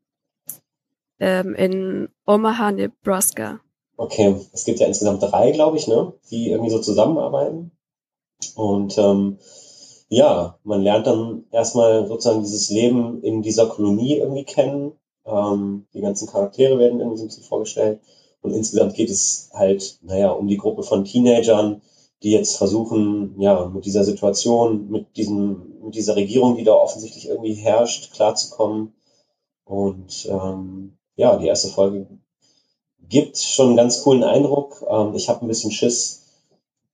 Ähm, 1.19 1.53
in 1.55 2.09
Omaha, 2.25 2.71
Nebraska. 2.71 3.59
Okay, 3.95 4.35
es 4.51 4.65
gibt 4.65 4.79
ja 4.79 4.87
insgesamt 4.87 5.21
drei, 5.21 5.51
glaube 5.51 5.77
ich, 5.77 5.87
ne, 5.87 6.13
die 6.31 6.49
irgendwie 6.49 6.71
so 6.71 6.79
zusammenarbeiten. 6.79 7.71
Und 8.55 8.97
ähm, 8.97 9.37
ja, 10.09 10.57
man 10.63 10.81
lernt 10.81 11.07
dann 11.07 11.45
erstmal 11.51 12.07
sozusagen 12.07 12.41
dieses 12.41 12.69
Leben 12.69 13.21
in 13.21 13.41
dieser 13.41 13.67
Kolonie 13.67 14.17
irgendwie 14.17 14.43
kennen 14.43 14.93
ähm, 15.25 15.85
die 15.93 16.01
ganzen 16.01 16.27
Charaktere 16.27 16.79
werden 16.79 16.99
irgendwie 16.99 17.17
so 17.17 17.23
ein 17.23 17.27
bisschen 17.27 17.43
vorgestellt. 17.43 17.99
Und 18.41 18.53
insgesamt 18.53 18.95
geht 18.95 19.09
es 19.09 19.49
halt, 19.53 19.99
naja, 20.01 20.31
um 20.31 20.47
die 20.47 20.57
Gruppe 20.57 20.83
von 20.83 21.05
Teenagern, 21.05 21.81
die 22.23 22.31
jetzt 22.31 22.57
versuchen, 22.57 23.39
ja, 23.39 23.65
mit 23.67 23.85
dieser 23.85 24.03
Situation, 24.03 24.89
mit 24.89 25.15
diesem, 25.15 25.72
mit 25.83 25.95
dieser 25.95 26.15
Regierung, 26.15 26.55
die 26.55 26.63
da 26.63 26.73
offensichtlich 26.73 27.27
irgendwie 27.27 27.53
herrscht, 27.53 28.13
klarzukommen. 28.13 28.93
Und 29.65 30.27
ähm, 30.29 30.97
ja, 31.15 31.37
die 31.37 31.47
erste 31.47 31.69
Folge 31.69 32.07
gibt 33.09 33.37
schon 33.37 33.67
einen 33.67 33.77
ganz 33.77 34.01
coolen 34.03 34.23
Eindruck. 34.23 34.85
Ähm, 34.89 35.13
ich 35.15 35.29
habe 35.29 35.45
ein 35.45 35.47
bisschen 35.47 35.71
Schiss, 35.71 36.23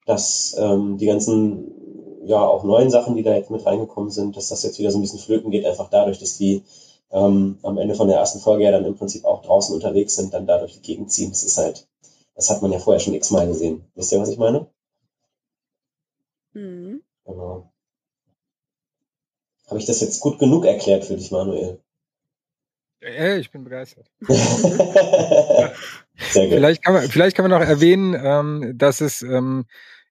dass 0.06 0.56
ähm, 0.60 0.98
die 0.98 1.06
ganzen, 1.06 2.26
ja, 2.26 2.46
auch 2.46 2.64
neuen 2.64 2.90
Sachen, 2.90 3.16
die 3.16 3.24
da 3.24 3.34
jetzt 3.34 3.52
mit 3.52 3.66
reingekommen 3.66 4.12
sind, 4.12 4.36
dass 4.36 4.50
das 4.50 4.64
jetzt 4.64 4.80
wieder 4.80 4.92
so 4.92 4.98
ein 4.98 5.02
bisschen 5.02 5.20
flöten 5.20 5.52
geht, 5.52 5.66
einfach 5.66 5.90
dadurch, 5.90 6.20
dass 6.20 6.38
die 6.38 6.64
ähm, 7.12 7.58
am 7.64 7.78
Ende 7.78 7.96
von 7.96 8.08
der 8.08 8.18
ersten 8.18 8.40
Folge 8.40 8.64
ja 8.64 8.72
dann 8.72 8.86
im 8.86 8.96
Prinzip 8.96 9.26
auch 9.26 9.42
draußen 9.42 9.74
unterwegs 9.74 10.16
sind, 10.16 10.34
dann 10.34 10.46
dadurch 10.46 10.74
die 10.74 10.82
Gegend 10.82 11.12
ziehen. 11.12 11.30
Das 11.32 11.44
ist 11.44 11.58
halt, 11.58 11.88
das 12.36 12.50
hat 12.50 12.62
man 12.62 12.72
ja 12.72 12.80
vorher 12.80 13.00
schon 13.00 13.14
x-mal 13.14 13.48
gesehen. 13.48 13.84
Wisst 13.96 14.12
ihr, 14.12 14.20
was 14.20 14.30
ich 14.30 14.38
meine? 14.38 14.68
Mhm. 16.54 17.02
Genau. 17.26 17.72
Habe 19.70 19.80
ich 19.80 19.86
das 19.86 20.02
jetzt 20.02 20.20
gut 20.20 20.40
genug 20.40 20.66
erklärt 20.66 21.06
für 21.06 21.16
dich, 21.16 21.32
Manuel? 21.32 21.80
Ja, 23.02 23.38
ich 23.38 23.52
bin 23.52 23.64
begeistert. 23.64 24.10
Vielleicht 26.16 26.84
kann 26.84 26.94
man, 26.94 27.04
vielleicht 27.08 27.38
kann 27.38 27.50
man 27.50 27.60
noch 27.60 27.66
erwähnen, 27.66 28.14
ähm, 28.22 28.74
dass 28.78 29.00
es 29.00 29.22
ähm, 29.22 29.66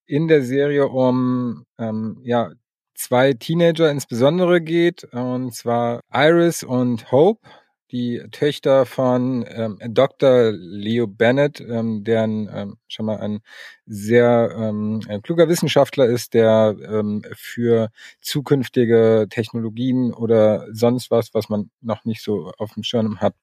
in 0.07 0.27
der 0.27 0.43
Serie 0.43 0.89
um 0.89 1.67
ähm, 1.79 2.21
ja, 2.25 2.51
zwei 2.95 3.35
Teenager 3.35 3.91
insbesondere 3.91 4.61
geht, 4.61 5.05
und 5.13 5.55
zwar 5.55 6.01
Iris 6.13 6.63
und 6.63 7.13
Hope, 7.13 7.47
die 7.91 8.23
Töchter 8.31 8.87
von 8.87 9.45
ähm, 9.49 9.79
Dr. 9.89 10.53
Leo 10.53 11.07
Bennett, 11.07 11.61
ähm, 11.61 12.05
der 12.05 12.25
ähm, 12.25 12.77
schon 12.89 13.07
mal 13.07 13.19
ein 13.19 13.41
sehr 13.87 14.55
ähm, 14.57 15.01
ein 15.09 15.23
kluger 15.23 15.49
Wissenschaftler 15.49 16.07
ist, 16.07 16.35
der 16.35 16.77
ähm, 16.85 17.23
für 17.35 17.91
zukünftige 18.21 19.27
Technologien 19.31 20.13
oder 20.13 20.67
sonst 20.73 21.11
was, 21.11 21.33
was 21.33 21.49
man 21.49 21.71
noch 21.81 22.05
nicht 22.05 22.23
so 22.23 22.53
auf 22.59 22.75
dem 22.75 22.83
Schirm 22.83 23.21
hat, 23.21 23.35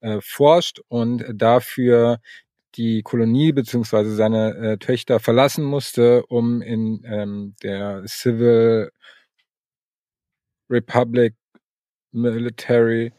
äh, 0.00 0.18
forscht 0.22 0.80
und 0.88 1.24
dafür 1.34 2.18
die 2.76 3.02
Kolonie 3.02 3.52
beziehungsweise 3.52 4.14
seine 4.14 4.54
äh, 4.56 4.78
Töchter 4.78 5.20
verlassen 5.20 5.64
musste, 5.64 6.24
um 6.26 6.62
in 6.62 7.02
ähm, 7.04 7.54
der 7.62 8.04
Civil 8.06 8.90
Republic 10.70 11.34
Military, 12.12 13.12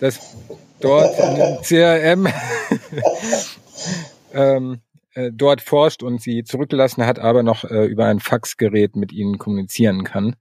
das 0.00 0.36
dort 0.80 1.14
CRM 1.62 2.26
ähm, 4.32 4.80
äh, 5.14 5.30
dort 5.32 5.60
forscht 5.60 6.02
und 6.02 6.20
sie 6.20 6.44
zurückgelassen 6.44 7.06
hat, 7.06 7.18
aber 7.18 7.42
noch 7.42 7.64
äh, 7.64 7.86
über 7.86 8.06
ein 8.06 8.20
Faxgerät 8.20 8.96
mit 8.96 9.12
ihnen 9.12 9.38
kommunizieren 9.38 10.04
kann. 10.04 10.36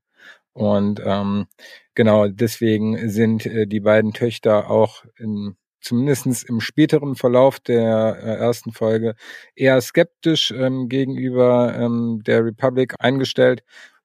Und 0.54 1.02
ähm, 1.04 1.48
genau 1.96 2.28
deswegen 2.28 3.10
sind 3.10 3.46
äh, 3.46 3.68
die 3.68 3.80
beiden 3.80 4.14
Töchter 4.14 4.70
auch 4.70 5.06
in, 5.18 5.56
zumindestens 5.82 6.44
im 6.44 6.60
späteren 6.60 7.16
Verlauf 7.16 7.60
der 7.60 8.18
äh, 8.22 8.36
ersten 8.36 8.72
Folge 8.72 9.16
eher 9.56 9.80
skeptisch 9.82 10.52
ähm, 10.52 10.90
gegenüber 10.90 11.76
ähm, 11.76 12.22
der 12.26 12.46
Republic 12.46 12.96
eingestellt. 13.00 13.64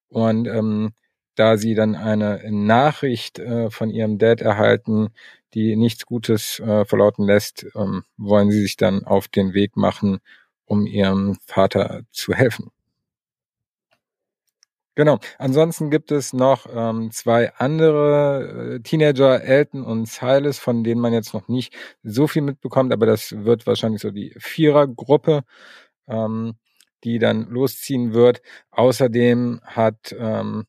Und 0.08 0.46
ähm, 0.46 0.92
da 1.34 1.56
sie 1.56 1.74
dann 1.74 1.96
eine 1.96 2.42
Nachricht 2.50 3.38
äh, 3.38 3.70
von 3.70 3.90
ihrem 3.90 4.18
Dad 4.18 4.40
erhalten, 4.40 5.08
die 5.54 5.76
nichts 5.76 6.06
Gutes 6.06 6.60
äh, 6.60 6.84
verlauten 6.84 7.24
lässt, 7.26 7.66
ähm, 7.74 8.04
wollen 8.16 8.50
sie 8.50 8.60
sich 8.62 8.76
dann 8.76 9.04
auf 9.04 9.28
den 9.28 9.54
Weg 9.54 9.76
machen, 9.76 10.20
um 10.64 10.86
ihrem 10.86 11.36
Vater 11.46 12.02
zu 12.12 12.34
helfen. 12.34 12.70
Genau. 14.96 15.18
Ansonsten 15.38 15.90
gibt 15.90 16.12
es 16.12 16.32
noch 16.32 16.66
ähm, 16.72 17.10
zwei 17.10 17.52
andere 17.56 18.76
äh, 18.76 18.80
Teenager, 18.80 19.42
Elton 19.42 19.82
und 19.84 20.06
Silas, 20.06 20.58
von 20.58 20.84
denen 20.84 21.00
man 21.00 21.12
jetzt 21.12 21.34
noch 21.34 21.48
nicht 21.48 21.74
so 22.04 22.28
viel 22.28 22.42
mitbekommt, 22.42 22.92
aber 22.92 23.04
das 23.06 23.32
wird 23.44 23.66
wahrscheinlich 23.66 24.02
so 24.02 24.12
die 24.12 24.32
Vierergruppe, 24.38 25.42
ähm, 26.06 26.54
die 27.02 27.18
dann 27.18 27.48
losziehen 27.48 28.14
wird. 28.14 28.40
Außerdem 28.70 29.60
hat 29.64 30.14
ähm, 30.16 30.64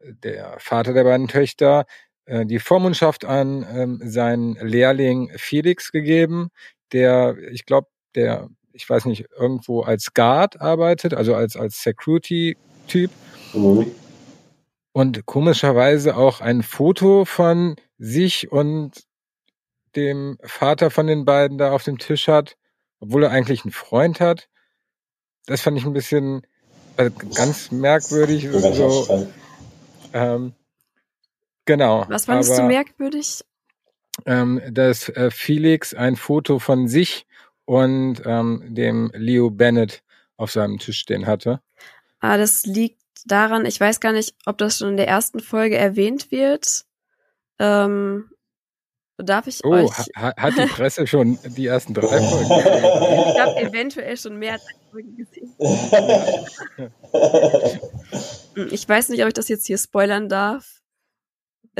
der 0.00 0.56
Vater 0.58 0.94
der 0.94 1.04
beiden 1.04 1.28
Töchter 1.28 1.86
äh, 2.28 2.46
die 2.46 2.58
Vormundschaft 2.58 3.24
an 3.24 3.66
ähm, 3.70 4.00
seinen 4.04 4.54
Lehrling 4.56 5.30
Felix 5.36 5.90
gegeben, 5.92 6.50
der, 6.92 7.36
ich 7.50 7.64
glaube, 7.64 7.88
der, 8.14 8.48
ich 8.72 8.88
weiß 8.88 9.06
nicht, 9.06 9.26
irgendwo 9.38 9.80
als 9.80 10.12
Guard 10.14 10.60
arbeitet, 10.60 11.14
also 11.14 11.34
als, 11.34 11.56
als 11.56 11.82
Security-Typ. 11.82 13.10
Mhm. 13.54 13.86
Und 14.92 15.26
komischerweise 15.26 16.16
auch 16.16 16.40
ein 16.40 16.62
Foto 16.62 17.24
von 17.24 17.76
sich 17.98 18.52
und 18.52 19.04
dem 19.96 20.38
Vater 20.42 20.90
von 20.90 21.06
den 21.06 21.24
beiden 21.24 21.56
da 21.56 21.72
auf 21.72 21.84
dem 21.84 21.98
Tisch 21.98 22.28
hat, 22.28 22.56
obwohl 23.00 23.24
er 23.24 23.30
eigentlich 23.30 23.64
einen 23.64 23.72
Freund 23.72 24.20
hat. 24.20 24.48
Das 25.46 25.62
fand 25.62 25.78
ich 25.78 25.84
ein 25.86 25.92
bisschen 25.94 26.42
Also 26.96 27.12
ganz 27.34 27.70
merkwürdig. 27.70 28.48
so, 28.50 29.28
ähm, 30.12 30.52
genau. 31.68 32.04
Was 32.08 32.24
fandest 32.24 32.50
aber, 32.52 32.62
du 32.62 32.68
merkwürdig? 32.68 33.44
Ähm, 34.26 34.60
dass 34.70 35.08
äh, 35.10 35.30
Felix 35.30 35.94
ein 35.94 36.16
Foto 36.16 36.58
von 36.58 36.88
sich 36.88 37.28
und 37.66 38.22
ähm, 38.24 38.64
dem 38.66 39.12
Leo 39.14 39.50
Bennett 39.50 40.02
auf 40.36 40.50
seinem 40.50 40.78
Tisch 40.78 40.98
stehen 40.98 41.26
hatte. 41.26 41.60
Ah, 42.18 42.36
das 42.36 42.66
liegt 42.66 43.00
daran, 43.26 43.64
ich 43.66 43.78
weiß 43.78 44.00
gar 44.00 44.10
nicht, 44.12 44.34
ob 44.46 44.58
das 44.58 44.78
schon 44.78 44.88
in 44.88 44.96
der 44.96 45.06
ersten 45.06 45.38
Folge 45.40 45.76
erwähnt 45.76 46.32
wird. 46.32 46.86
Ähm, 47.60 48.30
darf 49.18 49.46
ich 49.46 49.64
oh, 49.64 49.70
euch... 49.70 49.90
Ha 50.16 50.34
hat 50.36 50.56
die 50.56 50.66
Presse 50.66 51.06
schon 51.06 51.38
die 51.44 51.66
ersten 51.66 51.94
drei 51.94 52.06
Folgen? 52.08 53.30
ich 53.30 53.40
habe 53.40 53.60
eventuell 53.60 54.16
schon 54.16 54.36
mehr 54.38 54.54
als 54.54 54.66
eine 54.66 54.80
Folge 54.90 55.12
gesehen. 55.12 55.54
ich 58.72 58.88
weiß 58.88 59.10
nicht, 59.10 59.22
ob 59.22 59.28
ich 59.28 59.34
das 59.34 59.48
jetzt 59.48 59.66
hier 59.66 59.78
spoilern 59.78 60.28
darf. 60.28 60.78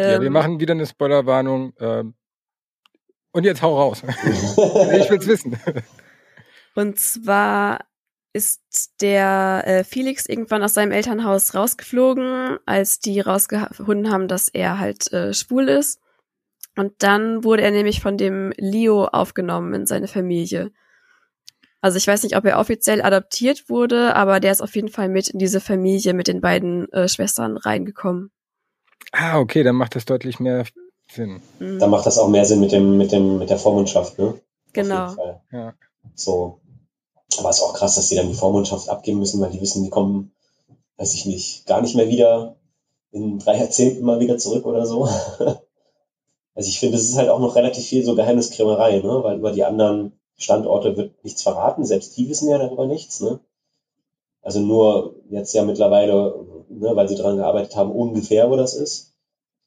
Ja, 0.03 0.21
wir 0.21 0.27
ähm, 0.27 0.33
machen 0.33 0.61
wieder 0.61 0.75
eine 0.75 0.87
Spoilerwarnung. 0.87 1.73
Ähm, 1.81 2.15
und 3.33 3.45
jetzt 3.45 3.63
hau 3.63 3.77
raus. 3.77 4.03
ich 4.27 5.11
will's 5.11 5.27
wissen. 5.27 5.59
Und 6.75 6.99
zwar 6.99 7.81
ist 8.33 8.93
der 9.01 9.63
äh, 9.67 9.85
Felix 9.85 10.27
irgendwann 10.27 10.63
aus 10.63 10.75
seinem 10.75 10.93
Elternhaus 10.93 11.55
rausgeflogen, 11.55 12.59
als 12.67 13.01
die 13.01 13.21
rausgefunden 13.21 14.13
haben, 14.13 14.29
dass 14.29 14.49
er 14.49 14.79
halt 14.79 15.13
äh, 15.13 15.35
schwul 15.35 15.69
ist. 15.69 16.01
Und 16.77 17.03
dann 17.03 17.43
wurde 17.43 17.65
er 17.65 17.73
nämlich 17.73 18.01
von 18.01 18.17
dem 18.17 18.53
Leo 18.57 19.07
aufgenommen 19.07 19.75
in 19.75 19.87
seine 19.87 20.07
Familie. 20.07 20.71
Also 21.81 21.97
ich 21.97 22.07
weiß 22.07 22.23
nicht, 22.23 22.37
ob 22.37 22.45
er 22.45 22.59
offiziell 22.59 23.03
adoptiert 23.03 23.69
wurde, 23.69 24.15
aber 24.15 24.41
der 24.41 24.53
ist 24.53 24.61
auf 24.61 24.75
jeden 24.75 24.89
Fall 24.89 25.09
mit 25.09 25.31
in 25.31 25.39
diese 25.39 25.61
Familie 25.61 26.15
mit 26.15 26.29
den 26.29 26.41
beiden 26.41 26.91
äh, 26.93 27.09
Schwestern 27.09 27.57
reingekommen. 27.57 28.31
Ah, 29.13 29.39
okay, 29.39 29.63
dann 29.63 29.77
macht 29.77 29.97
das 29.97 30.05
deutlich 30.05 30.41
mehr 30.41 30.65
Sinn. 31.11 31.41
Mhm. 31.59 31.79
Dann 31.79 31.91
macht 31.91 32.07
das 32.07 32.19
auch 32.19 32.29
mehr 32.29 32.45
Sinn 32.45 32.61
mit 32.61 32.73
dem 32.73 32.97
mit 32.99 33.13
dem 33.13 33.39
mit 33.39 33.51
der 33.51 33.59
Vormundschaft, 33.59 34.19
ne? 34.19 34.41
Genau. 34.73 35.43
Ja. 35.51 35.75
So, 36.15 36.61
aber 37.39 37.51
es 37.51 37.57
ist 37.57 37.63
auch 37.63 37.75
krass, 37.75 37.95
dass 37.95 38.09
die 38.09 38.17
dann 38.17 38.29
die 38.29 38.35
Vormundschaft 38.35 38.89
abgeben 38.89 39.19
müssen, 39.19 39.41
weil 39.41 39.51
die 39.51 39.61
wissen, 39.61 39.85
die 39.85 39.91
kommen, 39.91 40.33
weiß 40.97 41.15
ich 41.15 41.27
nicht, 41.27 41.67
gar 41.67 41.81
nicht 41.81 41.95
mehr 41.95 42.09
wieder 42.09 42.57
in 43.11 43.39
drei 43.39 43.59
Jahrzehnten 43.59 44.05
mal 44.05 44.21
wieder 44.21 44.39
zurück 44.39 44.67
oder 44.67 44.87
so. 44.87 45.05
also 46.55 46.69
ich 46.69 46.79
finde, 46.81 46.97
es 46.97 47.09
ist 47.09 47.17
halt 47.17 47.29
auch 47.29 47.41
noch 47.41 47.57
relativ 47.57 47.85
viel 47.87 48.05
so 48.05 48.15
Geheimniskrämerei, 48.15 48.99
ne? 48.99 49.23
weil 49.23 49.39
über 49.39 49.53
die 49.53 49.65
anderen 49.65 50.13
Standorte 50.37 50.97
wird 50.97 51.25
nichts 51.25 51.43
verraten, 51.43 51.85
selbst 51.85 52.17
die 52.17 52.29
wissen 52.29 52.49
ja 52.49 52.59
darüber 52.59 52.87
nichts. 52.87 53.21
Ne? 53.21 53.41
Also 54.43 54.61
nur 54.61 55.17
jetzt 55.31 55.53
ja 55.53 55.65
mittlerweile, 55.65 56.58
ne, 56.69 56.95
weil 56.95 57.09
sie 57.09 57.17
daran 57.17 57.37
gearbeitet 57.37 57.77
haben, 57.77 57.91
ungefähr, 57.91 58.51
wo 58.51 58.57
das 58.57 58.75
ist. 58.75 59.15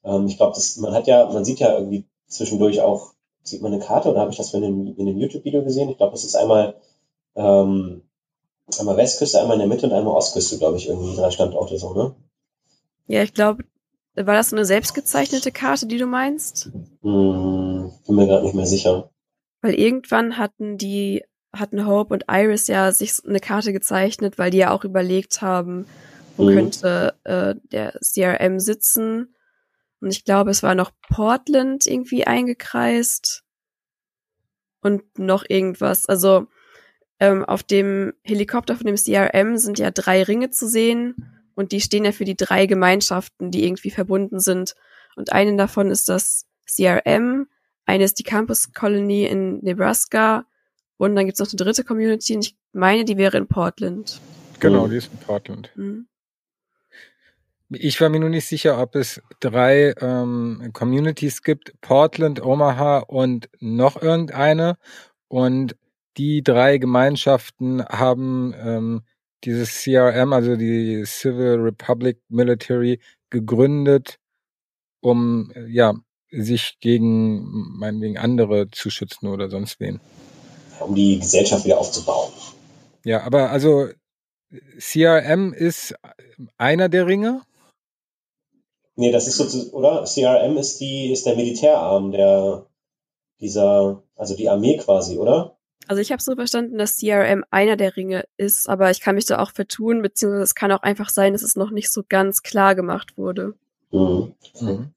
Ähm, 0.04 0.26
ich 0.26 0.36
glaube, 0.36 0.58
man 0.78 0.94
hat 0.94 1.06
ja, 1.06 1.30
man 1.30 1.44
sieht 1.44 1.60
ja 1.60 1.76
irgendwie 1.78 2.06
zwischendurch 2.26 2.80
auch, 2.80 3.12
sieht 3.42 3.62
man 3.62 3.72
eine 3.72 3.82
Karte 3.82 4.10
oder 4.10 4.20
habe 4.20 4.30
ich 4.30 4.36
das 4.36 4.54
in 4.54 4.64
einem, 4.64 4.94
in 4.96 5.08
einem 5.08 5.18
YouTube-Video 5.18 5.62
gesehen? 5.64 5.90
Ich 5.90 5.96
glaube, 5.96 6.12
das 6.12 6.24
ist 6.24 6.36
einmal 6.36 6.74
ähm, 7.34 8.02
einmal 8.78 8.96
Westküste, 8.96 9.40
einmal 9.40 9.54
in 9.54 9.60
der 9.60 9.68
Mitte 9.68 9.86
und 9.86 9.92
einmal 9.92 10.14
Ostküste, 10.14 10.58
glaube 10.58 10.76
ich, 10.76 10.88
irgendwie 10.88 11.16
drei 11.16 11.30
Standorte 11.30 11.78
so, 11.78 11.94
ne? 11.94 12.14
Ja, 13.06 13.22
ich 13.22 13.34
glaube, 13.34 13.64
war 14.14 14.34
das 14.34 14.50
so 14.50 14.56
eine 14.56 14.64
selbstgezeichnete 14.64 15.52
Karte, 15.52 15.86
die 15.86 15.98
du 15.98 16.06
meinst? 16.06 16.70
Hm, 17.02 17.90
bin 18.06 18.14
mir 18.14 18.26
gerade 18.26 18.44
nicht 18.44 18.54
mehr 18.54 18.66
sicher. 18.66 19.10
Weil 19.60 19.74
irgendwann 19.74 20.38
hatten 20.38 20.78
die, 20.78 21.22
hatten 21.52 21.86
Hope 21.86 22.14
und 22.14 22.24
Iris 22.28 22.66
ja 22.68 22.92
sich 22.92 23.12
eine 23.26 23.40
Karte 23.40 23.72
gezeichnet, 23.72 24.38
weil 24.38 24.50
die 24.50 24.58
ja 24.58 24.72
auch 24.72 24.84
überlegt 24.84 25.42
haben, 25.42 25.86
wo 26.36 26.44
mhm. 26.44 26.54
könnte 26.54 27.14
äh, 27.24 27.54
der 27.70 27.98
CRM 28.00 28.58
sitzen. 28.58 29.34
Und 30.00 30.10
ich 30.10 30.24
glaube, 30.24 30.50
es 30.50 30.62
war 30.62 30.74
noch 30.74 30.90
Portland 31.08 31.86
irgendwie 31.86 32.26
eingekreist. 32.26 33.44
Und 34.80 35.18
noch 35.18 35.44
irgendwas. 35.48 36.06
Also 36.06 36.48
ähm, 37.20 37.44
auf 37.44 37.62
dem 37.62 38.14
Helikopter 38.24 38.74
von 38.74 38.86
dem 38.86 38.96
CRM 38.96 39.56
sind 39.56 39.78
ja 39.78 39.92
drei 39.92 40.24
Ringe 40.24 40.50
zu 40.50 40.66
sehen 40.66 41.14
und 41.54 41.70
die 41.70 41.80
stehen 41.80 42.04
ja 42.04 42.10
für 42.10 42.24
die 42.24 42.36
drei 42.36 42.66
Gemeinschaften, 42.66 43.52
die 43.52 43.64
irgendwie 43.64 43.90
verbunden 43.90 44.40
sind. 44.40 44.74
Und 45.14 45.32
eine 45.32 45.56
davon 45.56 45.92
ist 45.92 46.08
das 46.08 46.46
CRM, 46.66 47.46
eine 47.84 48.04
ist 48.04 48.18
die 48.18 48.24
Campus 48.24 48.72
Colony 48.72 49.24
in 49.24 49.58
Nebraska 49.58 50.46
und 50.96 51.14
dann 51.14 51.26
gibt's 51.26 51.40
noch 51.40 51.48
eine 51.48 51.56
dritte 51.56 51.84
Community 51.84 52.34
und 52.34 52.46
ich 52.46 52.56
meine, 52.72 53.04
die 53.04 53.16
wäre 53.16 53.36
in 53.36 53.46
Portland. 53.46 54.20
Genau, 54.58 54.88
die 54.88 54.96
ist 54.96 55.12
in 55.12 55.18
Portland. 55.18 55.70
Mhm. 55.76 56.08
Ich 57.74 58.00
war 58.00 58.08
mir 58.08 58.20
nur 58.20 58.28
nicht 58.28 58.46
sicher, 58.46 58.80
ob 58.80 58.94
es 58.94 59.22
drei 59.40 59.94
ähm, 60.00 60.70
Communities 60.72 61.42
gibt, 61.42 61.80
Portland, 61.80 62.42
Omaha 62.44 62.98
und 62.98 63.48
noch 63.60 64.00
irgendeine. 64.00 64.76
Und 65.28 65.76
die 66.16 66.42
drei 66.42 66.78
Gemeinschaften 66.78 67.84
haben 67.84 68.54
ähm, 68.58 69.02
dieses 69.44 69.82
CRM, 69.82 70.32
also 70.32 70.56
die 70.56 71.04
Civil 71.06 71.60
Republic 71.60 72.18
Military, 72.28 73.00
gegründet, 73.30 74.18
um 75.00 75.52
ja 75.66 75.94
sich 76.30 76.78
gegen 76.80 77.78
meinetwegen 77.78 78.18
andere 78.18 78.70
zu 78.70 78.90
schützen 78.90 79.26
oder 79.28 79.50
sonst 79.50 79.80
wen. 79.80 80.00
Um 80.80 80.94
die 80.94 81.18
Gesellschaft 81.18 81.64
wieder 81.64 81.78
aufzubauen. 81.78 82.32
Ja, 83.04 83.22
aber 83.22 83.50
also 83.50 83.88
CRM 84.78 85.52
ist 85.52 85.94
einer 86.58 86.88
der 86.88 87.06
Ringe. 87.06 87.42
Nee, 89.02 89.10
das 89.10 89.26
ist 89.26 89.38
so, 89.38 89.72
oder? 89.72 90.04
CRM 90.04 90.56
ist 90.56 90.78
die, 90.78 91.10
ist 91.10 91.26
der 91.26 91.34
Militärarm 91.34 92.12
der, 92.12 92.66
dieser, 93.40 94.04
also 94.14 94.36
die 94.36 94.48
Armee 94.48 94.76
quasi, 94.76 95.18
oder? 95.18 95.58
Also 95.88 96.00
ich 96.00 96.12
habe 96.12 96.22
so 96.22 96.36
verstanden, 96.36 96.78
dass 96.78 96.98
CRM 96.98 97.44
einer 97.50 97.76
der 97.76 97.96
Ringe 97.96 98.26
ist, 98.36 98.68
aber 98.68 98.92
ich 98.92 99.00
kann 99.00 99.16
mich 99.16 99.26
da 99.26 99.40
auch 99.40 99.50
vertun, 99.50 100.02
beziehungsweise 100.02 100.44
es 100.44 100.54
kann 100.54 100.70
auch 100.70 100.84
einfach 100.84 101.08
sein, 101.08 101.32
dass 101.32 101.42
es 101.42 101.56
noch 101.56 101.72
nicht 101.72 101.90
so 101.90 102.04
ganz 102.08 102.44
klar 102.44 102.76
gemacht 102.76 103.18
wurde. 103.18 103.54
Mhm. 103.90 104.36
Mhm. 104.60 104.94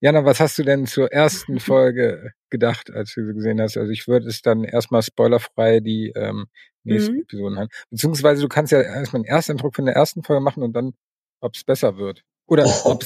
Jana, 0.00 0.24
was 0.24 0.40
hast 0.40 0.58
du 0.58 0.64
denn 0.64 0.86
zur 0.86 1.12
ersten 1.12 1.60
Folge 1.60 2.32
gedacht, 2.50 2.90
als 2.90 3.14
du 3.14 3.24
sie 3.28 3.32
gesehen 3.32 3.60
hast? 3.60 3.76
Also 3.76 3.92
ich 3.92 4.08
würde 4.08 4.26
es 4.26 4.42
dann 4.42 4.64
erstmal 4.64 5.02
spoilerfrei 5.02 5.78
die 5.78 6.12
ähm, 6.16 6.46
nächsten 6.82 7.14
mhm. 7.14 7.20
Episoden 7.20 7.58
haben. 7.60 7.68
Beziehungsweise 7.90 8.42
du 8.42 8.48
kannst 8.48 8.72
ja 8.72 8.80
erstmal 8.80 9.20
einen 9.20 9.26
Ersteindruck 9.26 9.76
von 9.76 9.84
der 9.84 9.94
ersten 9.94 10.24
Folge 10.24 10.42
machen 10.42 10.64
und 10.64 10.72
dann, 10.72 10.94
ob 11.40 11.54
es 11.54 11.62
besser 11.62 11.96
wird. 11.96 12.24
Oder 12.46 12.66
ob 12.84 13.02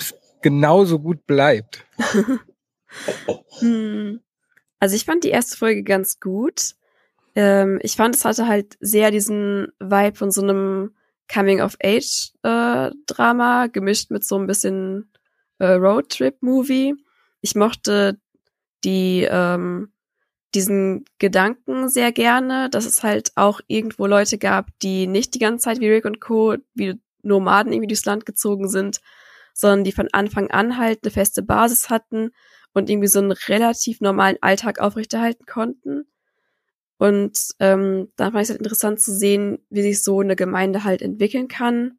es 0.00 0.14
genauso 0.42 0.98
gut 0.98 1.26
bleibt. 1.26 1.86
hm. 3.60 4.20
Also 4.78 4.96
ich 4.96 5.04
fand 5.04 5.24
die 5.24 5.30
erste 5.30 5.56
Folge 5.56 5.82
ganz 5.82 6.20
gut. 6.20 6.74
Ähm, 7.34 7.78
ich 7.82 7.96
fand, 7.96 8.16
es 8.16 8.24
hatte 8.24 8.48
halt 8.48 8.76
sehr 8.80 9.10
diesen 9.10 9.68
Vibe 9.78 10.16
von 10.16 10.30
so 10.30 10.42
einem 10.42 10.94
Coming-of-Age-Drama, 11.32 13.64
äh, 13.64 13.68
gemischt 13.68 14.10
mit 14.10 14.24
so 14.24 14.38
ein 14.38 14.46
bisschen 14.46 15.10
äh, 15.58 15.72
Roadtrip-Movie. 15.72 16.94
Ich 17.42 17.54
mochte 17.54 18.18
die, 18.84 19.26
ähm, 19.30 19.92
diesen 20.54 21.04
Gedanken 21.18 21.88
sehr 21.88 22.12
gerne, 22.12 22.68
dass 22.70 22.86
es 22.86 23.02
halt 23.04 23.32
auch 23.36 23.60
irgendwo 23.68 24.06
Leute 24.06 24.38
gab, 24.38 24.70
die 24.80 25.06
nicht 25.06 25.34
die 25.34 25.38
ganze 25.38 25.64
Zeit 25.64 25.80
wie 25.80 25.90
Rick 25.90 26.06
und 26.06 26.20
Co., 26.20 26.56
wie 26.74 26.98
Nomaden 27.22 27.72
irgendwie 27.72 27.88
durchs 27.88 28.04
Land 28.04 28.26
gezogen 28.26 28.68
sind, 28.68 29.00
sondern 29.54 29.84
die 29.84 29.92
von 29.92 30.08
Anfang 30.12 30.50
an 30.50 30.78
halt 30.78 31.00
eine 31.02 31.10
feste 31.10 31.42
Basis 31.42 31.90
hatten 31.90 32.30
und 32.72 32.88
irgendwie 32.88 33.08
so 33.08 33.18
einen 33.18 33.32
relativ 33.32 34.00
normalen 34.00 34.38
Alltag 34.40 34.80
aufrechterhalten 34.80 35.46
konnten. 35.46 36.06
Und 36.98 37.38
ähm, 37.58 38.08
da 38.16 38.26
fand 38.26 38.36
ich 38.36 38.42
es 38.42 38.50
halt 38.50 38.60
interessant 38.60 39.00
zu 39.00 39.12
sehen, 39.12 39.58
wie 39.70 39.82
sich 39.82 40.02
so 40.02 40.20
eine 40.20 40.36
Gemeinde 40.36 40.84
halt 40.84 41.02
entwickeln 41.02 41.48
kann. 41.48 41.98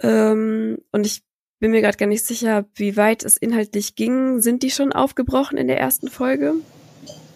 Ähm, 0.00 0.78
und 0.92 1.06
ich 1.06 1.22
bin 1.60 1.70
mir 1.70 1.80
gerade 1.80 1.96
gar 1.96 2.06
nicht 2.06 2.26
sicher, 2.26 2.66
wie 2.74 2.96
weit 2.96 3.24
es 3.24 3.38
inhaltlich 3.38 3.94
ging. 3.94 4.40
Sind 4.40 4.62
die 4.62 4.70
schon 4.70 4.92
aufgebrochen 4.92 5.56
in 5.56 5.66
der 5.66 5.80
ersten 5.80 6.08
Folge? 6.08 6.54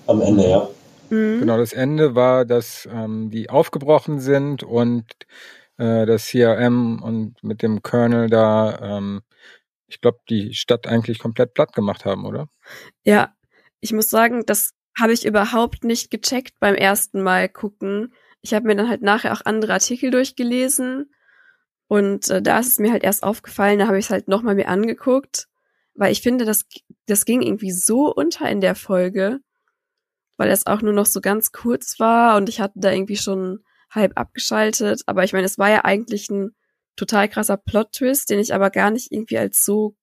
Am 0.06 0.20
Ende, 0.20 0.48
ja. 0.48 0.68
Mhm. 1.10 1.40
Genau, 1.40 1.56
das 1.56 1.72
Ende 1.72 2.14
war, 2.14 2.44
dass 2.44 2.88
ähm, 2.90 3.30
die 3.30 3.50
aufgebrochen 3.50 4.20
sind 4.20 4.62
und 4.62 5.04
äh, 5.76 6.06
das 6.06 6.26
CRM 6.26 7.02
und 7.02 7.42
mit 7.42 7.62
dem 7.62 7.82
Colonel 7.82 8.28
da 8.28 8.78
ähm, 8.80 9.22
ich 9.88 10.00
glaube, 10.00 10.18
die 10.28 10.54
Stadt 10.54 10.86
eigentlich 10.86 11.18
komplett 11.18 11.54
platt 11.54 11.72
gemacht 11.72 12.04
haben, 12.04 12.26
oder? 12.26 12.48
Ja, 13.04 13.34
ich 13.80 13.92
muss 13.92 14.10
sagen, 14.10 14.44
das 14.46 14.74
habe 15.00 15.12
ich 15.12 15.24
überhaupt 15.24 15.84
nicht 15.84 16.10
gecheckt 16.10 16.60
beim 16.60 16.74
ersten 16.74 17.22
Mal 17.22 17.48
gucken. 17.48 18.12
Ich 18.42 18.54
habe 18.54 18.66
mir 18.66 18.76
dann 18.76 18.88
halt 18.88 19.02
nachher 19.02 19.32
auch 19.32 19.40
andere 19.44 19.72
Artikel 19.72 20.10
durchgelesen 20.10 21.10
und 21.88 22.28
äh, 22.28 22.42
da 22.42 22.58
ist 22.58 22.68
es 22.68 22.78
mir 22.78 22.92
halt 22.92 23.02
erst 23.02 23.22
aufgefallen, 23.22 23.78
da 23.78 23.86
habe 23.86 23.98
ich 23.98 24.06
es 24.06 24.10
halt 24.10 24.28
nochmal 24.28 24.54
mir 24.54 24.68
angeguckt, 24.68 25.48
weil 25.94 26.12
ich 26.12 26.20
finde, 26.20 26.44
das, 26.44 26.66
das 27.06 27.24
ging 27.24 27.40
irgendwie 27.40 27.72
so 27.72 28.12
unter 28.14 28.48
in 28.48 28.60
der 28.60 28.74
Folge, 28.74 29.40
weil 30.38 30.50
es 30.50 30.66
auch 30.66 30.80
nur 30.80 30.94
noch 30.94 31.06
so 31.06 31.20
ganz 31.20 31.52
kurz 31.52 31.98
war 31.98 32.36
und 32.36 32.48
ich 32.48 32.60
hatte 32.60 32.74
da 32.76 32.90
irgendwie 32.90 33.16
schon 33.16 33.60
halb 33.90 34.12
abgeschaltet. 34.16 35.02
Aber 35.06 35.24
ich 35.24 35.32
meine, 35.32 35.44
es 35.44 35.58
war 35.58 35.68
ja 35.68 35.84
eigentlich 35.84 36.30
ein 36.30 36.54
total 36.96 37.28
krasser 37.28 37.56
Plot-Twist, 37.56 38.30
den 38.30 38.38
ich 38.38 38.54
aber 38.54 38.70
gar 38.70 38.90
nicht 38.90 39.12
irgendwie 39.12 39.38
als 39.38 39.64
so 39.64 39.94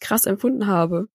krass 0.00 0.26
empfunden 0.26 0.66
habe. 0.66 1.06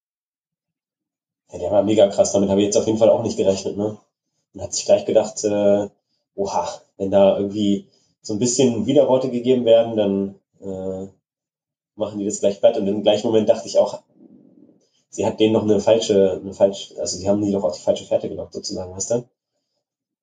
Ja, 1.51 1.59
der 1.59 1.71
war 1.71 1.84
mega 1.84 2.07
krass. 2.07 2.32
Damit 2.32 2.49
habe 2.49 2.61
ich 2.61 2.65
jetzt 2.65 2.77
auf 2.77 2.88
jeden 2.88 2.97
Fall 2.97 3.09
auch 3.09 3.23
nicht 3.23 3.38
gerechnet, 3.38 3.77
ne? 3.77 3.97
Und 4.53 4.61
hat 4.61 4.73
sich 4.73 4.86
gleich 4.86 5.05
gedacht, 5.05 5.43
äh, 5.43 5.89
oha, 6.36 6.69
wenn 6.97 7.11
da 7.11 7.38
irgendwie 7.38 7.88
so 8.21 8.34
ein 8.34 8.39
bisschen 8.39 8.86
Widerworte 8.86 9.30
gegeben 9.30 9.65
werden, 9.65 9.95
dann 9.95 10.36
äh, 10.61 11.07
machen 11.95 12.19
die 12.19 12.25
das 12.25 12.39
gleich 12.39 12.59
platt. 12.59 12.77
Und 12.77 12.88
im 12.88 13.03
gleichen 13.03 13.27
Moment 13.27 13.49
dachte 13.49 13.67
ich 13.67 13.77
auch, 13.77 14.03
sie 15.10 15.26
hat 15.26 15.39
denen 15.39 15.53
noch 15.53 15.64
eine 15.64 15.80
falsche, 15.80 16.39
eine 16.41 16.53
falsche, 16.53 16.99
also 16.99 17.18
sie 17.18 17.28
haben 17.28 17.41
die 17.41 17.51
doch 17.51 17.64
auf 17.64 17.76
die 17.76 17.84
falsche 17.84 18.05
Fährte 18.05 18.30
gelockt, 18.30 18.53
sozusagen, 18.53 18.93
weißt 18.93 19.12
du? 19.12 19.30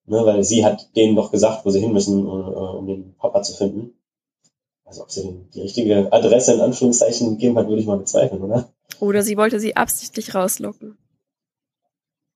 Ne, 0.09 0.25
weil 0.25 0.45
sie 0.45 0.65
hat 0.65 0.95
denen 0.95 1.17
doch 1.17 1.33
gesagt, 1.33 1.65
wo 1.65 1.71
sie 1.71 1.81
hin 1.81 1.93
müssen, 1.93 2.27
um, 2.27 2.41
äh, 2.41 2.79
um 2.79 2.87
den 2.87 3.17
Papa 3.17 3.43
zu 3.43 3.57
finden. 3.57 3.93
Also 4.85 5.03
ob 5.03 5.11
sie 5.11 5.23
den, 5.23 5.51
die 5.51 5.63
richtige 5.63 6.13
Adresse 6.13 6.55
in 6.55 6.61
Anführungszeichen 6.61 7.31
gegeben 7.31 7.59
hat, 7.59 7.67
würde 7.67 7.81
ich 7.81 7.89
mal 7.89 7.99
bezweifeln, 7.99 8.41
oder? 8.43 8.73
Oder 9.01 9.23
sie 9.23 9.37
wollte 9.37 9.59
sie 9.59 9.75
absichtlich 9.75 10.35
rauslocken. 10.35 10.97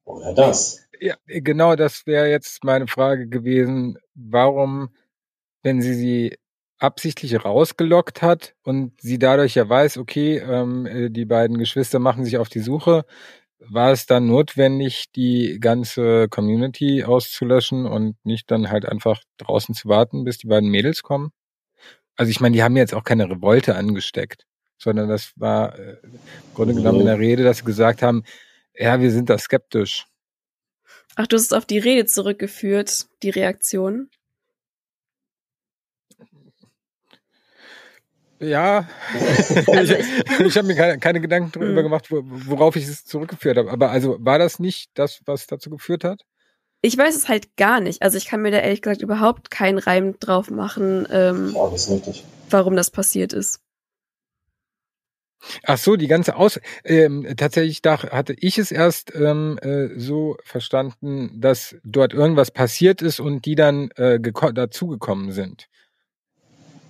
Oder 0.04 0.34
das. 0.34 0.80
Ja, 1.00 1.14
genau, 1.26 1.76
das 1.76 2.06
wäre 2.06 2.28
jetzt 2.28 2.64
meine 2.64 2.88
Frage 2.88 3.28
gewesen. 3.28 3.98
Warum, 4.14 4.90
wenn 5.62 5.80
sie 5.80 5.94
sie 5.94 6.38
absichtlich 6.80 7.44
rausgelockt 7.44 8.22
hat 8.22 8.54
und 8.62 9.00
sie 9.00 9.18
dadurch 9.18 9.54
ja 9.54 9.68
weiß, 9.68 9.98
okay, 9.98 10.38
ähm, 10.38 10.86
äh, 10.86 11.10
die 11.10 11.26
beiden 11.26 11.58
Geschwister 11.58 11.98
machen 11.98 12.24
sich 12.24 12.38
auf 12.38 12.48
die 12.48 12.60
Suche, 12.60 13.04
war 13.58 13.92
es 13.92 14.06
dann 14.06 14.26
notwendig, 14.26 15.12
die 15.14 15.58
ganze 15.60 16.28
Community 16.28 17.04
auszulöschen 17.04 17.86
und 17.86 18.16
nicht 18.24 18.50
dann 18.50 18.70
halt 18.70 18.86
einfach 18.86 19.22
draußen 19.36 19.74
zu 19.74 19.88
warten, 19.88 20.24
bis 20.24 20.38
die 20.38 20.46
beiden 20.46 20.70
Mädels 20.70 21.02
kommen? 21.02 21.30
Also 22.16 22.30
ich 22.30 22.40
meine, 22.40 22.54
die 22.54 22.62
haben 22.62 22.76
jetzt 22.76 22.94
auch 22.94 23.04
keine 23.04 23.30
Revolte 23.30 23.76
angesteckt, 23.76 24.46
sondern 24.78 25.08
das 25.08 25.32
war 25.36 25.78
äh, 25.78 25.98
im 26.02 26.54
Grunde 26.54 26.74
genommen 26.74 27.00
in 27.00 27.06
der 27.06 27.18
Rede, 27.18 27.44
dass 27.44 27.58
sie 27.58 27.64
gesagt 27.64 28.02
haben, 28.02 28.24
ja, 28.74 29.00
wir 29.00 29.10
sind 29.10 29.28
da 29.28 29.36
skeptisch. 29.36 30.06
Ach, 31.16 31.26
du 31.26 31.36
hast 31.36 31.44
es 31.44 31.52
auf 31.52 31.66
die 31.66 31.78
Rede 31.78 32.06
zurückgeführt, 32.06 33.06
die 33.22 33.30
Reaktion. 33.30 34.08
Ja, 38.40 38.88
also 39.66 39.94
ich, 39.94 40.06
ich 40.40 40.56
habe 40.56 40.66
mir 40.66 40.74
keine, 40.74 40.98
keine 40.98 41.20
Gedanken 41.20 41.52
darüber 41.52 41.82
hm. 41.82 41.82
gemacht, 41.82 42.10
worauf 42.10 42.74
ich 42.76 42.88
es 42.88 43.04
zurückgeführt 43.04 43.58
habe. 43.58 43.70
Aber 43.70 43.90
also 43.90 44.16
war 44.20 44.38
das 44.38 44.58
nicht 44.58 44.90
das, 44.94 45.20
was 45.26 45.46
dazu 45.46 45.70
geführt 45.70 46.04
hat? 46.04 46.22
Ich 46.82 46.96
weiß 46.96 47.14
es 47.14 47.28
halt 47.28 47.56
gar 47.56 47.80
nicht. 47.80 48.00
Also 48.00 48.16
ich 48.16 48.24
kann 48.24 48.40
mir 48.40 48.50
da 48.50 48.58
ehrlich 48.58 48.80
gesagt 48.80 49.02
überhaupt 49.02 49.50
keinen 49.50 49.78
Reim 49.78 50.18
drauf 50.18 50.50
machen, 50.50 51.06
ähm, 51.10 51.52
ja, 51.54 51.68
das 51.70 51.90
warum 52.48 52.74
das 52.74 52.90
passiert 52.90 53.34
ist. 53.34 53.60
Ach 55.64 55.78
so, 55.78 55.96
die 55.96 56.06
ganze 56.06 56.36
Aus. 56.36 56.60
Ähm, 56.84 57.26
tatsächlich 57.36 57.82
da 57.82 58.02
hatte 58.02 58.34
ich 58.38 58.58
es 58.58 58.70
erst 58.72 59.14
ähm, 59.14 59.58
äh, 59.62 59.88
so 59.98 60.36
verstanden, 60.44 61.40
dass 61.40 61.76
dort 61.82 62.12
irgendwas 62.12 62.50
passiert 62.50 63.02
ist 63.02 63.20
und 63.20 63.46
die 63.46 63.54
dann 63.54 63.90
äh, 63.92 64.20
dazugekommen 64.20 65.32
sind. 65.32 65.69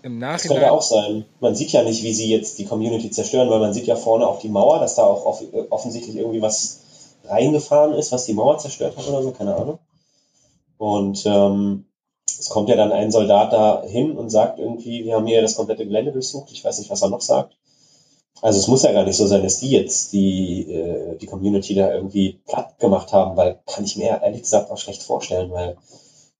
Im 0.03 0.19
Nachhinein. 0.19 0.33
Das 0.33 0.47
könnte 0.49 0.73
auch 0.73 0.83
sein. 0.83 1.25
Man 1.41 1.55
sieht 1.55 1.73
ja 1.73 1.83
nicht, 1.83 2.03
wie 2.03 2.15
sie 2.15 2.31
jetzt 2.31 2.59
die 2.59 2.65
Community 2.65 3.11
zerstören, 3.11 3.51
weil 3.51 3.61
man 3.61 3.75
sieht 3.75 3.87
ja 3.87 3.97
vorne 3.97 4.27
auch 4.27 4.39
die 4.41 4.49
Mauer, 4.49 4.79
dass 4.79 4.95
da 4.95 5.05
auch 5.05 5.27
off 5.27 5.43
offensichtlich 5.71 6.17
irgendwie 6.17 6.43
was 6.43 6.81
reingefahren 7.25 7.95
ist, 7.95 8.13
was 8.13 8.25
die 8.25 8.35
Mauer 8.35 8.59
zerstört 8.59 8.97
hat 8.97 9.09
oder 9.09 9.23
so, 9.23 9.31
keine 9.33 9.55
Ahnung. 9.55 9.79
Und 10.79 11.25
ähm, 11.27 11.85
es 12.27 12.49
kommt 12.49 12.69
ja 12.71 12.77
dann 12.77 12.93
ein 12.93 13.11
Soldat 13.11 13.53
da 13.53 13.83
hin 13.85 14.17
und 14.17 14.31
sagt 14.31 14.59
irgendwie, 14.59 15.05
wir 15.05 15.17
haben 15.17 15.27
hier 15.27 15.43
das 15.43 15.57
komplette 15.57 15.85
Gelände 15.85 16.13
durchsucht. 16.13 16.51
Ich 16.53 16.65
weiß 16.65 16.79
nicht, 16.79 16.91
was 16.91 17.03
er 17.03 17.11
noch 17.11 17.21
sagt. 17.21 17.57
Also 18.43 18.59
es 18.59 18.69
muss 18.69 18.83
ja 18.83 18.93
gar 18.93 19.05
nicht 19.05 19.17
so 19.17 19.27
sein, 19.27 19.43
dass 19.43 19.61
die 19.61 19.71
jetzt 19.71 20.13
die, 20.15 20.73
äh, 20.73 21.19
die 21.19 21.27
Community 21.27 21.75
da 21.75 21.93
irgendwie 21.93 22.41
platt 22.47 22.79
gemacht 22.79 23.13
haben, 23.13 23.37
weil 23.37 23.61
kann 23.67 23.85
ich 23.85 23.97
mir 23.97 24.23
ehrlich 24.23 24.43
gesagt 24.43 24.71
auch 24.71 24.79
schlecht 24.79 25.03
vorstellen, 25.03 25.51
weil 25.51 25.77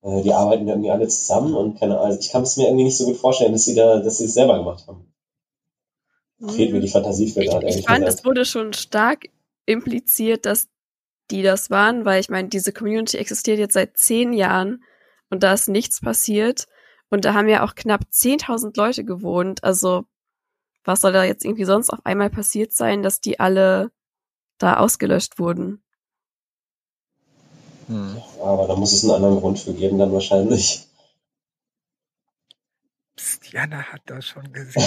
äh, 0.01 0.21
die 0.21 0.33
arbeiten 0.33 0.67
irgendwie 0.67 0.91
alle 0.91 1.07
zusammen 1.07 1.53
und 1.53 1.79
keine 1.79 1.95
Ahnung, 1.95 2.07
also 2.07 2.19
ich 2.19 2.31
kann 2.31 2.43
es 2.43 2.57
mir 2.57 2.65
irgendwie 2.65 2.85
nicht 2.85 2.97
so 2.97 3.05
gut 3.05 3.17
vorstellen, 3.17 3.51
dass 3.51 3.65
sie 3.65 3.75
da, 3.75 3.99
dass 3.99 4.17
sie 4.17 4.25
es 4.25 4.33
selber 4.33 4.57
gemacht 4.57 4.87
haben. 4.87 5.13
Mhm. 6.39 6.49
Fehlt 6.49 6.73
mir 6.73 6.81
die 6.81 6.87
Fantasie 6.87 7.29
für 7.29 7.41
gerade. 7.41 7.67
Ich, 7.67 7.79
ich 7.79 7.85
fand, 7.85 8.05
es 8.07 8.25
wurde 8.25 8.45
schon 8.45 8.73
stark 8.73 9.25
impliziert, 9.65 10.45
dass 10.45 10.69
die 11.29 11.43
das 11.43 11.69
waren, 11.69 12.03
weil 12.03 12.19
ich 12.19 12.29
meine, 12.29 12.49
diese 12.49 12.73
Community 12.73 13.17
existiert 13.17 13.59
jetzt 13.59 13.73
seit 13.73 13.97
zehn 13.97 14.33
Jahren 14.33 14.83
und 15.29 15.43
da 15.43 15.53
ist 15.53 15.69
nichts 15.69 16.01
passiert. 16.01 16.67
Und 17.09 17.25
da 17.25 17.33
haben 17.33 17.49
ja 17.49 17.63
auch 17.63 17.75
knapp 17.75 18.01
10.000 18.11 18.77
Leute 18.77 19.03
gewohnt. 19.03 19.63
Also 19.63 20.05
was 20.83 21.01
soll 21.01 21.13
da 21.13 21.23
jetzt 21.23 21.45
irgendwie 21.45 21.65
sonst 21.65 21.89
auf 21.89 21.99
einmal 22.05 22.29
passiert 22.29 22.73
sein, 22.73 23.03
dass 23.03 23.21
die 23.21 23.39
alle 23.39 23.91
da 24.57 24.77
ausgelöscht 24.77 25.37
wurden? 25.37 25.83
Hm. 27.91 28.21
Aber 28.41 28.67
da 28.67 28.75
muss 28.77 28.93
es 28.93 29.03
einen 29.03 29.11
anderen 29.11 29.41
Grund 29.41 29.59
für 29.59 29.73
geben, 29.73 29.99
dann 29.99 30.13
wahrscheinlich. 30.13 30.87
Psst, 33.17 33.51
Jana 33.51 33.83
hat 33.83 34.01
das 34.05 34.25
schon 34.25 34.53
gesehen. 34.53 34.81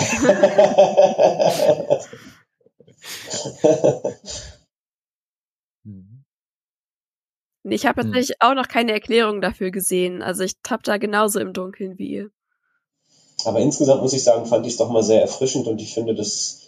Ich 7.66 7.84
habe 7.84 8.02
tatsächlich 8.02 8.30
hm. 8.30 8.36
auch 8.40 8.55
noch 8.55 8.68
keine 8.68 8.92
Erklärung 8.92 9.42
dafür 9.42 9.70
gesehen. 9.70 10.22
Also 10.22 10.42
ich 10.42 10.55
tapp 10.62 10.82
da 10.82 10.96
genauso 10.96 11.40
im 11.40 11.52
Dunkeln 11.52 11.98
wie 11.98 12.09
ihr. 12.09 12.30
Aber 13.44 13.59
insgesamt 13.59 14.00
muss 14.00 14.14
ich 14.14 14.24
sagen, 14.24 14.46
fand 14.46 14.66
ich 14.66 14.72
es 14.72 14.78
doch 14.78 14.90
mal 14.90 15.02
sehr 15.02 15.20
erfrischend 15.20 15.66
und 15.66 15.78
ich 15.78 15.92
finde, 15.92 16.14
das 16.14 16.63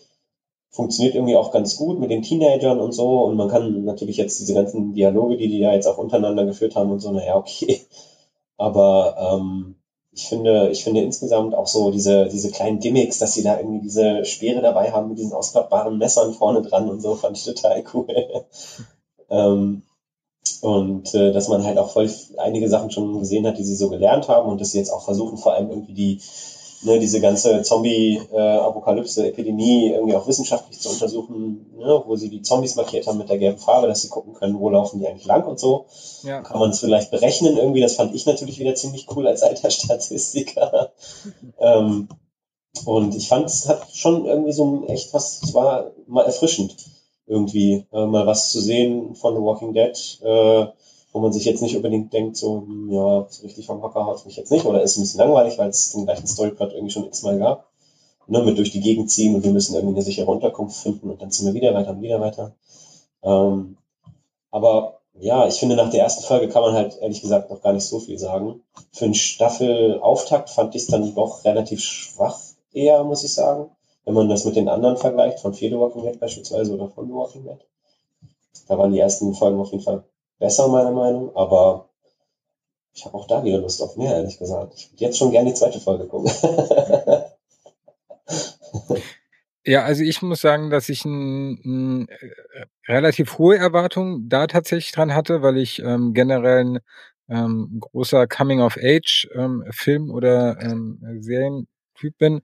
funktioniert 0.77 1.15
irgendwie 1.15 1.37
auch 1.37 1.51
ganz 1.51 1.77
gut 1.77 1.99
mit 1.99 2.11
den 2.11 2.23
Teenagern 2.23 2.81
und 2.81 2.93
so. 2.93 3.25
Und 3.25 3.37
man 3.37 3.49
kann 3.49 3.85
natürlich 3.85 4.19
jetzt 4.19 4.39
diese 4.39 4.55
ganzen 4.55 4.93
Dialoge, 4.93 5.37
die 5.37 5.49
die 5.49 5.61
da 5.61 5.73
jetzt 5.73 5.87
auch 5.87 5.99
untereinander 5.99 6.45
geführt 6.45 6.77
haben 6.77 6.91
und 6.91 7.01
so, 7.01 7.11
naja, 7.11 7.37
okay. 7.37 7.81
Aber 8.59 9.17
ähm, 9.19 9.77
ich 10.13 10.29
finde, 10.29 10.71
ich 10.71 10.85
finde 10.85 11.03
insgesamt 11.03 11.55
auch 11.55 11.67
so 11.67 11.91
diese, 11.91 12.29
diese 12.29 12.51
kleinen 12.51 12.79
Gimmicks, 12.79 13.19
dass 13.19 13.35
sie 13.35 13.43
da 13.43 13.59
irgendwie 13.59 13.81
diese 13.81 14.25
Speere 14.25 14.63
dabei 14.63 14.93
haben 14.93 15.09
mit 15.09 15.19
diesen 15.19 15.33
ausklappbaren 15.33 15.99
Messern 15.99 16.33
vorne 16.33 16.63
dran 16.63 16.89
und 16.89 17.01
so, 17.01 17.15
fand 17.15 17.37
ich 17.37 17.45
total 17.45 17.83
cool. 17.93 18.07
ähm, 19.31 19.83
und 20.61 21.15
äh, 21.15 21.33
dass 21.33 21.49
man 21.49 21.65
halt 21.65 21.79
auch 21.79 21.91
voll 21.91 22.11
einige 22.39 22.69
Sachen 22.69 22.91
schon 22.91 23.19
gesehen 23.19 23.47
hat, 23.47 23.59
die 23.59 23.65
sie 23.65 23.77
so 23.77 23.89
gelernt 23.89 24.29
haben 24.29 24.49
und 24.49 24.61
dass 24.61 24.73
sie 24.73 24.79
jetzt 24.79 24.91
auch 24.91 25.05
versuchen, 25.05 25.39
vor 25.39 25.55
allem 25.55 25.71
irgendwie 25.71 25.95
die 25.95 26.21
ne, 26.83 26.99
diese 26.99 27.21
ganze 27.21 27.63
Zombie-Apokalypse, 27.63 29.27
Epidemie 29.27 29.93
irgendwie 29.93 30.15
auch 30.15 30.27
wissenschaftlich 30.27 30.81
zu 30.81 30.91
untersuchen, 30.91 31.67
ne, 31.77 32.03
wo 32.07 32.17
sie 32.17 32.29
die 32.29 32.43
Zombies 32.43 32.77
markiert 32.77 33.07
haben 33.07 33.19
mit 33.19 33.29
der 33.29 33.39
gelben 33.39 33.59
Farbe, 33.59 33.87
dass 33.87 34.03
sie 34.03 34.09
gucken 34.09 34.35
können, 34.35 34.59
wo 34.59 34.71
laufen 34.71 35.01
die 35.01 35.07
eigentlich 35.07 35.27
lang 35.27 35.45
und 35.45 35.59
so. 35.59 35.87
Ja. 36.23 36.43
Kann 36.43 36.59
man 36.59 36.71
es 36.71 36.81
vielleicht 36.81 37.11
berechnen 37.11 37.57
irgendwie, 37.57 37.81
das 37.81 37.95
fand 37.95 38.15
ich 38.15 38.27
natürlich 38.27 38.59
wieder 38.59 38.75
ziemlich 38.75 39.07
cool 39.15 39.27
als 39.27 39.43
alter 39.43 39.71
Statistiker. 39.71 40.93
ähm, 41.59 42.09
und 42.85 43.17
ich 43.17 43.29
fand, 43.29 43.47
es 43.47 43.69
hat 43.69 43.87
schon 43.93 44.27
irgendwie 44.27 44.53
so 44.53 44.85
echt 44.87 45.15
was, 45.15 45.43
es 45.43 45.55
war 45.55 45.93
mal 46.07 46.25
erfrischend, 46.25 46.77
irgendwie 47.27 47.87
äh, 47.93 48.07
mal 48.07 48.27
was 48.27 48.51
zu 48.51 48.61
sehen 48.61 49.15
von 49.15 49.35
The 49.35 49.41
Walking 49.41 49.73
Dead. 49.73 50.21
Äh, 50.23 50.67
wo 51.17 51.21
man 51.21 51.33
sich 51.33 51.47
jetzt 51.47 51.63
nicht 51.63 51.75
unbedingt 51.75 52.13
denkt, 52.13 52.37
so, 52.37 52.59
hm, 52.59 52.93
ja, 52.93 53.27
so 53.31 53.43
richtig 53.43 53.65
vom 53.65 53.83
Hocker 53.83 54.05
haut 54.05 54.27
mich 54.27 54.37
jetzt 54.37 54.53
nicht, 54.53 54.67
oder 54.67 54.83
ist 54.83 54.99
ein 54.99 55.01
bisschen 55.01 55.21
langweilig, 55.21 55.57
weil 55.57 55.71
es 55.71 55.93
den 55.93 56.05
gleichen 56.05 56.27
Storyplot 56.27 56.75
irgendwie 56.75 56.93
schon 56.93 57.07
x-mal 57.07 57.39
gab. 57.39 57.71
Ne, 58.27 58.43
mit 58.43 58.59
durch 58.59 58.71
die 58.71 58.81
Gegend 58.81 59.11
ziehen 59.11 59.35
und 59.35 59.43
wir 59.43 59.51
müssen 59.51 59.75
irgendwie 59.75 59.95
eine 59.95 60.05
sichere 60.05 60.31
Unterkunft 60.31 60.77
finden 60.77 61.09
und 61.09 61.23
dann 61.23 61.31
ziehen 61.31 61.47
wir 61.47 61.55
wieder 61.55 61.73
weiter 61.73 61.93
und 61.93 62.03
wieder 62.03 62.21
weiter. 62.21 62.55
Ähm, 63.23 63.79
aber 64.51 64.99
ja, 65.19 65.47
ich 65.47 65.55
finde, 65.55 65.77
nach 65.77 65.89
der 65.89 66.03
ersten 66.03 66.23
Folge 66.23 66.51
kann 66.51 66.61
man 66.61 66.75
halt 66.75 66.99
ehrlich 67.01 67.23
gesagt 67.23 67.49
noch 67.49 67.63
gar 67.63 67.73
nicht 67.73 67.87
so 67.87 67.99
viel 67.99 68.19
sagen. 68.19 68.61
Für 68.93 69.07
einen 69.07 69.15
Staffelauftakt 69.15 70.51
fand 70.51 70.75
ich 70.75 70.83
es 70.83 70.89
dann 70.89 71.15
doch 71.15 71.47
relativ 71.47 71.81
schwach 71.81 72.39
eher, 72.75 73.05
muss 73.05 73.25
ich 73.25 73.33
sagen. 73.33 73.71
Wenn 74.05 74.13
man 74.13 74.29
das 74.29 74.45
mit 74.45 74.57
den 74.57 74.69
anderen 74.69 74.99
vergleicht, 74.99 75.41
von 75.41 75.55
Fear 75.55 75.71
the 75.71 75.79
Walking 75.79 76.03
Dead 76.03 76.21
beispielsweise 76.21 76.75
oder 76.75 76.91
von 76.91 77.07
The 77.07 77.15
Walking 77.15 77.45
Dead. 77.45 77.65
Da 78.69 78.77
waren 78.77 78.93
die 78.93 78.99
ersten 78.99 79.33
Folgen 79.33 79.59
auf 79.59 79.71
jeden 79.71 79.83
Fall 79.83 80.05
besser, 80.39 80.69
meiner 80.69 80.93
Meinung, 80.93 81.35
aber 81.35 81.89
ich 82.93 83.05
habe 83.05 83.15
auch 83.15 83.27
da 83.27 83.45
wieder 83.45 83.59
Lust 83.59 83.83
auf 83.83 83.97
mehr, 83.97 84.17
ehrlich 84.17 84.39
gesagt. 84.39 84.75
Ich 84.77 84.93
würde 84.93 85.05
jetzt 85.05 85.19
schon 85.19 85.31
gerne 85.31 85.51
die 85.51 85.55
zweite 85.55 85.81
Folge 85.81 86.07
gucken. 86.07 86.33
ja, 89.65 89.85
also 89.85 90.03
ich 90.03 90.23
muss 90.23 90.41
sagen, 90.41 90.71
dass 90.71 90.89
ich 90.89 91.05
ein, 91.05 91.61
ein, 91.65 92.09
äh, 92.09 92.67
relativ 92.89 93.39
hohe 93.39 93.59
Erwartung 93.59 94.29
da 94.29 94.47
tatsächlich 94.47 94.93
dran 94.93 95.15
hatte, 95.15 95.43
weil 95.43 95.59
ich 95.59 95.81
ähm, 95.81 96.15
generell 96.15 96.65
ein 96.65 96.79
ähm, 97.29 97.79
großer 97.81 98.27
Coming-of-Age-Film 98.27 100.05
ähm, 100.05 100.11
oder 100.11 100.61
ähm, 100.63 101.01
Serientyp 101.21 102.17
bin 102.19 102.41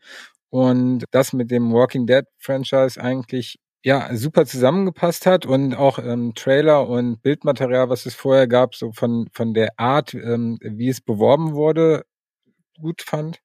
und 0.50 1.04
das 1.12 1.32
mit 1.32 1.50
dem 1.50 1.72
Walking 1.72 2.06
Dead 2.06 2.24
Franchise 2.38 3.00
eigentlich 3.00 3.58
ja 3.82 4.14
super 4.16 4.46
zusammengepasst 4.46 5.26
hat 5.26 5.46
und 5.46 5.74
auch 5.74 5.98
ähm, 5.98 6.34
Trailer 6.34 6.88
und 6.88 7.22
Bildmaterial, 7.22 7.88
was 7.90 8.06
es 8.06 8.14
vorher 8.14 8.46
gab, 8.48 8.74
so 8.74 8.92
von 8.92 9.28
von 9.32 9.54
der 9.54 9.78
Art, 9.78 10.14
ähm, 10.14 10.58
wie 10.62 10.88
es 10.88 11.00
beworben 11.00 11.54
wurde, 11.54 12.04
gut 12.80 13.02
fand. 13.02 13.40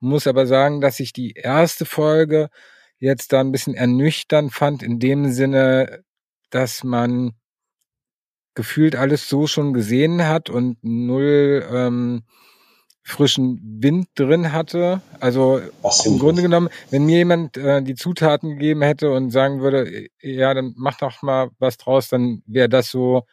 Muss 0.00 0.26
aber 0.26 0.46
sagen, 0.46 0.80
dass 0.80 1.00
ich 1.00 1.12
die 1.12 1.32
erste 1.32 1.86
Folge 1.86 2.48
jetzt 2.98 3.32
da 3.32 3.40
ein 3.40 3.52
bisschen 3.52 3.74
ernüchternd 3.74 4.52
fand, 4.52 4.82
in 4.82 4.98
dem 4.98 5.30
Sinne, 5.32 6.02
dass 6.50 6.84
man 6.84 7.34
gefühlt 8.54 8.96
alles 8.96 9.28
so 9.28 9.46
schon 9.46 9.72
gesehen 9.72 10.26
hat 10.26 10.50
und 10.50 10.76
null 10.82 11.66
ähm, 11.70 12.24
frischen 13.02 13.60
Wind 13.82 14.08
drin 14.14 14.52
hatte. 14.52 15.02
Also 15.20 15.60
im 16.04 16.18
Grunde 16.18 16.42
genommen, 16.42 16.68
wenn 16.90 17.04
mir 17.04 17.18
jemand 17.18 17.56
äh, 17.56 17.82
die 17.82 17.94
Zutaten 17.94 18.50
gegeben 18.50 18.82
hätte 18.82 19.10
und 19.12 19.30
sagen 19.30 19.60
würde, 19.60 20.08
ja, 20.20 20.54
dann 20.54 20.74
mach 20.76 20.98
doch 20.98 21.22
mal 21.22 21.50
was 21.58 21.76
draus, 21.76 22.08
dann 22.08 22.42
wäre 22.46 22.68
das 22.68 22.90
so, 22.90 23.24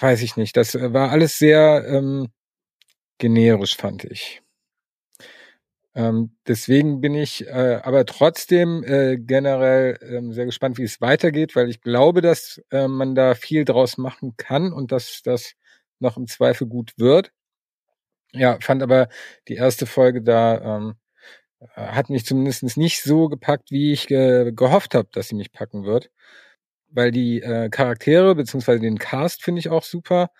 weiß 0.00 0.22
ich 0.22 0.36
nicht. 0.36 0.56
Das 0.56 0.74
war 0.74 1.10
alles 1.10 1.38
sehr 1.38 1.84
ähm, 1.86 2.28
generisch, 3.18 3.76
fand 3.76 4.04
ich. 4.04 4.42
Ähm, 5.94 6.36
deswegen 6.46 7.00
bin 7.00 7.14
ich 7.14 7.46
äh, 7.46 7.80
aber 7.82 8.04
trotzdem 8.04 8.84
äh, 8.84 9.16
generell 9.16 9.98
ähm, 10.02 10.32
sehr 10.32 10.44
gespannt, 10.44 10.76
wie 10.76 10.82
es 10.82 11.00
weitergeht, 11.00 11.56
weil 11.56 11.70
ich 11.70 11.80
glaube, 11.80 12.20
dass 12.20 12.62
äh, 12.70 12.86
man 12.86 13.14
da 13.14 13.34
viel 13.34 13.64
draus 13.64 13.96
machen 13.96 14.36
kann 14.36 14.74
und 14.74 14.92
dass 14.92 15.22
das 15.24 15.54
noch 15.98 16.18
im 16.18 16.26
Zweifel 16.26 16.66
gut 16.66 16.92
wird. 16.98 17.32
Ja, 18.36 18.58
fand 18.60 18.82
aber 18.82 19.08
die 19.48 19.54
erste 19.54 19.86
Folge 19.86 20.22
da 20.22 20.76
ähm, 20.76 20.94
hat 21.76 22.10
mich 22.10 22.26
zumindest 22.26 22.78
nicht 22.78 23.02
so 23.02 23.28
gepackt, 23.28 23.70
wie 23.72 23.92
ich 23.92 24.06
ge 24.08 24.52
gehofft 24.54 24.94
habe, 24.94 25.08
dass 25.12 25.28
sie 25.28 25.36
mich 25.36 25.52
packen 25.52 25.84
wird. 25.84 26.10
Weil 26.90 27.12
die 27.12 27.42
äh, 27.42 27.68
Charaktere 27.70 28.34
beziehungsweise 28.36 28.80
den 28.80 28.98
Cast 28.98 29.42
finde 29.44 29.60
ich 29.60 29.70
auch 29.70 29.84
super. 29.84 30.30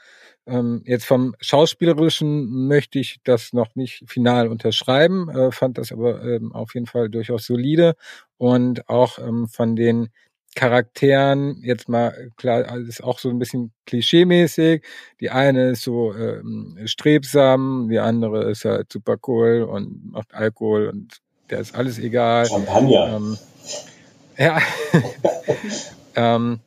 Ähm, 0.47 0.83
jetzt 0.87 1.07
vom 1.07 1.35
Schauspielerischen 1.41 2.69
möchte 2.69 2.99
ich 3.01 3.19
das 3.25 3.53
noch 3.53 3.75
nicht 3.77 4.05
final 4.09 4.49
unterschreiben, 4.49 5.29
äh, 5.31 5.53
fand 5.53 5.79
das 5.79 5.93
aber 5.93 6.23
ähm, 6.25 6.53
auf 6.55 6.75
jeden 6.75 6.87
Fall 6.87 7.11
durchaus 7.11 7.47
solide 7.47 7.97
und 8.39 8.89
auch 8.89 9.19
ähm, 9.21 9.49
von 9.49 9.77
den 9.77 10.11
Charakteren, 10.57 11.61
jetzt 11.63 11.87
mal 11.89 12.31
klar, 12.37 12.77
ist 12.79 13.05
auch 13.05 13.19
so 13.19 13.29
ein 13.29 13.39
bisschen 13.39 13.73
klischeemäßig. 13.85 14.83
Die 15.21 15.31
eine 15.31 15.71
ist 15.71 15.83
so 15.83 16.15
ähm, 16.15 16.79
strebsam, 16.87 17.89
die 17.91 17.99
andere 17.99 18.51
ist 18.51 18.65
halt 18.65 18.91
super 18.91 19.17
cool 19.27 19.63
und 19.63 20.13
macht 20.13 20.35
Alkohol 20.35 20.89
und 20.89 21.19
der 21.51 21.61
ist 21.61 21.75
alles 21.75 21.99
egal. 21.99 22.47
Champagner. 22.47 23.17
Ähm, 23.17 23.39
ja. 24.39 24.59
ähm, 26.17 26.61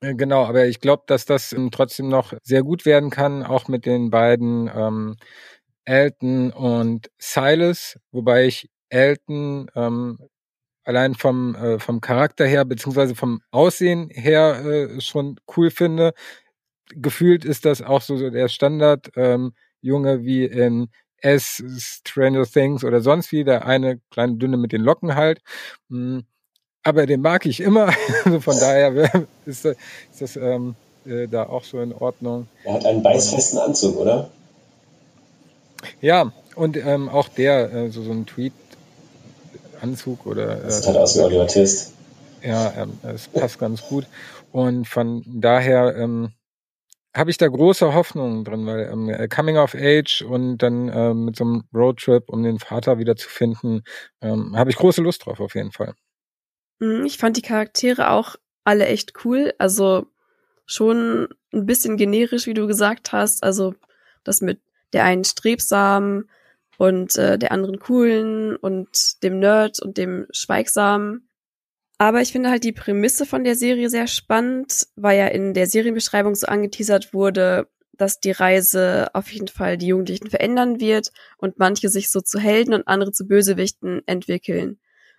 genau, 0.00 0.44
aber 0.44 0.66
ich 0.66 0.80
glaube, 0.80 1.02
dass 1.06 1.26
das 1.26 1.52
ähm, 1.52 1.70
trotzdem 1.70 2.08
noch 2.08 2.32
sehr 2.42 2.62
gut 2.62 2.86
werden 2.86 3.10
kann, 3.10 3.42
auch 3.42 3.68
mit 3.68 3.84
den 3.84 4.08
beiden 4.08 4.70
ähm, 4.74 5.16
Elton 5.84 6.52
und 6.52 7.10
Silas, 7.18 7.98
wobei 8.12 8.46
ich 8.46 8.70
Elton 8.88 9.70
ähm, 9.74 10.18
allein 10.86 11.14
vom, 11.14 11.54
äh, 11.56 11.78
vom 11.78 12.00
Charakter 12.00 12.46
her, 12.46 12.64
beziehungsweise 12.64 13.14
vom 13.14 13.42
Aussehen 13.50 14.08
her 14.10 14.64
äh, 14.64 15.00
schon 15.00 15.38
cool 15.56 15.70
finde. 15.70 16.14
Gefühlt 16.90 17.44
ist 17.44 17.64
das 17.64 17.82
auch 17.82 18.00
so, 18.00 18.16
so 18.16 18.30
der 18.30 18.48
Standard 18.48 19.10
ähm, 19.16 19.52
Junge 19.80 20.24
wie 20.24 20.44
in 20.44 20.88
S, 21.18 21.62
Stranger 21.78 22.46
Things 22.46 22.84
oder 22.84 23.00
sonst 23.00 23.32
wie, 23.32 23.42
der 23.42 23.66
eine 23.66 24.00
kleine 24.10 24.36
Dünne 24.36 24.56
mit 24.56 24.72
den 24.72 24.82
Locken 24.82 25.16
halt. 25.16 25.40
Mhm. 25.88 26.24
Aber 26.84 27.04
den 27.06 27.20
mag 27.20 27.46
ich 27.46 27.60
immer. 27.60 27.92
also 28.24 28.40
von 28.40 28.58
daher 28.58 29.26
ist, 29.44 29.64
ist 29.64 29.76
das 30.20 30.36
ähm, 30.36 30.76
äh, 31.04 31.26
da 31.26 31.44
auch 31.44 31.64
so 31.64 31.80
in 31.80 31.92
Ordnung. 31.92 32.46
Er 32.62 32.74
hat 32.74 32.86
einen 32.86 33.02
beißfesten 33.02 33.58
Anzug, 33.58 33.96
oder? 33.96 34.30
Ja, 36.00 36.32
und 36.54 36.76
ähm, 36.76 37.08
auch 37.08 37.28
der, 37.28 37.72
äh, 37.72 37.90
so, 37.90 38.02
so 38.02 38.12
ein 38.12 38.26
Tweet, 38.26 38.52
Anzug 39.80 40.26
oder. 40.26 40.56
Das 40.56 40.78
sieht 40.78 40.86
halt 40.88 40.96
aus 40.96 41.16
wie 41.16 41.20
Oliver 41.20 41.46
Twist. 41.46 41.92
Ja, 42.42 42.86
es 43.02 43.28
passt 43.28 43.58
ganz 43.58 43.82
gut. 43.82 44.06
Und 44.52 44.86
von 44.86 45.22
daher 45.26 45.96
ähm, 45.96 46.32
habe 47.16 47.30
ich 47.30 47.38
da 47.38 47.48
große 47.48 47.94
Hoffnungen 47.94 48.44
drin, 48.44 48.66
weil 48.66 48.90
ähm, 48.92 49.08
äh, 49.08 49.26
Coming 49.26 49.56
of 49.56 49.74
Age 49.74 50.22
und 50.22 50.58
dann 50.58 50.88
ähm, 50.88 51.24
mit 51.24 51.36
so 51.36 51.44
einem 51.44 51.64
Roadtrip, 51.74 52.28
um 52.28 52.42
den 52.42 52.58
Vater 52.58 52.98
wieder 52.98 53.16
zu 53.16 53.28
finden, 53.28 53.82
ähm, 54.20 54.56
habe 54.56 54.70
ich 54.70 54.76
große 54.76 55.00
Lust 55.00 55.24
drauf 55.24 55.40
auf 55.40 55.54
jeden 55.54 55.72
Fall. 55.72 55.94
Mhm, 56.78 57.06
ich 57.06 57.16
fand 57.16 57.36
die 57.36 57.42
Charaktere 57.42 58.10
auch 58.10 58.36
alle 58.64 58.86
echt 58.86 59.24
cool. 59.24 59.54
Also 59.58 60.06
schon 60.66 61.28
ein 61.52 61.66
bisschen 61.66 61.96
generisch, 61.96 62.46
wie 62.46 62.54
du 62.54 62.66
gesagt 62.66 63.12
hast. 63.12 63.42
Also 63.42 63.74
das 64.24 64.40
mit 64.40 64.60
der 64.92 65.04
einen 65.04 65.24
strebsamen, 65.24 66.28
und 66.78 67.16
äh, 67.16 67.38
der 67.38 67.52
anderen 67.52 67.78
coolen 67.78 68.56
und 68.56 69.22
dem 69.22 69.38
Nerd 69.38 69.80
und 69.80 69.98
dem 69.98 70.26
Schweigsamen. 70.30 71.28
Aber 71.98 72.20
ich 72.20 72.32
finde 72.32 72.50
halt 72.50 72.64
die 72.64 72.72
Prämisse 72.72 73.24
von 73.24 73.44
der 73.44 73.54
Serie 73.54 73.88
sehr 73.88 74.06
spannend, 74.06 74.86
weil 74.96 75.18
ja 75.18 75.28
in 75.28 75.54
der 75.54 75.66
Serienbeschreibung 75.66 76.34
so 76.34 76.46
angeteasert 76.46 77.14
wurde, 77.14 77.68
dass 77.96 78.20
die 78.20 78.32
Reise 78.32 79.08
auf 79.14 79.32
jeden 79.32 79.48
Fall 79.48 79.78
die 79.78 79.86
Jugendlichen 79.86 80.28
verändern 80.28 80.80
wird 80.80 81.10
und 81.38 81.58
manche 81.58 81.88
sich 81.88 82.10
so 82.10 82.20
zu 82.20 82.38
Helden 82.38 82.74
und 82.74 82.86
andere 82.86 83.12
zu 83.12 83.26
Bösewichten 83.26 84.02
entwickeln. 84.06 84.78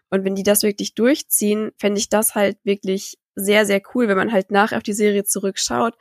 Und 0.10 0.24
wenn 0.24 0.36
die 0.36 0.44
das 0.44 0.64
wirklich 0.64 0.94
durchziehen, 0.94 1.72
fände 1.78 2.00
ich 2.00 2.10
das 2.10 2.36
halt 2.36 2.58
wirklich 2.64 3.18
sehr, 3.36 3.66
sehr 3.66 3.82
cool, 3.94 4.08
wenn 4.08 4.18
man 4.18 4.32
halt 4.32 4.52
nachher 4.52 4.78
auf 4.78 4.84
die 4.84 4.94
Serie 4.94 5.24
zurückschaut 5.24 5.96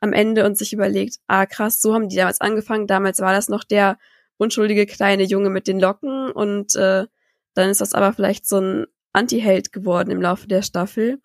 am 0.00 0.12
Ende 0.12 0.44
und 0.44 0.58
sich 0.58 0.72
überlegt, 0.72 1.16
ah 1.26 1.46
krass, 1.46 1.80
so 1.80 1.94
haben 1.94 2.08
die 2.08 2.16
damals 2.16 2.40
angefangen, 2.40 2.86
damals 2.86 3.20
war 3.20 3.32
das 3.32 3.48
noch 3.48 3.64
der 3.64 3.98
unschuldige 4.38 4.86
kleine 4.86 5.24
Junge 5.24 5.50
mit 5.50 5.66
den 5.66 5.80
Locken 5.80 6.30
und 6.30 6.74
äh, 6.76 7.06
dann 7.54 7.70
ist 7.70 7.80
das 7.80 7.94
aber 7.94 8.12
vielleicht 8.12 8.46
so 8.46 8.58
ein 8.58 8.86
Anti-Held 9.12 9.72
geworden 9.72 10.10
im 10.10 10.20
Laufe 10.20 10.46
der 10.46 10.62
Staffel. 10.62 11.20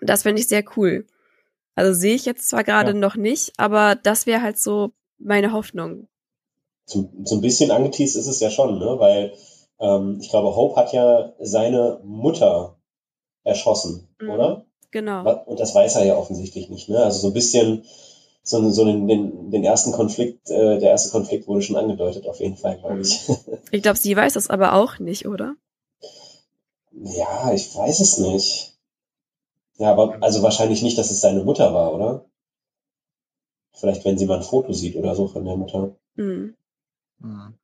Das 0.00 0.24
finde 0.24 0.40
ich 0.40 0.48
sehr 0.48 0.64
cool. 0.76 1.06
Also 1.76 1.92
sehe 1.92 2.14
ich 2.14 2.24
jetzt 2.24 2.48
zwar 2.48 2.64
gerade 2.64 2.92
ja. 2.92 2.96
noch 2.96 3.16
nicht, 3.16 3.52
aber 3.56 3.94
das 3.94 4.26
wäre 4.26 4.42
halt 4.42 4.58
so 4.58 4.92
meine 5.18 5.52
Hoffnung. 5.52 6.08
So, 6.86 7.10
so 7.24 7.36
ein 7.36 7.40
bisschen 7.40 7.70
angeteased 7.70 8.16
ist 8.16 8.26
es 8.26 8.40
ja 8.40 8.50
schon, 8.50 8.78
ne? 8.78 8.96
Weil 8.98 9.32
ähm, 9.80 10.18
ich 10.20 10.30
glaube, 10.30 10.54
Hope 10.54 10.76
hat 10.76 10.92
ja 10.92 11.32
seine 11.40 12.00
Mutter 12.04 12.78
erschossen, 13.42 14.08
mhm, 14.20 14.30
oder? 14.30 14.66
Genau. 14.90 15.44
Und 15.46 15.58
das 15.58 15.74
weiß 15.74 15.96
er 15.96 16.04
ja 16.04 16.16
offensichtlich 16.16 16.68
nicht, 16.68 16.88
ne? 16.88 16.98
Also 16.98 17.18
so 17.20 17.28
ein 17.28 17.32
bisschen 17.32 17.84
so, 18.44 18.70
so 18.70 18.84
den, 18.84 19.08
den, 19.08 19.50
den 19.50 19.64
ersten 19.64 19.92
Konflikt, 19.92 20.50
äh, 20.50 20.78
der 20.78 20.90
erste 20.90 21.10
Konflikt 21.10 21.48
wurde 21.48 21.62
schon 21.62 21.76
angedeutet, 21.76 22.26
auf 22.26 22.40
jeden 22.40 22.56
Fall, 22.56 22.78
glaube 22.78 23.00
ich. 23.00 23.28
Ich 23.70 23.82
glaube, 23.82 23.98
sie 23.98 24.14
weiß 24.14 24.34
das 24.34 24.50
aber 24.50 24.74
auch 24.74 24.98
nicht, 24.98 25.26
oder? 25.26 25.56
Ja, 26.92 27.52
ich 27.52 27.74
weiß 27.74 28.00
es 28.00 28.18
nicht. 28.18 28.76
Ja, 29.78 29.90
aber 29.90 30.18
also 30.22 30.42
wahrscheinlich 30.42 30.82
nicht, 30.82 30.98
dass 30.98 31.10
es 31.10 31.20
seine 31.20 31.42
Mutter 31.42 31.72
war, 31.72 31.92
oder? 31.94 32.26
Vielleicht, 33.72 34.04
wenn 34.04 34.18
sie 34.18 34.26
mal 34.26 34.36
ein 34.36 34.44
Foto 34.44 34.72
sieht 34.72 34.94
oder 34.94 35.16
so 35.16 35.26
von 35.26 35.44
der 35.44 35.56
Mutter. 35.56 35.96
Mhm. 36.14 36.54
Mhm. 37.18 37.54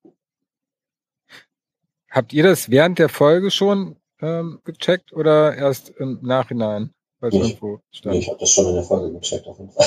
Habt 2.08 2.32
ihr 2.32 2.42
das 2.42 2.70
während 2.70 2.98
der 2.98 3.08
Folge 3.08 3.50
schon 3.50 3.96
ähm, 4.20 4.60
gecheckt 4.64 5.12
oder 5.12 5.54
erst 5.54 5.90
im 5.90 6.18
Nachhinein? 6.22 6.92
Weil 7.20 7.30
nee, 7.30 7.38
irgendwo 7.40 7.80
stand. 7.90 8.14
Nee, 8.14 8.20
ich 8.20 8.28
habe 8.28 8.38
das 8.38 8.50
schon 8.50 8.66
in 8.66 8.74
der 8.74 8.84
Folge 8.84 9.12
gecheckt 9.12 9.46
auf 9.46 9.58
jeden 9.58 9.70
Fall. 9.70 9.86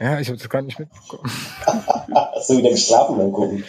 Ja, 0.00 0.20
ich 0.20 0.28
habe 0.28 0.36
das 0.36 0.50
gar 0.50 0.60
nicht 0.62 0.78
mitbekommen. 0.78 1.22
Hast 2.14 2.50
du 2.50 2.58
wieder 2.58 2.70
geschlafen 2.70 3.16
beim 3.16 3.32
Gucken? 3.32 3.64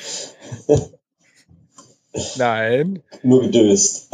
Nein. 2.36 3.02
Nur 3.24 3.42
gedöst. 3.44 4.10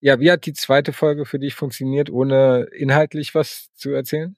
ja, 0.00 0.18
wie 0.18 0.30
hat 0.30 0.46
die 0.46 0.54
zweite 0.54 0.94
Folge 0.94 1.26
für 1.26 1.38
dich 1.38 1.54
funktioniert, 1.54 2.08
ohne 2.08 2.68
inhaltlich 2.72 3.34
was 3.34 3.70
zu 3.74 3.90
erzählen? 3.90 4.36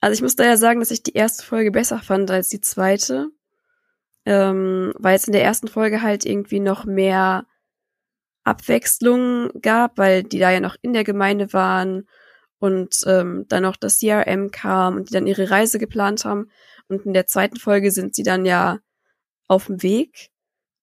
Also 0.00 0.14
ich 0.14 0.22
muss 0.22 0.36
daher 0.36 0.56
sagen, 0.56 0.80
dass 0.80 0.90
ich 0.90 1.02
die 1.02 1.12
erste 1.14 1.44
Folge 1.44 1.70
besser 1.70 1.98
fand 1.98 2.30
als 2.30 2.48
die 2.48 2.62
zweite. 2.62 3.30
Ähm, 4.24 4.94
weil 4.98 5.16
es 5.16 5.26
in 5.26 5.32
der 5.32 5.44
ersten 5.44 5.68
Folge 5.68 6.00
halt 6.02 6.24
irgendwie 6.24 6.60
noch 6.60 6.84
mehr 6.84 7.46
Abwechslung 8.48 9.50
gab, 9.60 9.98
weil 9.98 10.22
die 10.22 10.38
da 10.38 10.50
ja 10.50 10.60
noch 10.60 10.76
in 10.82 10.92
der 10.92 11.04
Gemeinde 11.04 11.52
waren 11.52 12.08
und 12.58 12.96
ähm, 13.06 13.46
dann 13.48 13.62
noch 13.62 13.76
das 13.76 14.00
CRM 14.00 14.50
kam 14.50 14.96
und 14.96 15.08
die 15.08 15.14
dann 15.14 15.26
ihre 15.26 15.50
Reise 15.50 15.78
geplant 15.78 16.24
haben. 16.24 16.50
Und 16.88 17.06
in 17.06 17.12
der 17.12 17.26
zweiten 17.26 17.56
Folge 17.56 17.90
sind 17.90 18.14
sie 18.14 18.22
dann 18.22 18.44
ja 18.44 18.78
auf 19.46 19.66
dem 19.66 19.82
Weg 19.82 20.30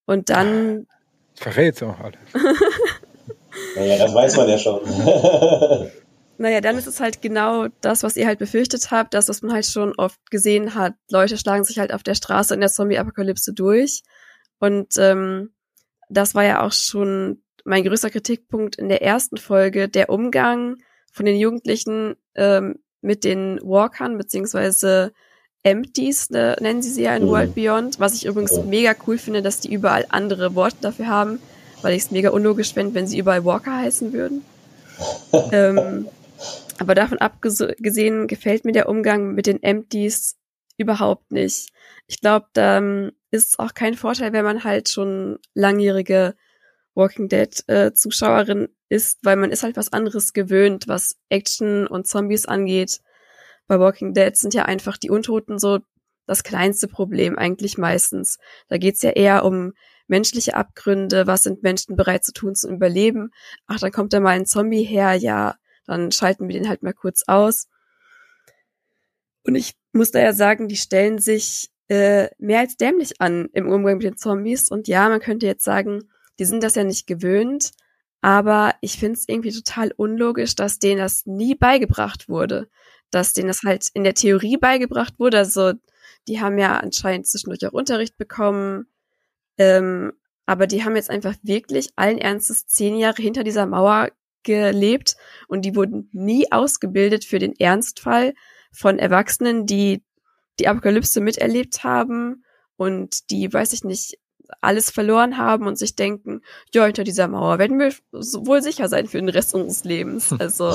und 0.06 0.30
dann. 0.30 0.88
Verrät's 1.36 1.84
auch 1.84 2.00
alles. 2.00 2.20
naja, 3.76 3.98
das 3.98 4.14
weiß 4.14 4.38
man 4.38 4.50
ja 4.50 4.58
schon. 4.58 4.82
naja, 6.38 6.62
dann 6.62 6.78
ist 6.78 6.88
es 6.88 7.00
halt 7.00 7.22
genau 7.22 7.68
das, 7.82 8.04
was 8.04 8.16
ihr 8.16 8.28
halt 8.28 8.40
befürchtet 8.40 8.92
habt, 8.92 9.14
das, 9.14 9.28
was 9.28 9.42
man 9.42 9.54
halt 9.54 9.66
schon 9.66 9.94
oft 9.98 10.20
gesehen 10.32 10.76
hat. 10.76 10.94
Leute 11.10 11.38
schlagen 11.38 11.64
sich 11.64 11.80
halt 11.80 11.94
auf 11.94 12.04
der 12.04 12.16
Straße 12.16 12.54
in 12.54 12.62
der 12.62 12.70
Zombie-Apokalypse 12.70 13.54
durch. 13.54 14.04
Und 14.60 14.94
ähm, 14.98 15.54
das 16.10 16.36
war 16.36 16.44
ja 16.44 16.62
auch 16.62 16.72
schon 16.72 17.42
mein 17.66 17.84
größter 17.84 18.10
Kritikpunkt 18.10 18.78
in 18.78 18.88
der 18.88 19.02
ersten 19.02 19.38
Folge, 19.38 19.90
der 19.90 20.10
Umgang 20.10 20.78
von 21.12 21.26
den 21.26 21.38
Jugendlichen 21.38 22.16
ähm, 22.36 22.80
mit 23.02 23.24
den 23.24 23.60
Walkern, 23.62 24.18
beziehungsweise 24.18 25.12
Empties, 25.64 26.30
ne, 26.30 26.56
nennen 26.62 26.84
sie 26.84 26.92
sie 26.92 27.04
ja 27.04 27.16
in 27.16 27.24
mhm. 27.24 27.30
World 27.30 27.56
Beyond, 27.56 28.00
was 28.00 28.14
ich 28.14 28.26
übrigens 28.26 28.56
mega 28.66 28.94
cool 29.08 29.18
finde, 29.18 29.42
dass 29.42 29.60
die 29.60 29.74
überall 29.74 30.06
andere 30.10 30.54
Worte 30.54 30.78
dafür 30.82 31.08
haben, 31.08 31.40
weil 31.82 31.96
ich 31.96 32.04
es 32.04 32.12
mega 32.12 32.30
unlogisch 32.30 32.74
fände, 32.74 32.94
wenn 32.94 33.08
sie 33.08 33.18
überall 33.18 33.44
Walker 33.44 33.76
heißen 33.76 34.14
würden. 34.14 34.46
ähm, 35.52 36.08
aber 36.78 36.94
davon 36.94 37.18
abgesehen 37.18 38.28
gefällt 38.28 38.64
mir 38.64 38.74
der 38.74 38.88
Umgang 38.88 39.34
mit 39.34 39.48
den 39.48 39.64
Empties 39.64 40.36
überhaupt 40.78 41.32
nicht. 41.32 41.70
Ich 42.06 42.22
glaube, 42.22 42.46
da 42.54 42.78
ähm, 42.78 43.12
ist 43.32 43.50
es 43.50 43.60
auch 43.60 43.74
kein 43.74 43.96
Vorteil, 43.96 44.34
wenn 44.34 44.46
man 44.46 44.64
halt 44.64 44.90
schon 44.90 45.40
langjährige 45.54 46.36
Walking 46.96 47.28
Dead 47.28 47.64
äh, 47.68 47.94
Zuschauerin 47.94 48.70
ist, 48.90 49.20
weil 49.24 49.36
man 49.36 49.52
ist 49.52 49.64
halt 49.64 49.78
was 49.78 49.94
anderes 49.94 50.34
gewöhnt, 50.34 50.88
was 50.88 51.18
Action 51.30 51.86
und 51.86 52.08
Zombies 52.08 52.46
angeht. 52.46 53.02
Bei 53.68 53.80
Walking 53.80 54.14
Dead 54.14 54.36
sind 54.36 54.54
ja 54.54 54.66
einfach 54.66 54.98
die 54.98 55.10
Untoten 55.10 55.60
so 55.60 55.80
das 56.26 56.44
kleinste 56.44 56.88
Problem 56.88 57.38
eigentlich 57.38 57.78
meistens. 57.78 58.38
Da 58.68 58.78
geht's 58.78 59.02
ja 59.02 59.12
eher 59.12 59.46
um 59.46 59.74
menschliche 60.08 60.56
Abgründe, 60.56 61.28
was 61.28 61.44
sind 61.44 61.64
Menschen 61.64 61.96
bereit 61.96 62.24
zu 62.24 62.32
tun 62.32 62.56
zum 62.56 62.76
Überleben. 62.76 63.32
Ach, 63.68 63.80
dann 63.80 63.92
kommt 63.92 64.14
da 64.14 64.20
mal 64.20 64.32
ein 64.32 64.46
Zombie 64.46 64.84
her, 64.84 65.14
ja, 65.14 65.56
dann 65.86 66.12
schalten 66.12 66.48
wir 66.48 66.54
den 66.54 66.70
halt 66.70 66.84
mal 66.84 66.94
kurz 66.94 67.24
aus. 67.28 67.68
Und 69.44 69.56
ich 69.56 69.74
muss 69.92 70.12
daher 70.12 70.34
sagen, 70.34 70.68
die 70.68 70.78
stellen 70.78 71.20
sich 71.20 71.70
äh, 71.88 72.30
mehr 72.40 72.60
als 72.60 72.78
dämlich 72.78 73.22
an 73.22 73.50
im 73.54 73.72
Umgang 73.72 73.98
mit 73.98 74.04
den 74.04 74.18
Zombies. 74.18 74.70
Und 74.70 74.88
ja, 74.88 75.08
man 75.10 75.20
könnte 75.20 75.46
jetzt 75.46 75.64
sagen, 75.64 76.10
die 76.40 76.46
sind 76.46 76.64
das 76.64 76.76
ja 76.76 76.84
nicht 76.84 77.08
gewöhnt, 77.08 77.72
aber 78.22 78.74
ich 78.82 78.98
finde 78.98 79.20
es 79.20 79.30
irgendwie 79.30 79.52
total 79.52 79.92
unlogisch, 79.96 80.56
dass 80.56 80.80
denen 80.80 81.00
das 81.00 81.26
nie 81.26 81.56
beigebracht 81.56 82.28
wurde. 82.28 82.70
Dass 83.12 83.34
denen 83.34 83.50
das 83.50 83.62
halt 83.64 83.88
in 83.94 84.04
der 84.04 84.16
Theorie 84.16 84.58
beigebracht 84.58 85.20
wurde. 85.20 85.38
Also 85.38 85.74
die 86.28 86.42
haben 86.42 86.58
ja 86.58 86.78
anscheinend 86.78 87.28
zwischendurch 87.28 87.66
auch 87.68 87.74
Unterricht 87.74 88.18
bekommen. 88.18 88.88
Ähm, 89.58 90.14
aber 90.48 90.68
die 90.68 90.84
haben 90.84 90.96
jetzt 90.96 91.10
einfach 91.10 91.36
wirklich 91.44 91.90
allen 91.96 92.18
Ernstes 92.18 92.66
zehn 92.68 92.98
Jahre 92.98 93.22
hinter 93.22 93.44
dieser 93.44 93.66
Mauer 93.66 94.10
gelebt 94.44 95.18
und 95.48 95.64
die 95.64 95.76
wurden 95.76 96.10
nie 96.12 96.52
ausgebildet 96.52 97.26
für 97.26 97.40
den 97.40 97.54
Ernstfall 97.60 98.34
von 98.72 99.00
Erwachsenen, 99.00 99.66
die 99.66 100.04
die 100.60 100.68
Apokalypse 100.68 101.22
miterlebt 101.22 101.84
haben 101.84 102.44
und 102.76 103.30
die, 103.30 103.52
weiß 103.52 103.74
ich 103.74 103.84
nicht, 103.84 104.18
alles 104.62 104.90
verloren 104.90 105.38
haben 105.38 105.68
und 105.68 105.78
sich 105.78 105.96
denken, 105.96 106.42
ja, 106.74 106.86
hinter 106.86 107.04
dieser 107.04 107.28
Mauer 107.28 107.60
werden 107.60 107.80
wir 107.80 107.92
wohl 108.12 108.62
sicher 108.62 108.90
sein 108.90 109.08
für 109.08 109.18
den 109.18 109.30
Rest 109.30 109.54
unseres 109.54 109.84
Lebens. 109.84 110.34
Also 110.46 110.70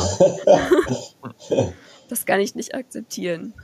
das 2.08 2.26
kann 2.26 2.40
ich 2.40 2.54
nicht 2.54 2.74
akzeptieren. 2.74 3.54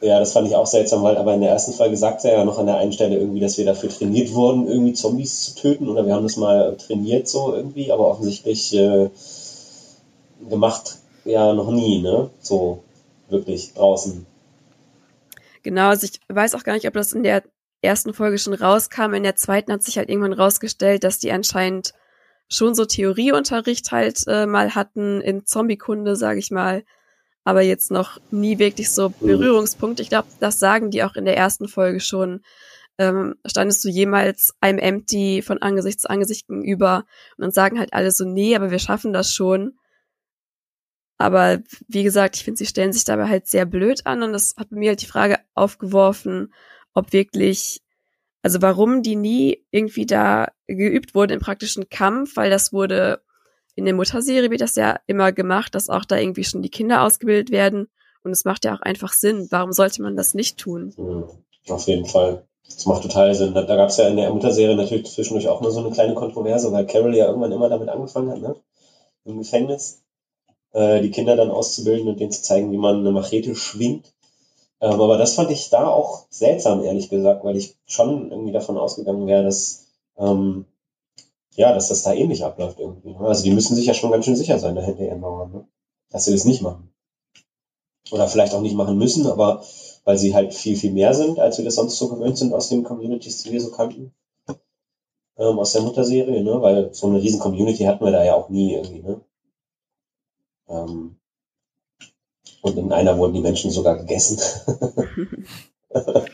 Ja, 0.00 0.18
das 0.18 0.32
fand 0.32 0.48
ich 0.48 0.54
auch 0.54 0.66
seltsam, 0.66 1.02
weil 1.02 1.16
aber 1.16 1.34
in 1.34 1.40
der 1.40 1.50
ersten 1.50 1.72
Folge 1.72 1.96
sagt 1.96 2.24
er 2.24 2.38
ja 2.38 2.44
noch 2.44 2.58
an 2.58 2.66
der 2.66 2.76
einen 2.76 2.92
Stelle 2.92 3.18
irgendwie, 3.18 3.40
dass 3.40 3.58
wir 3.58 3.64
dafür 3.64 3.90
trainiert 3.90 4.32
wurden, 4.32 4.66
irgendwie 4.66 4.94
Zombies 4.94 5.42
zu 5.42 5.54
töten 5.56 5.88
oder 5.88 6.06
wir 6.06 6.14
haben 6.14 6.22
das 6.22 6.36
mal 6.36 6.76
trainiert 6.76 7.28
so 7.28 7.54
irgendwie, 7.54 7.92
aber 7.92 8.08
offensichtlich 8.08 8.72
äh, 8.74 9.10
gemacht 10.48 10.98
ja 11.24 11.52
noch 11.52 11.70
nie, 11.70 12.00
ne? 12.00 12.30
So 12.40 12.82
wirklich 13.28 13.74
draußen. 13.74 14.26
Genau, 15.62 15.88
also 15.88 16.06
ich 16.06 16.20
weiß 16.28 16.54
auch 16.54 16.62
gar 16.62 16.74
nicht, 16.74 16.86
ob 16.86 16.94
das 16.94 17.12
in 17.12 17.24
der 17.24 17.42
ersten 17.86 18.12
Folge 18.12 18.38
schon 18.38 18.54
rauskam. 18.54 19.14
In 19.14 19.22
der 19.22 19.36
zweiten 19.36 19.72
hat 19.72 19.82
sich 19.82 19.96
halt 19.96 20.10
irgendwann 20.10 20.32
rausgestellt, 20.34 21.04
dass 21.04 21.18
die 21.18 21.32
anscheinend 21.32 21.94
schon 22.48 22.74
so 22.74 22.84
Theorieunterricht 22.84 23.90
halt 23.90 24.22
äh, 24.26 24.46
mal 24.46 24.74
hatten 24.74 25.20
in 25.20 25.46
Zombiekunde, 25.46 26.16
sage 26.16 26.38
ich 26.38 26.50
mal 26.50 26.84
aber 27.46 27.62
jetzt 27.62 27.92
noch 27.92 28.18
nie 28.32 28.58
wirklich 28.58 28.90
so 28.90 29.10
mhm. 29.10 29.14
Berührungspunkt. 29.20 30.00
Ich 30.00 30.08
glaube, 30.08 30.26
das 30.40 30.58
sagen 30.58 30.90
die 30.90 31.04
auch 31.04 31.14
in 31.14 31.24
der 31.24 31.36
ersten 31.36 31.68
Folge 31.68 32.00
schon. 32.00 32.42
Ähm, 32.98 33.36
standest 33.46 33.84
du 33.84 33.88
jemals 33.88 34.54
einem 34.60 34.78
Empty 34.78 35.42
von 35.42 35.62
Angesicht 35.62 36.00
zu 36.00 36.10
Angesicht 36.10 36.48
gegenüber 36.48 37.04
und 37.36 37.42
dann 37.42 37.52
sagen 37.52 37.78
halt 37.78 37.92
alle 37.92 38.10
so, 38.10 38.24
nee, 38.24 38.56
aber 38.56 38.72
wir 38.72 38.80
schaffen 38.80 39.12
das 39.12 39.32
schon. 39.32 39.78
Aber 41.18 41.60
wie 41.86 42.02
gesagt, 42.02 42.34
ich 42.36 42.42
finde, 42.42 42.58
sie 42.58 42.66
stellen 42.66 42.92
sich 42.92 43.04
dabei 43.04 43.28
halt 43.28 43.46
sehr 43.46 43.64
blöd 43.64 44.06
an 44.06 44.24
und 44.24 44.32
das 44.32 44.54
hat 44.58 44.70
bei 44.70 44.76
mir 44.76 44.90
halt 44.90 45.02
die 45.02 45.06
Frage 45.06 45.38
aufgeworfen, 45.54 46.52
ob 46.96 47.12
wirklich, 47.12 47.80
also 48.42 48.62
warum 48.62 49.02
die 49.02 49.16
nie 49.16 49.64
irgendwie 49.70 50.06
da 50.06 50.48
geübt 50.66 51.14
wurden 51.14 51.32
im 51.32 51.40
praktischen 51.40 51.88
Kampf, 51.88 52.36
weil 52.36 52.50
das 52.50 52.72
wurde 52.72 53.20
in 53.76 53.84
der 53.84 53.94
Mutterserie 53.94 54.50
wird 54.50 54.62
das 54.62 54.74
ja 54.74 54.98
immer 55.06 55.32
gemacht, 55.32 55.74
dass 55.74 55.90
auch 55.90 56.06
da 56.06 56.16
irgendwie 56.16 56.44
schon 56.44 56.62
die 56.62 56.70
Kinder 56.70 57.02
ausgebildet 57.02 57.50
werden. 57.50 57.88
Und 58.24 58.32
es 58.32 58.44
macht 58.44 58.64
ja 58.64 58.74
auch 58.74 58.80
einfach 58.80 59.12
Sinn. 59.12 59.48
Warum 59.50 59.72
sollte 59.72 60.02
man 60.02 60.16
das 60.16 60.34
nicht 60.34 60.58
tun? 60.58 60.94
Mhm. 60.96 61.26
Auf 61.68 61.86
jeden 61.86 62.06
Fall. 62.06 62.48
Das 62.64 62.86
macht 62.86 63.02
total 63.02 63.34
Sinn. 63.34 63.52
Da, 63.54 63.62
da 63.62 63.76
gab 63.76 63.90
es 63.90 63.98
ja 63.98 64.08
in 64.08 64.16
der 64.16 64.32
Mutterserie 64.32 64.76
natürlich 64.76 65.12
zwischendurch 65.12 65.48
auch 65.48 65.60
nur 65.60 65.70
so 65.70 65.80
eine 65.80 65.90
kleine 65.90 66.14
Kontroverse, 66.14 66.72
weil 66.72 66.86
Carol 66.86 67.14
ja 67.14 67.26
irgendwann 67.26 67.52
immer 67.52 67.68
damit 67.68 67.88
angefangen 67.88 68.30
hat, 68.30 68.40
ne? 68.40 68.56
Im 69.24 69.38
Gefängnis. 69.38 70.02
Äh, 70.72 71.02
die 71.02 71.10
Kinder 71.10 71.36
dann 71.36 71.50
auszubilden 71.50 72.08
und 72.08 72.18
denen 72.18 72.32
zu 72.32 72.42
zeigen, 72.42 72.72
wie 72.72 72.78
man 72.78 73.00
eine 73.00 73.12
Machete 73.12 73.54
schwingt. 73.54 74.12
Ähm, 74.80 75.00
aber 75.00 75.16
das 75.16 75.34
fand 75.34 75.50
ich 75.50 75.70
da 75.70 75.88
auch 75.88 76.26
seltsam, 76.30 76.82
ehrlich 76.84 77.08
gesagt, 77.08 77.44
weil 77.44 77.56
ich 77.56 77.76
schon 77.86 78.30
irgendwie 78.30 78.52
davon 78.52 78.76
ausgegangen 78.76 79.26
wäre, 79.26 79.44
dass 79.44 79.86
ähm, 80.18 80.66
ja, 81.56 81.72
dass 81.72 81.88
das 81.88 82.02
da 82.02 82.12
ähnlich 82.12 82.44
abläuft 82.44 82.78
irgendwie. 82.78 83.12
Ne? 83.12 83.20
Also 83.20 83.42
die 83.42 83.50
müssen 83.50 83.74
sich 83.74 83.86
ja 83.86 83.94
schon 83.94 84.10
ganz 84.10 84.24
schön 84.24 84.36
sicher 84.36 84.58
sein 84.58 84.74
dahinter 84.74 85.04
ihren 85.04 85.20
Mauern, 85.20 85.52
ne? 85.52 85.68
dass 86.10 86.26
sie 86.26 86.32
das 86.32 86.44
nicht 86.44 86.62
machen. 86.62 86.92
Oder 88.12 88.28
vielleicht 88.28 88.54
auch 88.54 88.60
nicht 88.60 88.76
machen 88.76 88.98
müssen, 88.98 89.26
aber 89.26 89.64
weil 90.04 90.18
sie 90.18 90.34
halt 90.34 90.54
viel, 90.54 90.76
viel 90.76 90.92
mehr 90.92 91.12
sind, 91.14 91.40
als 91.40 91.58
wir 91.58 91.64
das 91.64 91.74
sonst 91.74 91.96
so 91.98 92.08
gewöhnt 92.08 92.38
sind 92.38 92.52
aus 92.52 92.68
den 92.68 92.84
Communities, 92.84 93.42
die 93.42 93.52
wir 93.52 93.60
so 93.60 93.70
kannten. 93.70 94.14
Ähm, 95.38 95.58
aus 95.58 95.72
der 95.72 95.82
Mutterserie, 95.82 96.42
ne? 96.42 96.62
Weil 96.62 96.94
so 96.94 97.08
eine 97.08 97.20
riesen 97.20 97.40
Community 97.40 97.84
hatten 97.84 98.04
wir 98.04 98.12
da 98.12 98.24
ja 98.24 98.34
auch 98.34 98.48
nie 98.48 98.74
irgendwie, 98.74 99.02
ne? 99.02 99.20
Ähm, 100.68 101.18
und 102.66 102.76
in 102.76 102.92
einer 102.92 103.16
wurden 103.16 103.34
die 103.34 103.40
Menschen 103.40 103.70
sogar 103.70 103.96
gegessen. 103.96 104.38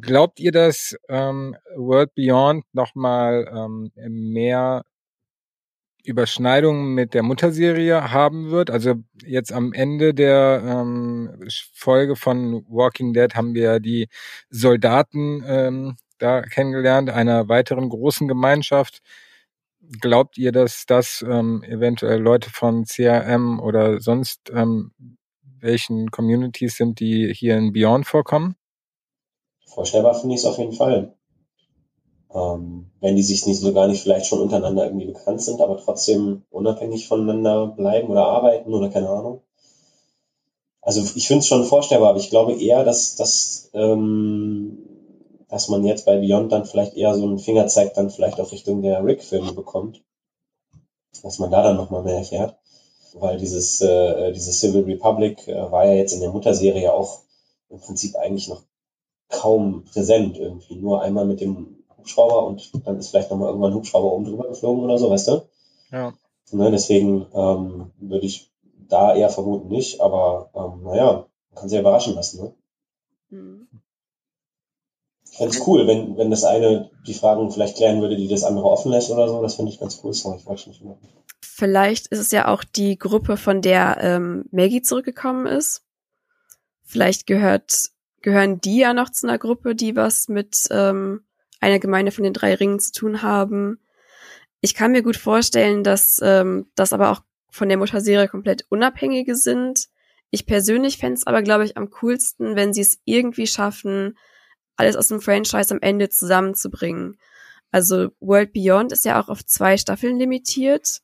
Glaubt 0.00 0.40
ihr, 0.40 0.52
dass 0.52 0.96
ähm, 1.08 1.56
World 1.74 2.14
Beyond 2.14 2.64
nochmal 2.72 3.48
ähm, 3.52 3.90
mehr 3.96 4.84
Überschneidungen 6.04 6.94
mit 6.94 7.14
der 7.14 7.22
Mutterserie 7.22 8.12
haben 8.12 8.50
wird? 8.50 8.70
Also 8.70 8.94
jetzt 9.24 9.52
am 9.52 9.72
Ende 9.72 10.14
der 10.14 10.62
ähm, 10.64 11.48
Folge 11.72 12.14
von 12.16 12.64
Walking 12.68 13.14
Dead 13.14 13.34
haben 13.34 13.54
wir 13.54 13.80
die 13.80 14.08
Soldaten 14.50 15.42
ähm, 15.46 15.96
da 16.18 16.42
kennengelernt, 16.42 17.10
einer 17.10 17.48
weiteren 17.48 17.88
großen 17.88 18.28
Gemeinschaft. 18.28 19.02
Glaubt 20.00 20.38
ihr, 20.38 20.52
dass 20.52 20.84
das 20.86 21.24
ähm, 21.28 21.62
eventuell 21.62 22.20
Leute 22.20 22.50
von 22.50 22.84
CRM 22.84 23.60
oder 23.60 24.00
sonst 24.00 24.50
ähm, 24.52 24.92
welchen 25.60 26.10
Communities 26.10 26.76
sind, 26.76 27.00
die 27.00 27.32
hier 27.32 27.56
in 27.56 27.72
Beyond 27.72 28.06
vorkommen? 28.06 28.56
Vorstellbar 29.66 30.14
finde 30.14 30.34
ich 30.34 30.40
es 30.40 30.46
auf 30.46 30.58
jeden 30.58 30.72
Fall. 30.72 31.14
Ähm, 32.34 32.90
wenn 33.00 33.16
die 33.16 33.22
sich 33.22 33.46
nicht 33.46 33.60
so 33.60 33.72
gar 33.72 33.88
nicht 33.88 34.02
vielleicht 34.02 34.26
schon 34.26 34.40
untereinander 34.40 34.84
irgendwie 34.84 35.06
bekannt 35.06 35.42
sind, 35.42 35.60
aber 35.60 35.78
trotzdem 35.78 36.42
unabhängig 36.50 37.06
voneinander 37.08 37.68
bleiben 37.68 38.08
oder 38.08 38.26
arbeiten 38.26 38.72
oder 38.74 38.88
keine 38.90 39.08
Ahnung. 39.08 39.42
Also 40.82 41.02
ich 41.16 41.26
finde 41.26 41.40
es 41.40 41.48
schon 41.48 41.64
vorstellbar, 41.64 42.10
aber 42.10 42.20
ich 42.20 42.30
glaube 42.30 42.52
eher, 42.54 42.84
dass, 42.84 43.16
dass, 43.16 43.70
ähm, 43.74 44.85
dass 45.48 45.68
man 45.68 45.84
jetzt 45.84 46.06
bei 46.06 46.18
Beyond 46.18 46.52
dann 46.52 46.66
vielleicht 46.66 46.94
eher 46.94 47.14
so 47.14 47.24
einen 47.24 47.38
Fingerzeig 47.38 47.94
dann 47.94 48.10
vielleicht 48.10 48.40
auch 48.40 48.52
Richtung 48.52 48.82
der 48.82 49.04
Rick-Filme 49.04 49.52
bekommt. 49.52 50.02
Dass 51.22 51.38
man 51.38 51.50
da 51.50 51.62
dann 51.62 51.76
nochmal 51.76 52.02
mehr 52.02 52.18
erfährt. 52.18 52.56
Weil 53.14 53.38
dieses, 53.38 53.80
äh, 53.80 54.32
dieses 54.32 54.60
Civil 54.60 54.84
Republic 54.84 55.48
äh, 55.48 55.70
war 55.70 55.86
ja 55.86 55.94
jetzt 55.94 56.12
in 56.12 56.20
der 56.20 56.30
Mutterserie 56.30 56.92
auch 56.92 57.20
im 57.70 57.80
Prinzip 57.80 58.16
eigentlich 58.16 58.48
noch 58.48 58.62
kaum 59.28 59.84
präsent 59.84 60.36
irgendwie. 60.38 60.76
Nur 60.76 61.02
einmal 61.02 61.24
mit 61.24 61.40
dem 61.40 61.84
Hubschrauber 61.96 62.46
und 62.46 62.70
dann 62.86 62.98
ist 62.98 63.08
vielleicht 63.08 63.30
nochmal 63.30 63.48
irgendwann 63.48 63.72
ein 63.72 63.76
Hubschrauber 63.76 64.12
oben 64.12 64.24
drüber 64.24 64.48
geflogen 64.48 64.84
oder 64.84 64.98
so, 64.98 65.10
weißt 65.10 65.28
du? 65.28 65.48
Ja. 65.90 66.12
Ne, 66.52 66.70
deswegen 66.70 67.26
ähm, 67.34 67.90
würde 67.98 68.26
ich 68.26 68.50
da 68.88 69.14
eher 69.14 69.30
vermuten 69.30 69.68
nicht, 69.68 70.00
aber 70.00 70.50
ähm, 70.54 70.84
naja, 70.84 71.12
man 71.12 71.54
kann 71.54 71.68
sich 71.68 71.80
überraschen 71.80 72.14
lassen, 72.14 72.42
ne? 72.42 72.54
Mhm. 73.30 73.68
Ich 75.36 75.38
fände 75.38 75.54
es 75.54 75.66
cool, 75.66 75.86
wenn, 75.86 76.16
wenn 76.16 76.30
das 76.30 76.44
eine 76.44 76.90
die 77.06 77.12
Fragen 77.12 77.50
vielleicht 77.50 77.76
klären 77.76 78.00
würde, 78.00 78.16
die 78.16 78.26
das 78.26 78.42
andere 78.42 78.64
offen 78.64 78.90
lässt 78.90 79.10
oder 79.10 79.28
so. 79.28 79.42
Das 79.42 79.56
finde 79.56 79.70
ich 79.70 79.78
ganz 79.78 80.00
cool. 80.02 80.14
Sorry, 80.14 80.38
ich 80.38 80.46
weiß 80.46 80.66
nicht 80.66 80.82
mehr. 80.82 80.96
Vielleicht 81.42 82.06
ist 82.06 82.20
es 82.20 82.30
ja 82.30 82.48
auch 82.48 82.64
die 82.64 82.96
Gruppe, 82.96 83.36
von 83.36 83.60
der 83.60 83.98
ähm, 84.00 84.46
Maggie 84.50 84.80
zurückgekommen 84.80 85.46
ist. 85.46 85.82
Vielleicht 86.84 87.26
gehört 87.26 87.90
gehören 88.22 88.62
die 88.62 88.78
ja 88.78 88.94
noch 88.94 89.10
zu 89.10 89.28
einer 89.28 89.36
Gruppe, 89.36 89.74
die 89.74 89.94
was 89.94 90.28
mit 90.28 90.68
ähm, 90.70 91.26
einer 91.60 91.78
Gemeinde 91.80 92.12
von 92.12 92.24
den 92.24 92.32
drei 92.32 92.54
Ringen 92.54 92.80
zu 92.80 92.92
tun 92.92 93.20
haben. 93.20 93.78
Ich 94.62 94.74
kann 94.74 94.92
mir 94.92 95.02
gut 95.02 95.16
vorstellen, 95.16 95.84
dass 95.84 96.18
ähm, 96.22 96.70
das 96.76 96.94
aber 96.94 97.10
auch 97.10 97.20
von 97.50 97.68
der 97.68 97.76
Mutterserie 97.76 98.28
komplett 98.28 98.64
unabhängige 98.70 99.36
sind. 99.36 99.88
Ich 100.30 100.46
persönlich 100.46 100.96
fände 100.96 101.16
es 101.16 101.26
aber, 101.26 101.42
glaube 101.42 101.66
ich, 101.66 101.76
am 101.76 101.90
coolsten, 101.90 102.56
wenn 102.56 102.72
sie 102.72 102.80
es 102.80 103.00
irgendwie 103.04 103.46
schaffen, 103.46 104.16
alles 104.76 104.96
aus 104.96 105.08
dem 105.08 105.20
Franchise 105.20 105.72
am 105.74 105.80
Ende 105.80 106.08
zusammenzubringen. 106.08 107.18
Also 107.70 108.10
World 108.20 108.52
Beyond 108.52 108.92
ist 108.92 109.04
ja 109.04 109.20
auch 109.20 109.28
auf 109.28 109.44
zwei 109.44 109.76
Staffeln 109.76 110.18
limitiert. 110.18 111.02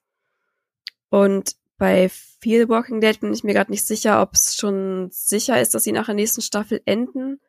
Und 1.11 1.57
bei 1.79 2.09
Feel 2.09 2.69
Walking 2.69 3.01
Dead 3.01 3.19
bin 3.21 3.33
ich 3.33 3.45
mir 3.45 3.55
gerade 3.55 3.71
nicht 3.71 3.87
sicher, 3.87 4.23
ob 4.23 4.35
es 4.35 4.57
schon 4.57 5.09
sicher 5.11 5.61
ist, 5.61 5.75
dass 5.75 5.85
sie 5.85 5.93
nach 5.93 6.07
der 6.07 6.15
nächsten 6.15 6.43
Staffel 6.43 6.81
enden. 6.85 7.41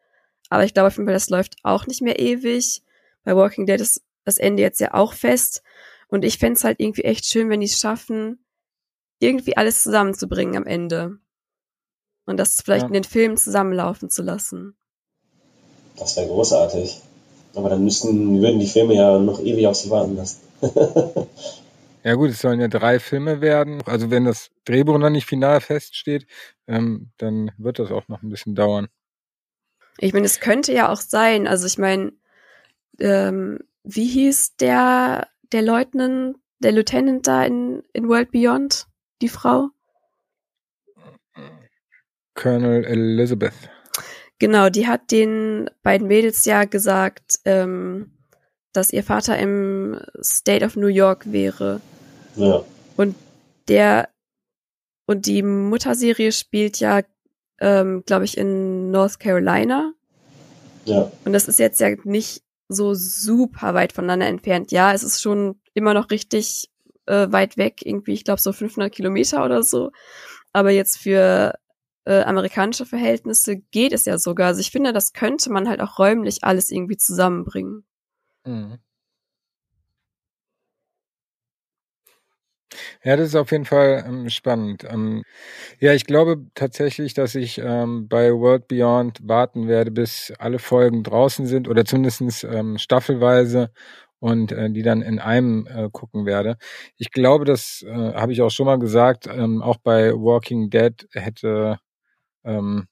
Aber 0.50 0.66
ich 0.66 0.74
glaube 0.74 0.88
auf 0.88 0.98
jeden 0.98 1.08
Fall, 1.08 1.14
das 1.14 1.30
läuft 1.30 1.56
auch 1.64 1.88
nicht 1.88 2.02
mehr 2.02 2.20
ewig. 2.20 2.84
Bei 3.24 3.36
Walking 3.36 3.66
Dead 3.66 3.80
ist 3.80 4.02
das 4.26 4.38
Ende 4.38 4.62
jetzt 4.62 4.80
ja 4.80 4.94
auch 4.94 5.14
fest. 5.14 5.64
Und 6.08 6.26
ich 6.26 6.38
fände 6.38 6.58
es 6.58 6.64
halt 6.64 6.80
irgendwie 6.80 7.04
echt 7.04 7.26
schön, 7.26 7.50
wenn 7.50 7.60
die 7.60 7.66
es 7.66 7.80
schaffen, 7.80 8.44
irgendwie 9.20 9.58
alles 9.58 9.84
zusammenzubringen 9.84 10.58
am 10.58 10.66
Ende. 10.66 11.18
Und 12.26 12.38
das 12.38 12.62
vielleicht 12.62 12.84
ja. 12.84 12.88
in 12.88 12.94
den 12.94 13.04
Filmen 13.04 13.38
zusammenlaufen 13.38 14.10
zu 14.10 14.22
lassen. 14.22 14.78
Das 15.98 16.18
wäre 16.18 16.28
großartig. 16.28 17.02
Aber 17.56 17.70
dann 17.70 17.84
müssten, 17.84 18.42
würden 18.42 18.60
die 18.60 18.68
Filme 18.68 18.96
ja 18.96 19.20
noch 19.20 19.40
ewig 19.40 19.68
auf 19.68 19.76
sich 19.76 19.92
warten 19.92 20.16
lassen. 20.16 20.42
ja 22.04 22.16
gut, 22.16 22.32
es 22.32 22.42
sollen 22.42 22.60
ja 22.60 22.68
drei 22.68 23.00
Filme 23.00 23.42
werden. 23.42 23.84
Also 23.86 24.10
wenn 24.10 24.26
das 24.26 24.50
Drehbuch 24.66 24.98
noch 24.98 25.10
nicht 25.10 25.28
final 25.28 25.62
feststeht, 25.62 26.26
ähm, 26.68 27.12
dann 27.18 27.52
wird 27.58 27.80
das 27.80 27.92
auch 27.92 28.08
noch 28.08 28.24
ein 28.24 28.30
bisschen 28.30 28.56
dauern. 28.56 28.88
Ich 30.00 30.14
meine, 30.14 30.26
es 30.26 30.40
könnte 30.40 30.74
ja 30.74 30.92
auch 30.92 31.02
sein, 31.02 31.48
also 31.48 31.68
ich 31.68 31.78
meine, 31.78 32.14
ähm, 33.00 33.60
wie 33.84 34.08
hieß 34.08 34.56
der, 34.56 35.28
der 35.52 35.62
Leutnant, 35.62 36.38
der 36.60 36.72
Lieutenant 36.72 37.28
da 37.28 37.44
in, 37.44 37.84
in 37.94 38.08
World 38.10 38.32
Beyond, 38.32 38.88
die 39.22 39.30
Frau? 39.30 39.70
Colonel 42.34 42.86
Elizabeth. 42.86 43.54
Genau, 44.44 44.68
die 44.68 44.88
hat 44.88 45.10
den 45.10 45.70
beiden 45.84 46.10
Mädels 46.10 46.44
ja 46.44 46.66
gesagt, 46.66 47.40
ähm, 47.46 48.12
dass 48.74 48.92
ihr 48.92 49.02
Vater 49.02 49.40
im 49.40 50.02
State 50.22 50.66
of 50.66 50.76
New 50.76 50.88
York 50.88 51.32
wäre. 51.32 51.80
Ja. 52.36 52.62
Und 52.98 53.16
der 53.70 54.10
und 55.06 55.28
die 55.28 55.44
Mutterserie 55.44 56.34
spielt 56.34 56.82
ja, 56.82 57.04
ähm, 57.62 58.04
glaube 58.06 58.26
ich, 58.26 58.38
in 58.38 58.92
North 58.92 59.18
Carolina. 59.18 59.94
Ja. 60.84 61.10
Und 61.24 61.32
das 61.32 61.48
ist 61.48 61.60
jetzt 61.60 61.80
ja 61.80 61.96
nicht 62.04 62.44
so 62.68 62.94
super 62.96 63.74
weit 63.74 63.94
voneinander 63.94 64.28
entfernt. 64.28 64.74
Ja, 64.74 64.92
es 64.92 65.04
ist 65.04 65.22
schon 65.22 65.56
immer 65.74 65.94
noch 65.94 66.10
richtig 66.12 66.70
äh, 67.06 67.28
weit 67.32 67.56
weg, 67.56 67.86
irgendwie, 67.86 68.12
ich 68.12 68.26
glaube 68.26 68.42
so 68.42 68.52
500 68.52 68.92
Kilometer 68.92 69.46
oder 69.46 69.64
so. 69.64 69.92
Aber 70.52 70.72
jetzt 70.72 70.98
für 70.98 71.54
äh, 72.06 72.22
amerikanische 72.22 72.86
Verhältnisse 72.86 73.58
geht 73.72 73.94
es 73.94 74.06
ja 74.06 74.18
sogar. 74.18 74.48
Also 74.48 74.62
ich 74.62 74.72
finde, 74.72 74.94
das 74.94 75.14
könnte 75.14 75.52
man 75.52 75.68
halt 75.70 75.82
auch 75.82 76.00
räumlich 76.00 76.44
alles 76.44 76.70
irgendwie 76.70 76.98
zusammenbringen. 76.98 77.86
Mhm. 78.46 78.80
Ja, 83.04 83.16
das 83.18 83.30
ist 83.30 83.36
auf 83.36 83.52
jeden 83.52 83.66
Fall 83.66 84.04
ähm, 84.08 84.30
spannend. 84.30 84.84
Ähm, 84.90 85.24
ja, 85.80 85.94
ich 85.94 86.06
glaube 86.06 86.46
tatsächlich, 86.56 87.14
dass 87.14 87.36
ich 87.36 87.60
ähm, 87.60 88.08
bei 88.08 88.32
World 88.34 88.68
Beyond 88.68 89.20
warten 89.28 89.68
werde, 89.68 89.92
bis 89.92 90.34
alle 90.40 90.60
Folgen 90.60 91.04
draußen 91.04 91.46
sind 91.46 91.68
oder 91.68 91.86
zumindestens 91.86 92.44
ähm, 92.44 92.78
staffelweise 92.78 93.72
und 94.20 94.52
äh, 94.52 94.72
die 94.72 94.84
dann 94.84 95.02
in 95.02 95.20
einem 95.20 95.68
äh, 95.68 95.90
gucken 95.92 96.26
werde. 96.26 96.58
Ich 96.98 97.12
glaube, 97.12 97.46
das 97.46 97.84
äh, 97.88 97.94
habe 97.94 98.32
ich 98.34 98.42
auch 98.42 98.52
schon 98.52 98.66
mal 98.68 98.80
gesagt, 98.80 99.28
ähm, 99.28 99.62
auch 99.62 99.78
bei 99.78 100.14
Walking 100.14 100.70
Dead 100.70 101.08
hätte 101.14 101.80
ähm, 102.44 102.88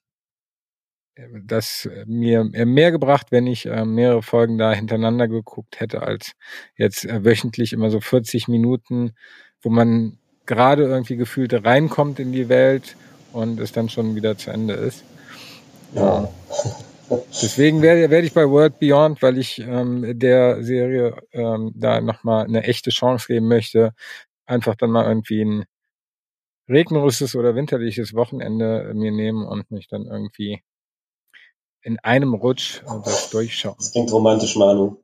das 1.44 1.88
mir 2.06 2.44
mehr 2.44 2.90
gebracht, 2.90 3.26
wenn 3.30 3.46
ich 3.46 3.66
äh, 3.66 3.84
mehrere 3.84 4.22
Folgen 4.22 4.56
da 4.56 4.72
hintereinander 4.72 5.28
geguckt 5.28 5.78
hätte, 5.78 6.02
als 6.02 6.32
jetzt 6.76 7.04
äh, 7.04 7.24
wöchentlich 7.24 7.72
immer 7.72 7.90
so 7.90 8.00
40 8.00 8.48
Minuten, 8.48 9.12
wo 9.60 9.68
man 9.68 10.18
gerade 10.46 10.84
irgendwie 10.84 11.16
gefühlt 11.16 11.52
reinkommt 11.64 12.18
in 12.18 12.32
die 12.32 12.48
Welt 12.48 12.96
und 13.32 13.60
es 13.60 13.72
dann 13.72 13.88
schon 13.88 14.14
wieder 14.14 14.36
zu 14.36 14.50
Ende 14.50 14.74
ist. 14.74 15.04
Ja. 15.94 16.28
Deswegen 17.42 17.82
werde, 17.82 18.08
werde 18.10 18.26
ich 18.26 18.32
bei 18.32 18.48
World 18.48 18.78
Beyond, 18.78 19.20
weil 19.20 19.36
ich 19.36 19.58
ähm, 19.58 20.18
der 20.18 20.62
Serie 20.64 21.16
ähm, 21.32 21.72
da 21.74 22.00
nochmal 22.00 22.44
eine 22.44 22.62
echte 22.62 22.90
Chance 22.90 23.26
geben 23.26 23.48
möchte, 23.48 23.92
einfach 24.46 24.76
dann 24.76 24.90
mal 24.90 25.06
irgendwie 25.06 25.44
ein 25.44 25.64
regnerisches 26.68 27.34
oder 27.34 27.54
winterliches 27.54 28.14
Wochenende 28.14 28.92
mir 28.94 29.12
nehmen 29.12 29.46
und 29.46 29.70
mich 29.70 29.88
dann 29.88 30.06
irgendwie 30.06 30.62
in 31.82 31.98
einem 31.98 32.34
Rutsch 32.34 32.82
das 33.04 33.30
durchschauen. 33.30 33.74
Das 33.78 33.92
klingt 33.92 34.12
romantisch, 34.12 34.56
Manu. 34.56 34.96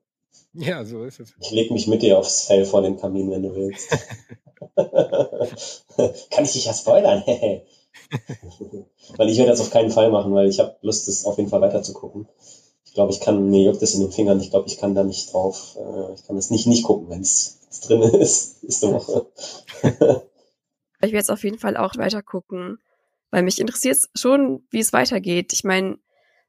Ja, 0.52 0.84
so 0.84 1.04
ist 1.04 1.20
es. 1.20 1.34
Ich 1.40 1.50
leg 1.50 1.70
mich 1.70 1.88
mit 1.88 2.02
dir 2.02 2.18
aufs 2.18 2.44
Fell 2.44 2.64
vor 2.64 2.82
den 2.82 2.96
Kamin, 2.96 3.30
wenn 3.30 3.42
du 3.42 3.54
willst. 3.54 3.90
Kann 6.30 6.44
ich 6.44 6.52
dich 6.52 6.64
ja 6.64 6.72
spoilern? 6.74 7.22
weil 9.16 9.28
ich 9.28 9.38
werde 9.38 9.50
das 9.50 9.60
auf 9.60 9.70
keinen 9.70 9.90
Fall 9.90 10.10
machen, 10.10 10.32
weil 10.34 10.48
ich 10.48 10.60
habe 10.60 10.76
Lust, 10.82 11.08
das 11.08 11.24
auf 11.24 11.38
jeden 11.38 11.50
Fall 11.50 11.60
weiter 11.60 11.82
zu 11.82 11.92
gucken. 11.92 12.28
Ich 12.84 12.94
glaube, 12.94 13.12
ich 13.12 13.20
kann, 13.20 13.50
mir 13.50 13.62
juckt 13.62 13.82
es 13.82 13.94
in 13.94 14.00
den 14.00 14.12
Fingern, 14.12 14.40
ich 14.40 14.50
glaube, 14.50 14.68
ich 14.68 14.78
kann 14.78 14.94
da 14.94 15.04
nicht 15.04 15.32
drauf, 15.32 15.76
äh, 15.76 16.14
ich 16.14 16.24
kann 16.24 16.36
das 16.36 16.50
nicht 16.50 16.66
nicht 16.66 16.84
gucken, 16.84 17.10
wenn 17.10 17.20
es 17.20 17.58
drin 17.86 18.02
ist, 18.02 18.62
ist 18.64 18.84
eine 18.84 18.94
Woche. 18.94 19.26
Ich 21.00 21.12
werde 21.12 21.16
jetzt 21.18 21.30
auf 21.30 21.44
jeden 21.44 21.58
Fall 21.58 21.76
auch 21.76 21.96
weiter 21.96 22.22
gucken, 22.22 22.78
weil 23.30 23.42
mich 23.42 23.60
interessiert 23.60 23.98
schon, 24.14 24.66
wie 24.70 24.80
es 24.80 24.92
weitergeht. 24.92 25.52
Ich 25.52 25.64
meine, 25.64 25.98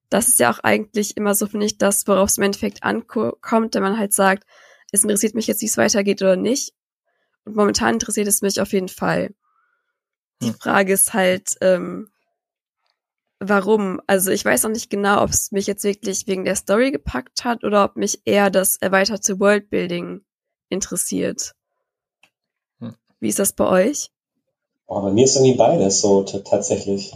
das 0.10 0.28
ist 0.28 0.40
ja 0.40 0.52
auch 0.52 0.60
eigentlich 0.60 1.18
immer 1.18 1.36
so, 1.36 1.48
finde 1.48 1.68
ich, 1.68 1.78
das, 1.78 2.08
worauf 2.08 2.30
es 2.30 2.38
im 2.38 2.44
Endeffekt 2.44 2.84
ankommt, 2.84 3.76
wenn 3.76 3.84
man 3.84 4.00
halt 4.00 4.14
sagt, 4.14 4.46
es 4.92 5.04
interessiert 5.04 5.36
mich 5.36 5.48
jetzt, 5.48 5.62
wie 5.62 5.68
es 5.68 5.78
weitergeht 5.78 6.22
oder 6.22 6.36
nicht. 6.36 6.74
Und 7.46 7.56
momentan 7.56 7.94
interessiert 7.94 8.28
es 8.28 8.42
mich 8.42 8.60
auf 8.60 8.74
jeden 8.74 8.90
Fall. 8.90 9.36
Die 10.42 10.48
hm. 10.48 10.56
Frage 10.56 10.94
ist 10.94 11.14
halt, 11.14 11.58
ähm, 11.62 12.10
warum? 13.40 14.02
Also 14.08 14.32
ich 14.32 14.44
weiß 14.44 14.64
noch 14.64 14.72
nicht 14.72 14.90
genau, 14.90 15.22
ob 15.22 15.30
es 15.30 15.52
mich 15.52 15.68
jetzt 15.68 15.84
wirklich 15.84 16.28
wegen 16.28 16.46
der 16.46 16.56
Story 16.56 16.92
gepackt 16.92 17.46
hat 17.46 17.64
oder 17.64 17.84
ob 17.86 17.96
mich 17.96 18.22
eher 18.26 18.50
das 18.50 18.78
erweiterte 18.78 19.40
Worldbuilding 19.40 20.26
interessiert. 20.70 21.54
Hm. 22.80 22.96
Wie 23.20 23.30
ist 23.30 23.40
das 23.40 23.54
bei 23.54 23.66
euch? 23.66 24.12
Oh, 24.90 25.02
bei 25.02 25.12
mir 25.12 25.24
ist 25.26 25.36
irgendwie 25.36 25.54
beides 25.54 26.02
so 26.02 26.24
tatsächlich. 26.24 27.14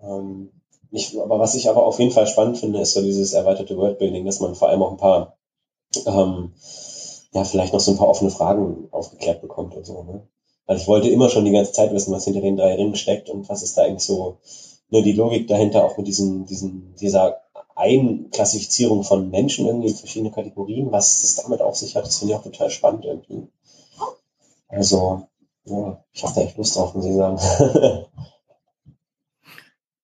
Ähm, 0.00 0.52
ich, 0.92 1.18
aber 1.20 1.40
was 1.40 1.56
ich 1.56 1.68
aber 1.68 1.84
auf 1.84 1.98
jeden 1.98 2.12
Fall 2.12 2.28
spannend 2.28 2.58
finde, 2.58 2.80
ist 2.80 2.94
so 2.94 3.02
dieses 3.02 3.32
erweiterte 3.32 3.76
Worldbuilding, 3.76 4.24
dass 4.24 4.38
man 4.38 4.54
vor 4.54 4.68
allem 4.68 4.80
auch 4.80 4.92
ein 4.92 4.96
paar, 4.96 5.36
ähm, 6.06 6.52
ja, 7.32 7.42
vielleicht 7.42 7.72
noch 7.72 7.80
so 7.80 7.90
ein 7.90 7.96
paar 7.96 8.08
offene 8.08 8.30
Fragen 8.30 8.86
aufgeklärt 8.92 9.40
bekommt 9.40 9.74
und 9.74 9.84
so, 9.84 10.04
ne? 10.04 10.22
Weil 10.66 10.76
ich 10.76 10.86
wollte 10.86 11.08
immer 11.08 11.28
schon 11.28 11.44
die 11.44 11.50
ganze 11.50 11.72
Zeit 11.72 11.92
wissen, 11.92 12.12
was 12.12 12.24
hinter 12.24 12.40
den 12.40 12.56
drei 12.56 12.74
Ringen 12.76 12.94
steckt 12.94 13.28
und 13.28 13.48
was 13.48 13.62
ist 13.64 13.76
da 13.76 13.82
eigentlich 13.82 14.04
so, 14.04 14.38
ne, 14.90 15.02
die 15.02 15.12
Logik 15.12 15.48
dahinter 15.48 15.84
auch 15.84 15.96
mit 15.96 16.06
diesem, 16.06 16.46
diesem, 16.46 16.94
dieser 16.94 17.40
Einklassifizierung 17.74 19.02
von 19.02 19.30
Menschen 19.30 19.66
irgendwie 19.66 19.88
in 19.88 19.96
verschiedene 19.96 20.30
Kategorien, 20.30 20.92
was 20.92 21.24
es 21.24 21.34
damit 21.34 21.60
auf 21.60 21.76
sich 21.76 21.96
hat, 21.96 22.06
das 22.06 22.18
finde 22.18 22.34
ich 22.34 22.38
auch 22.38 22.44
total 22.44 22.70
spannend 22.70 23.04
irgendwie. 23.04 23.48
Also, 24.68 25.26
ja, 25.66 26.04
ich 26.12 26.22
habe 26.22 26.34
da 26.34 26.40
echt 26.42 26.56
Lust 26.56 26.76
drauf, 26.76 26.94
muss 26.94 27.04
ich 27.04 27.14
sagen. 27.14 27.38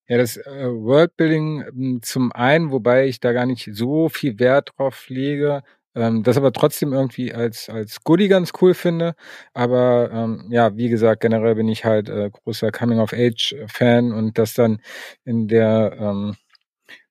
ja, 0.08 0.18
das 0.18 0.36
äh, 0.36 0.68
Worldbuilding 0.68 1.64
ähm, 1.68 2.00
zum 2.02 2.32
einen, 2.32 2.70
wobei 2.72 3.06
ich 3.06 3.20
da 3.20 3.32
gar 3.32 3.46
nicht 3.46 3.70
so 3.72 4.08
viel 4.08 4.38
Wert 4.38 4.70
drauf 4.76 5.08
lege, 5.08 5.62
ähm, 5.94 6.22
das 6.22 6.36
aber 6.36 6.52
trotzdem 6.52 6.92
irgendwie 6.92 7.34
als, 7.34 7.68
als 7.68 8.02
Goodie 8.02 8.28
ganz 8.28 8.52
cool 8.60 8.74
finde. 8.74 9.14
Aber 9.54 10.10
ähm, 10.12 10.46
ja, 10.50 10.76
wie 10.76 10.88
gesagt, 10.88 11.20
generell 11.20 11.54
bin 11.54 11.68
ich 11.68 11.84
halt 11.84 12.08
äh, 12.08 12.30
großer 12.30 12.72
Coming-of-Age-Fan 12.72 14.12
und 14.12 14.38
das 14.38 14.54
dann 14.54 14.80
in 15.24 15.48
der 15.48 15.96
ähm, 15.98 16.36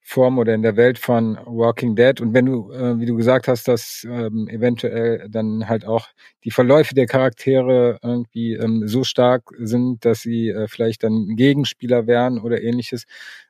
Form 0.04 0.40
oder 0.40 0.54
in 0.54 0.64
der 0.64 0.76
Welt 0.78 0.98
von 1.00 1.38
Walking 1.46 1.96
Dead. 1.96 2.20
Und 2.22 2.34
wenn 2.34 2.46
du, 2.46 2.72
äh, 2.72 3.00
wie 3.00 3.06
du 3.06 3.16
gesagt 3.16 3.48
hast, 3.48 3.68
dass 3.68 4.06
ähm, 4.10 4.48
eventuell 4.50 5.28
dann 5.30 5.70
halt 5.70 5.86
auch 5.86 6.08
die 6.44 6.52
Verläufe 6.52 6.96
der 6.96 7.06
Charaktere 7.06 8.00
irgendwie 8.04 8.54
ähm, 8.56 8.88
so 8.88 9.04
stark 9.04 9.44
sind, 9.60 10.04
dass 10.04 10.22
sie 10.22 10.50
äh, 10.50 10.68
vielleicht 10.68 11.04
dann 11.04 11.36
Gegenspieler 11.36 12.08
wären 12.08 12.40
oder 12.40 12.62
ähnliches, 12.62 13.06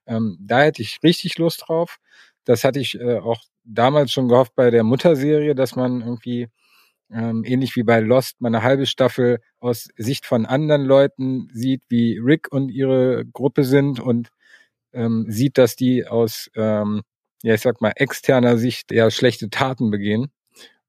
ähm, 0.06 0.38
da 0.42 0.62
hätte 0.64 0.82
ich 0.82 1.00
richtig 1.04 1.38
Lust 1.38 1.64
drauf. 1.68 1.98
Das 2.44 2.64
hatte 2.64 2.80
ich 2.80 3.00
äh, 3.00 3.20
auch 3.20 3.42
damals 3.64 4.12
schon 4.12 4.28
gehofft 4.28 4.54
bei 4.56 4.72
der 4.72 4.84
Mutterserie, 4.84 5.56
dass 5.56 5.76
man 5.76 6.02
irgendwie 6.02 6.48
ähm, 7.12 7.44
ähnlich 7.46 7.76
wie 7.76 7.84
bei 7.84 8.00
Lost 8.00 8.42
mal 8.42 8.50
eine 8.50 8.64
halbe 8.64 8.86
Staffel 8.86 9.40
aus 9.60 9.90
Sicht 9.98 10.26
von 10.26 10.46
anderen 10.46 10.84
Leuten 10.84 11.50
sieht, 11.54 11.84
wie 11.90 12.18
Rick 12.18 12.52
und 12.52 12.70
ihre 12.70 13.26
Gruppe 13.26 13.64
sind 13.64 14.00
und 14.00 14.30
ähm, 14.94 15.26
sieht, 15.28 15.58
dass 15.58 15.76
die 15.76 16.08
aus, 16.08 16.50
ähm, 16.56 17.02
ja, 17.44 17.54
ich 17.56 17.62
sag 17.62 17.82
mal, 17.82 17.94
externer 17.96 18.58
Sicht 18.58 18.92
eher 18.92 19.12
schlechte 19.12 19.50
Taten 19.50 19.92
begehen. 19.92 20.32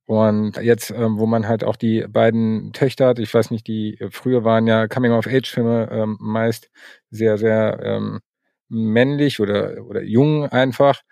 Und 0.06 0.56
jetzt, 0.58 0.90
ähm, 0.90 1.18
wo 1.18 1.26
man 1.26 1.48
halt 1.48 1.64
auch 1.64 1.76
die 1.76 2.04
beiden 2.08 2.72
Töchter 2.72 3.06
hat, 3.08 3.18
ich 3.18 3.32
weiß 3.32 3.50
nicht, 3.50 3.66
die 3.66 3.98
äh, 4.00 4.10
früher 4.10 4.44
waren 4.44 4.66
ja 4.66 4.88
Coming-of-Age-Filme 4.88 5.88
ähm, 5.90 6.18
meist 6.20 6.70
sehr, 7.10 7.38
sehr 7.38 7.80
ähm, 7.82 8.20
männlich 8.68 9.40
oder, 9.40 9.84
oder 9.86 10.02
jung 10.02 10.46
einfach. 10.46 11.02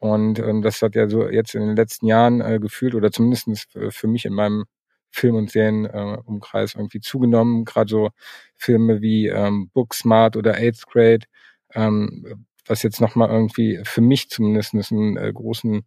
Und 0.00 0.38
ähm, 0.38 0.62
das 0.62 0.80
hat 0.82 0.94
ja 0.94 1.08
so 1.08 1.28
jetzt 1.28 1.54
in 1.54 1.66
den 1.66 1.76
letzten 1.76 2.06
Jahren 2.06 2.40
äh, 2.40 2.58
gefühlt 2.60 2.94
oder 2.94 3.10
zumindestens 3.12 3.66
für 3.90 4.06
mich 4.08 4.24
in 4.24 4.34
meinem 4.34 4.64
Film- 5.10 5.36
und 5.36 5.50
Serienumkreis 5.50 6.74
äh, 6.74 6.78
irgendwie 6.78 7.00
zugenommen. 7.00 7.64
Gerade 7.64 7.90
so 7.90 8.10
Filme 8.56 9.00
wie 9.02 9.28
ähm, 9.28 9.70
Booksmart 9.72 10.36
oder 10.36 10.54
Eighth 10.54 10.86
Grade, 10.86 11.26
ähm, 11.74 12.46
was 12.66 12.82
jetzt 12.82 13.00
nochmal 13.00 13.30
irgendwie 13.30 13.80
für 13.84 14.00
mich 14.00 14.30
zumindest 14.30 14.74
einen 14.74 15.16
äh, 15.16 15.32
großen 15.32 15.84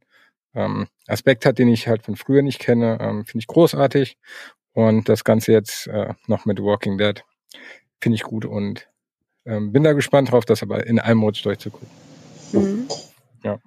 ähm, 0.53 0.87
Aspekt 1.07 1.45
hat, 1.45 1.59
den 1.59 1.69
ich 1.69 1.87
halt 1.87 2.03
von 2.03 2.15
früher 2.15 2.41
nicht 2.41 2.59
kenne, 2.59 2.97
ähm, 2.99 3.25
finde 3.25 3.39
ich 3.39 3.47
großartig. 3.47 4.17
Und 4.73 5.09
das 5.09 5.23
Ganze 5.23 5.51
jetzt 5.51 5.87
äh, 5.87 6.13
noch 6.27 6.45
mit 6.45 6.61
Walking 6.61 6.97
Dead 6.97 7.23
finde 8.01 8.15
ich 8.15 8.23
gut 8.23 8.45
und 8.45 8.87
ähm, 9.45 9.71
bin 9.71 9.83
da 9.83 9.93
gespannt 9.93 10.31
drauf, 10.31 10.45
das 10.45 10.63
aber 10.63 10.85
in 10.85 10.99
einem 10.99 11.23
Rutsch 11.23 11.45
durchzugucken. 11.45 11.87
Mhm. 12.53 12.87
Ja. 13.43 13.59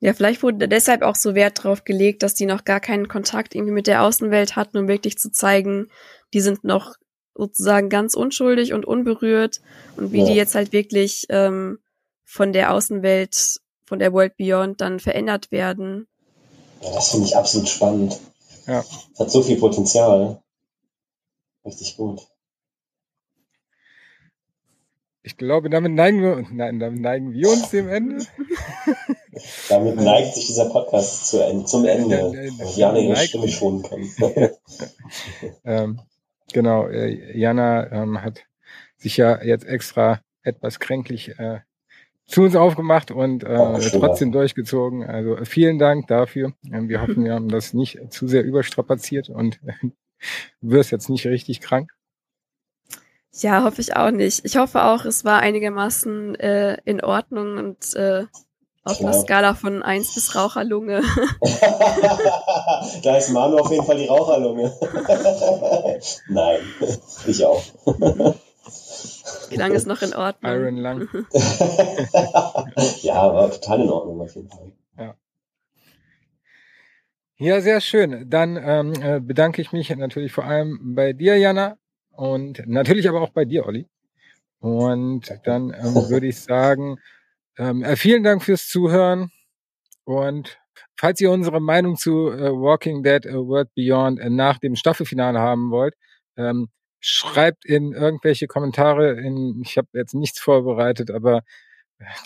Ja, 0.00 0.14
vielleicht 0.14 0.42
wurde 0.42 0.68
deshalb 0.68 1.02
auch 1.02 1.14
so 1.14 1.36
Wert 1.36 1.62
drauf 1.62 1.84
gelegt, 1.84 2.24
dass 2.24 2.34
die 2.34 2.46
noch 2.46 2.64
gar 2.64 2.80
keinen 2.80 3.06
Kontakt 3.06 3.54
irgendwie 3.54 3.72
mit 3.72 3.86
der 3.86 4.02
Außenwelt 4.02 4.56
hatten, 4.56 4.78
um 4.78 4.88
wirklich 4.88 5.16
zu 5.16 5.30
zeigen, 5.30 5.88
die 6.34 6.40
sind 6.40 6.64
noch 6.64 6.96
sozusagen 7.34 7.88
ganz 7.88 8.14
unschuldig 8.14 8.72
und 8.72 8.84
unberührt 8.84 9.60
und 9.96 10.12
wie 10.12 10.20
ja. 10.20 10.26
die 10.26 10.34
jetzt 10.34 10.54
halt 10.54 10.72
wirklich 10.72 11.26
ähm, 11.28 11.78
von 12.24 12.52
der 12.52 12.72
Außenwelt, 12.72 13.60
von 13.84 13.98
der 13.98 14.12
World 14.12 14.36
Beyond 14.36 14.80
dann 14.80 15.00
verändert 15.00 15.50
werden. 15.50 16.06
Ja, 16.82 16.92
das 16.94 17.10
finde 17.10 17.26
ich 17.26 17.36
absolut 17.36 17.68
spannend. 17.68 18.18
Ja. 18.66 18.84
Das 19.10 19.20
hat 19.20 19.30
so 19.30 19.42
viel 19.42 19.56
Potenzial. 19.56 20.42
Richtig 21.64 21.96
gut. 21.96 22.26
Ich 25.24 25.36
glaube, 25.36 25.70
damit 25.70 25.92
neigen 25.92 26.20
wir, 26.20 26.44
nein, 26.50 26.80
damit 26.80 27.00
neigen 27.00 27.32
wir 27.32 27.48
uns 27.48 27.70
dem 27.70 27.88
Ende. 27.88 28.26
damit 29.68 29.96
neigt 29.96 30.34
sich 30.34 30.46
dieser 30.46 30.68
Podcast 30.68 31.26
zu 31.26 31.38
Ende, 31.40 31.64
zum 31.64 31.84
Ende, 31.84 32.16
damit 32.18 32.76
Jana 32.76 32.98
ihre 32.98 33.16
Stimme 33.16 33.48
schonen 33.48 33.82
kann. 33.82 34.10
ähm, 35.64 36.00
genau, 36.52 36.88
äh, 36.88 37.36
Jana 37.36 37.90
ähm, 37.92 38.22
hat 38.22 38.44
sich 38.96 39.16
ja 39.16 39.42
jetzt 39.42 39.64
extra 39.64 40.20
etwas 40.42 40.80
kränklich 40.80 41.38
äh, 41.38 41.60
zu 42.26 42.42
uns 42.42 42.56
aufgemacht 42.56 43.10
und 43.10 43.44
äh, 43.44 43.56
oh, 43.58 43.78
trotzdem 43.78 44.32
durchgezogen. 44.32 45.04
Also 45.04 45.36
vielen 45.44 45.78
Dank 45.78 46.06
dafür. 46.06 46.52
Ähm, 46.72 46.88
wir 46.88 47.02
hoffen, 47.02 47.24
wir 47.24 47.34
haben 47.34 47.48
das 47.48 47.74
nicht 47.74 48.12
zu 48.12 48.26
sehr 48.28 48.44
überstrapaziert 48.44 49.28
und 49.28 49.60
wirst 50.60 50.92
jetzt 50.92 51.10
nicht 51.10 51.26
richtig 51.26 51.60
krank. 51.60 51.92
Ja, 53.34 53.64
hoffe 53.64 53.80
ich 53.80 53.96
auch 53.96 54.10
nicht. 54.10 54.44
Ich 54.44 54.56
hoffe 54.56 54.84
auch, 54.84 55.04
es 55.06 55.24
war 55.24 55.40
einigermaßen 55.40 56.34
äh, 56.34 56.76
in 56.84 57.02
Ordnung 57.02 57.56
und 57.56 57.94
äh, 57.94 58.24
auf 58.84 59.00
einer 59.00 59.12
Skala 59.12 59.54
von 59.54 59.82
1 59.82 60.14
bis 60.14 60.34
Raucherlunge. 60.34 61.02
da 63.02 63.16
ist 63.16 63.30
Manu 63.30 63.58
auf 63.58 63.70
jeden 63.70 63.84
Fall 63.84 63.98
die 63.98 64.06
Raucherlunge. 64.06 64.72
Nein, 66.28 66.60
ich 67.26 67.44
auch. 67.44 67.62
Wie 69.50 69.56
lange 69.56 69.74
ist 69.74 69.86
noch 69.86 70.02
in 70.02 70.14
Ordnung? 70.14 70.52
Iron 70.52 70.76
Lang. 70.76 71.08
ja, 73.02 73.34
war 73.34 73.50
total 73.50 73.82
in 73.82 73.90
Ordnung 73.90 74.20
auf 74.20 74.34
jeden 74.34 74.50
Fall. 74.50 74.72
Ja. 74.98 75.14
Ja, 77.36 77.60
sehr 77.60 77.80
schön. 77.80 78.28
Dann 78.28 78.56
ähm, 78.56 78.94
äh, 79.00 79.20
bedanke 79.20 79.62
ich 79.62 79.72
mich 79.72 79.94
natürlich 79.94 80.32
vor 80.32 80.44
allem 80.44 80.94
bei 80.94 81.12
dir, 81.12 81.36
Jana, 81.36 81.76
und 82.10 82.66
natürlich 82.66 83.08
aber 83.08 83.20
auch 83.20 83.30
bei 83.30 83.44
dir, 83.44 83.66
Olli. 83.66 83.88
Und 84.58 85.32
dann 85.44 85.70
ähm, 85.70 86.08
würde 86.08 86.26
ich 86.26 86.40
sagen, 86.40 86.98
ähm, 87.58 87.82
äh, 87.82 87.96
vielen 87.96 88.22
Dank 88.22 88.42
fürs 88.42 88.68
Zuhören. 88.68 89.30
Und 90.04 90.58
falls 90.96 91.20
ihr 91.20 91.30
unsere 91.30 91.60
Meinung 91.60 91.96
zu 91.96 92.30
äh, 92.30 92.50
Walking 92.50 93.02
Dead 93.02 93.26
A 93.26 93.34
World 93.34 93.68
Beyond 93.74 94.20
äh, 94.20 94.30
nach 94.30 94.58
dem 94.58 94.76
Staffelfinale 94.76 95.38
haben 95.38 95.70
wollt, 95.70 95.94
ähm, 96.36 96.68
schreibt 97.00 97.64
in 97.64 97.92
irgendwelche 97.92 98.46
Kommentare. 98.46 99.20
In, 99.20 99.60
ich 99.64 99.76
habe 99.76 99.88
jetzt 99.92 100.14
nichts 100.14 100.40
vorbereitet, 100.40 101.10
aber 101.10 101.42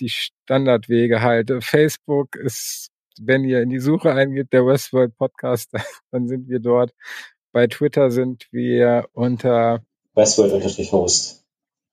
die 0.01 0.09
Standardwege 0.09 1.23
halt. 1.23 1.53
Facebook 1.63 2.37
ist, 2.37 2.91
wenn 3.21 3.45
ihr 3.45 3.63
in 3.63 3.71
die 3.71 3.79
Suche 3.79 4.13
eingeht, 4.13 4.53
der 4.53 4.67
Westworld 4.67 5.17
Podcast, 5.17 5.71
dann 6.11 6.29
sind 6.29 6.49
wir 6.49 6.61
dort. 6.61 6.93
Bei 7.53 7.67
Twitter 7.67 8.11
sind 8.11 8.47
wir 8.53 9.09
unter 9.13 9.83
Westworld-Host. 10.15 11.45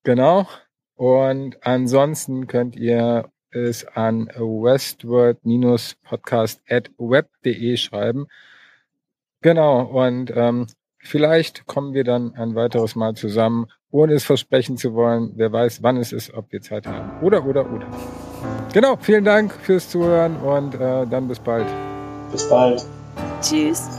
Genau. 0.04 0.48
Und 0.96 1.66
ansonsten 1.66 2.48
könnt 2.48 2.76
ihr 2.76 3.30
es 3.52 3.86
an 3.86 4.28
westworld-podcast 4.28 6.62
at 6.70 6.92
web.de 6.98 7.78
schreiben. 7.78 8.26
Genau. 9.42 9.84
Und 9.84 10.32
ähm, 10.36 10.68
vielleicht 11.00 11.66
kommen 11.66 11.94
wir 11.94 12.04
dann 12.04 12.36
ein 12.36 12.56
weiteres 12.56 12.96
Mal 12.96 13.16
zusammen, 13.16 13.68
ohne 13.92 14.14
es 14.14 14.24
versprechen 14.24 14.78
zu 14.78 14.94
wollen. 14.94 15.34
Wer 15.36 15.52
weiß, 15.52 15.84
wann 15.84 15.98
es 15.98 16.14
ist, 16.14 16.34
ob 16.34 16.52
wir 16.52 16.62
Zeit 16.62 16.88
haben. 16.88 17.22
Oder, 17.22 17.46
oder, 17.46 17.72
oder. 17.72 17.88
Genau. 18.74 18.98
Vielen 19.00 19.26
Dank 19.26 19.54
fürs 19.54 19.90
Zuhören 19.90 20.38
und 20.38 20.76
äh, 20.76 21.06
dann 21.08 21.28
bis 21.28 21.40
bald. 21.40 21.68
Bis 22.32 22.48
bald. 22.50 22.84
Tschüss. 23.42 23.90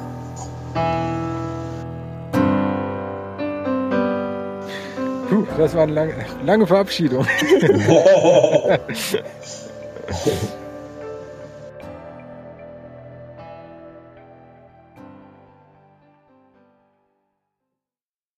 Puh, 5.34 5.44
das 5.58 5.74
war 5.74 5.82
eine 5.82 5.94
lange, 5.94 6.14
lange 6.44 6.64
Verabschiedung. 6.64 7.26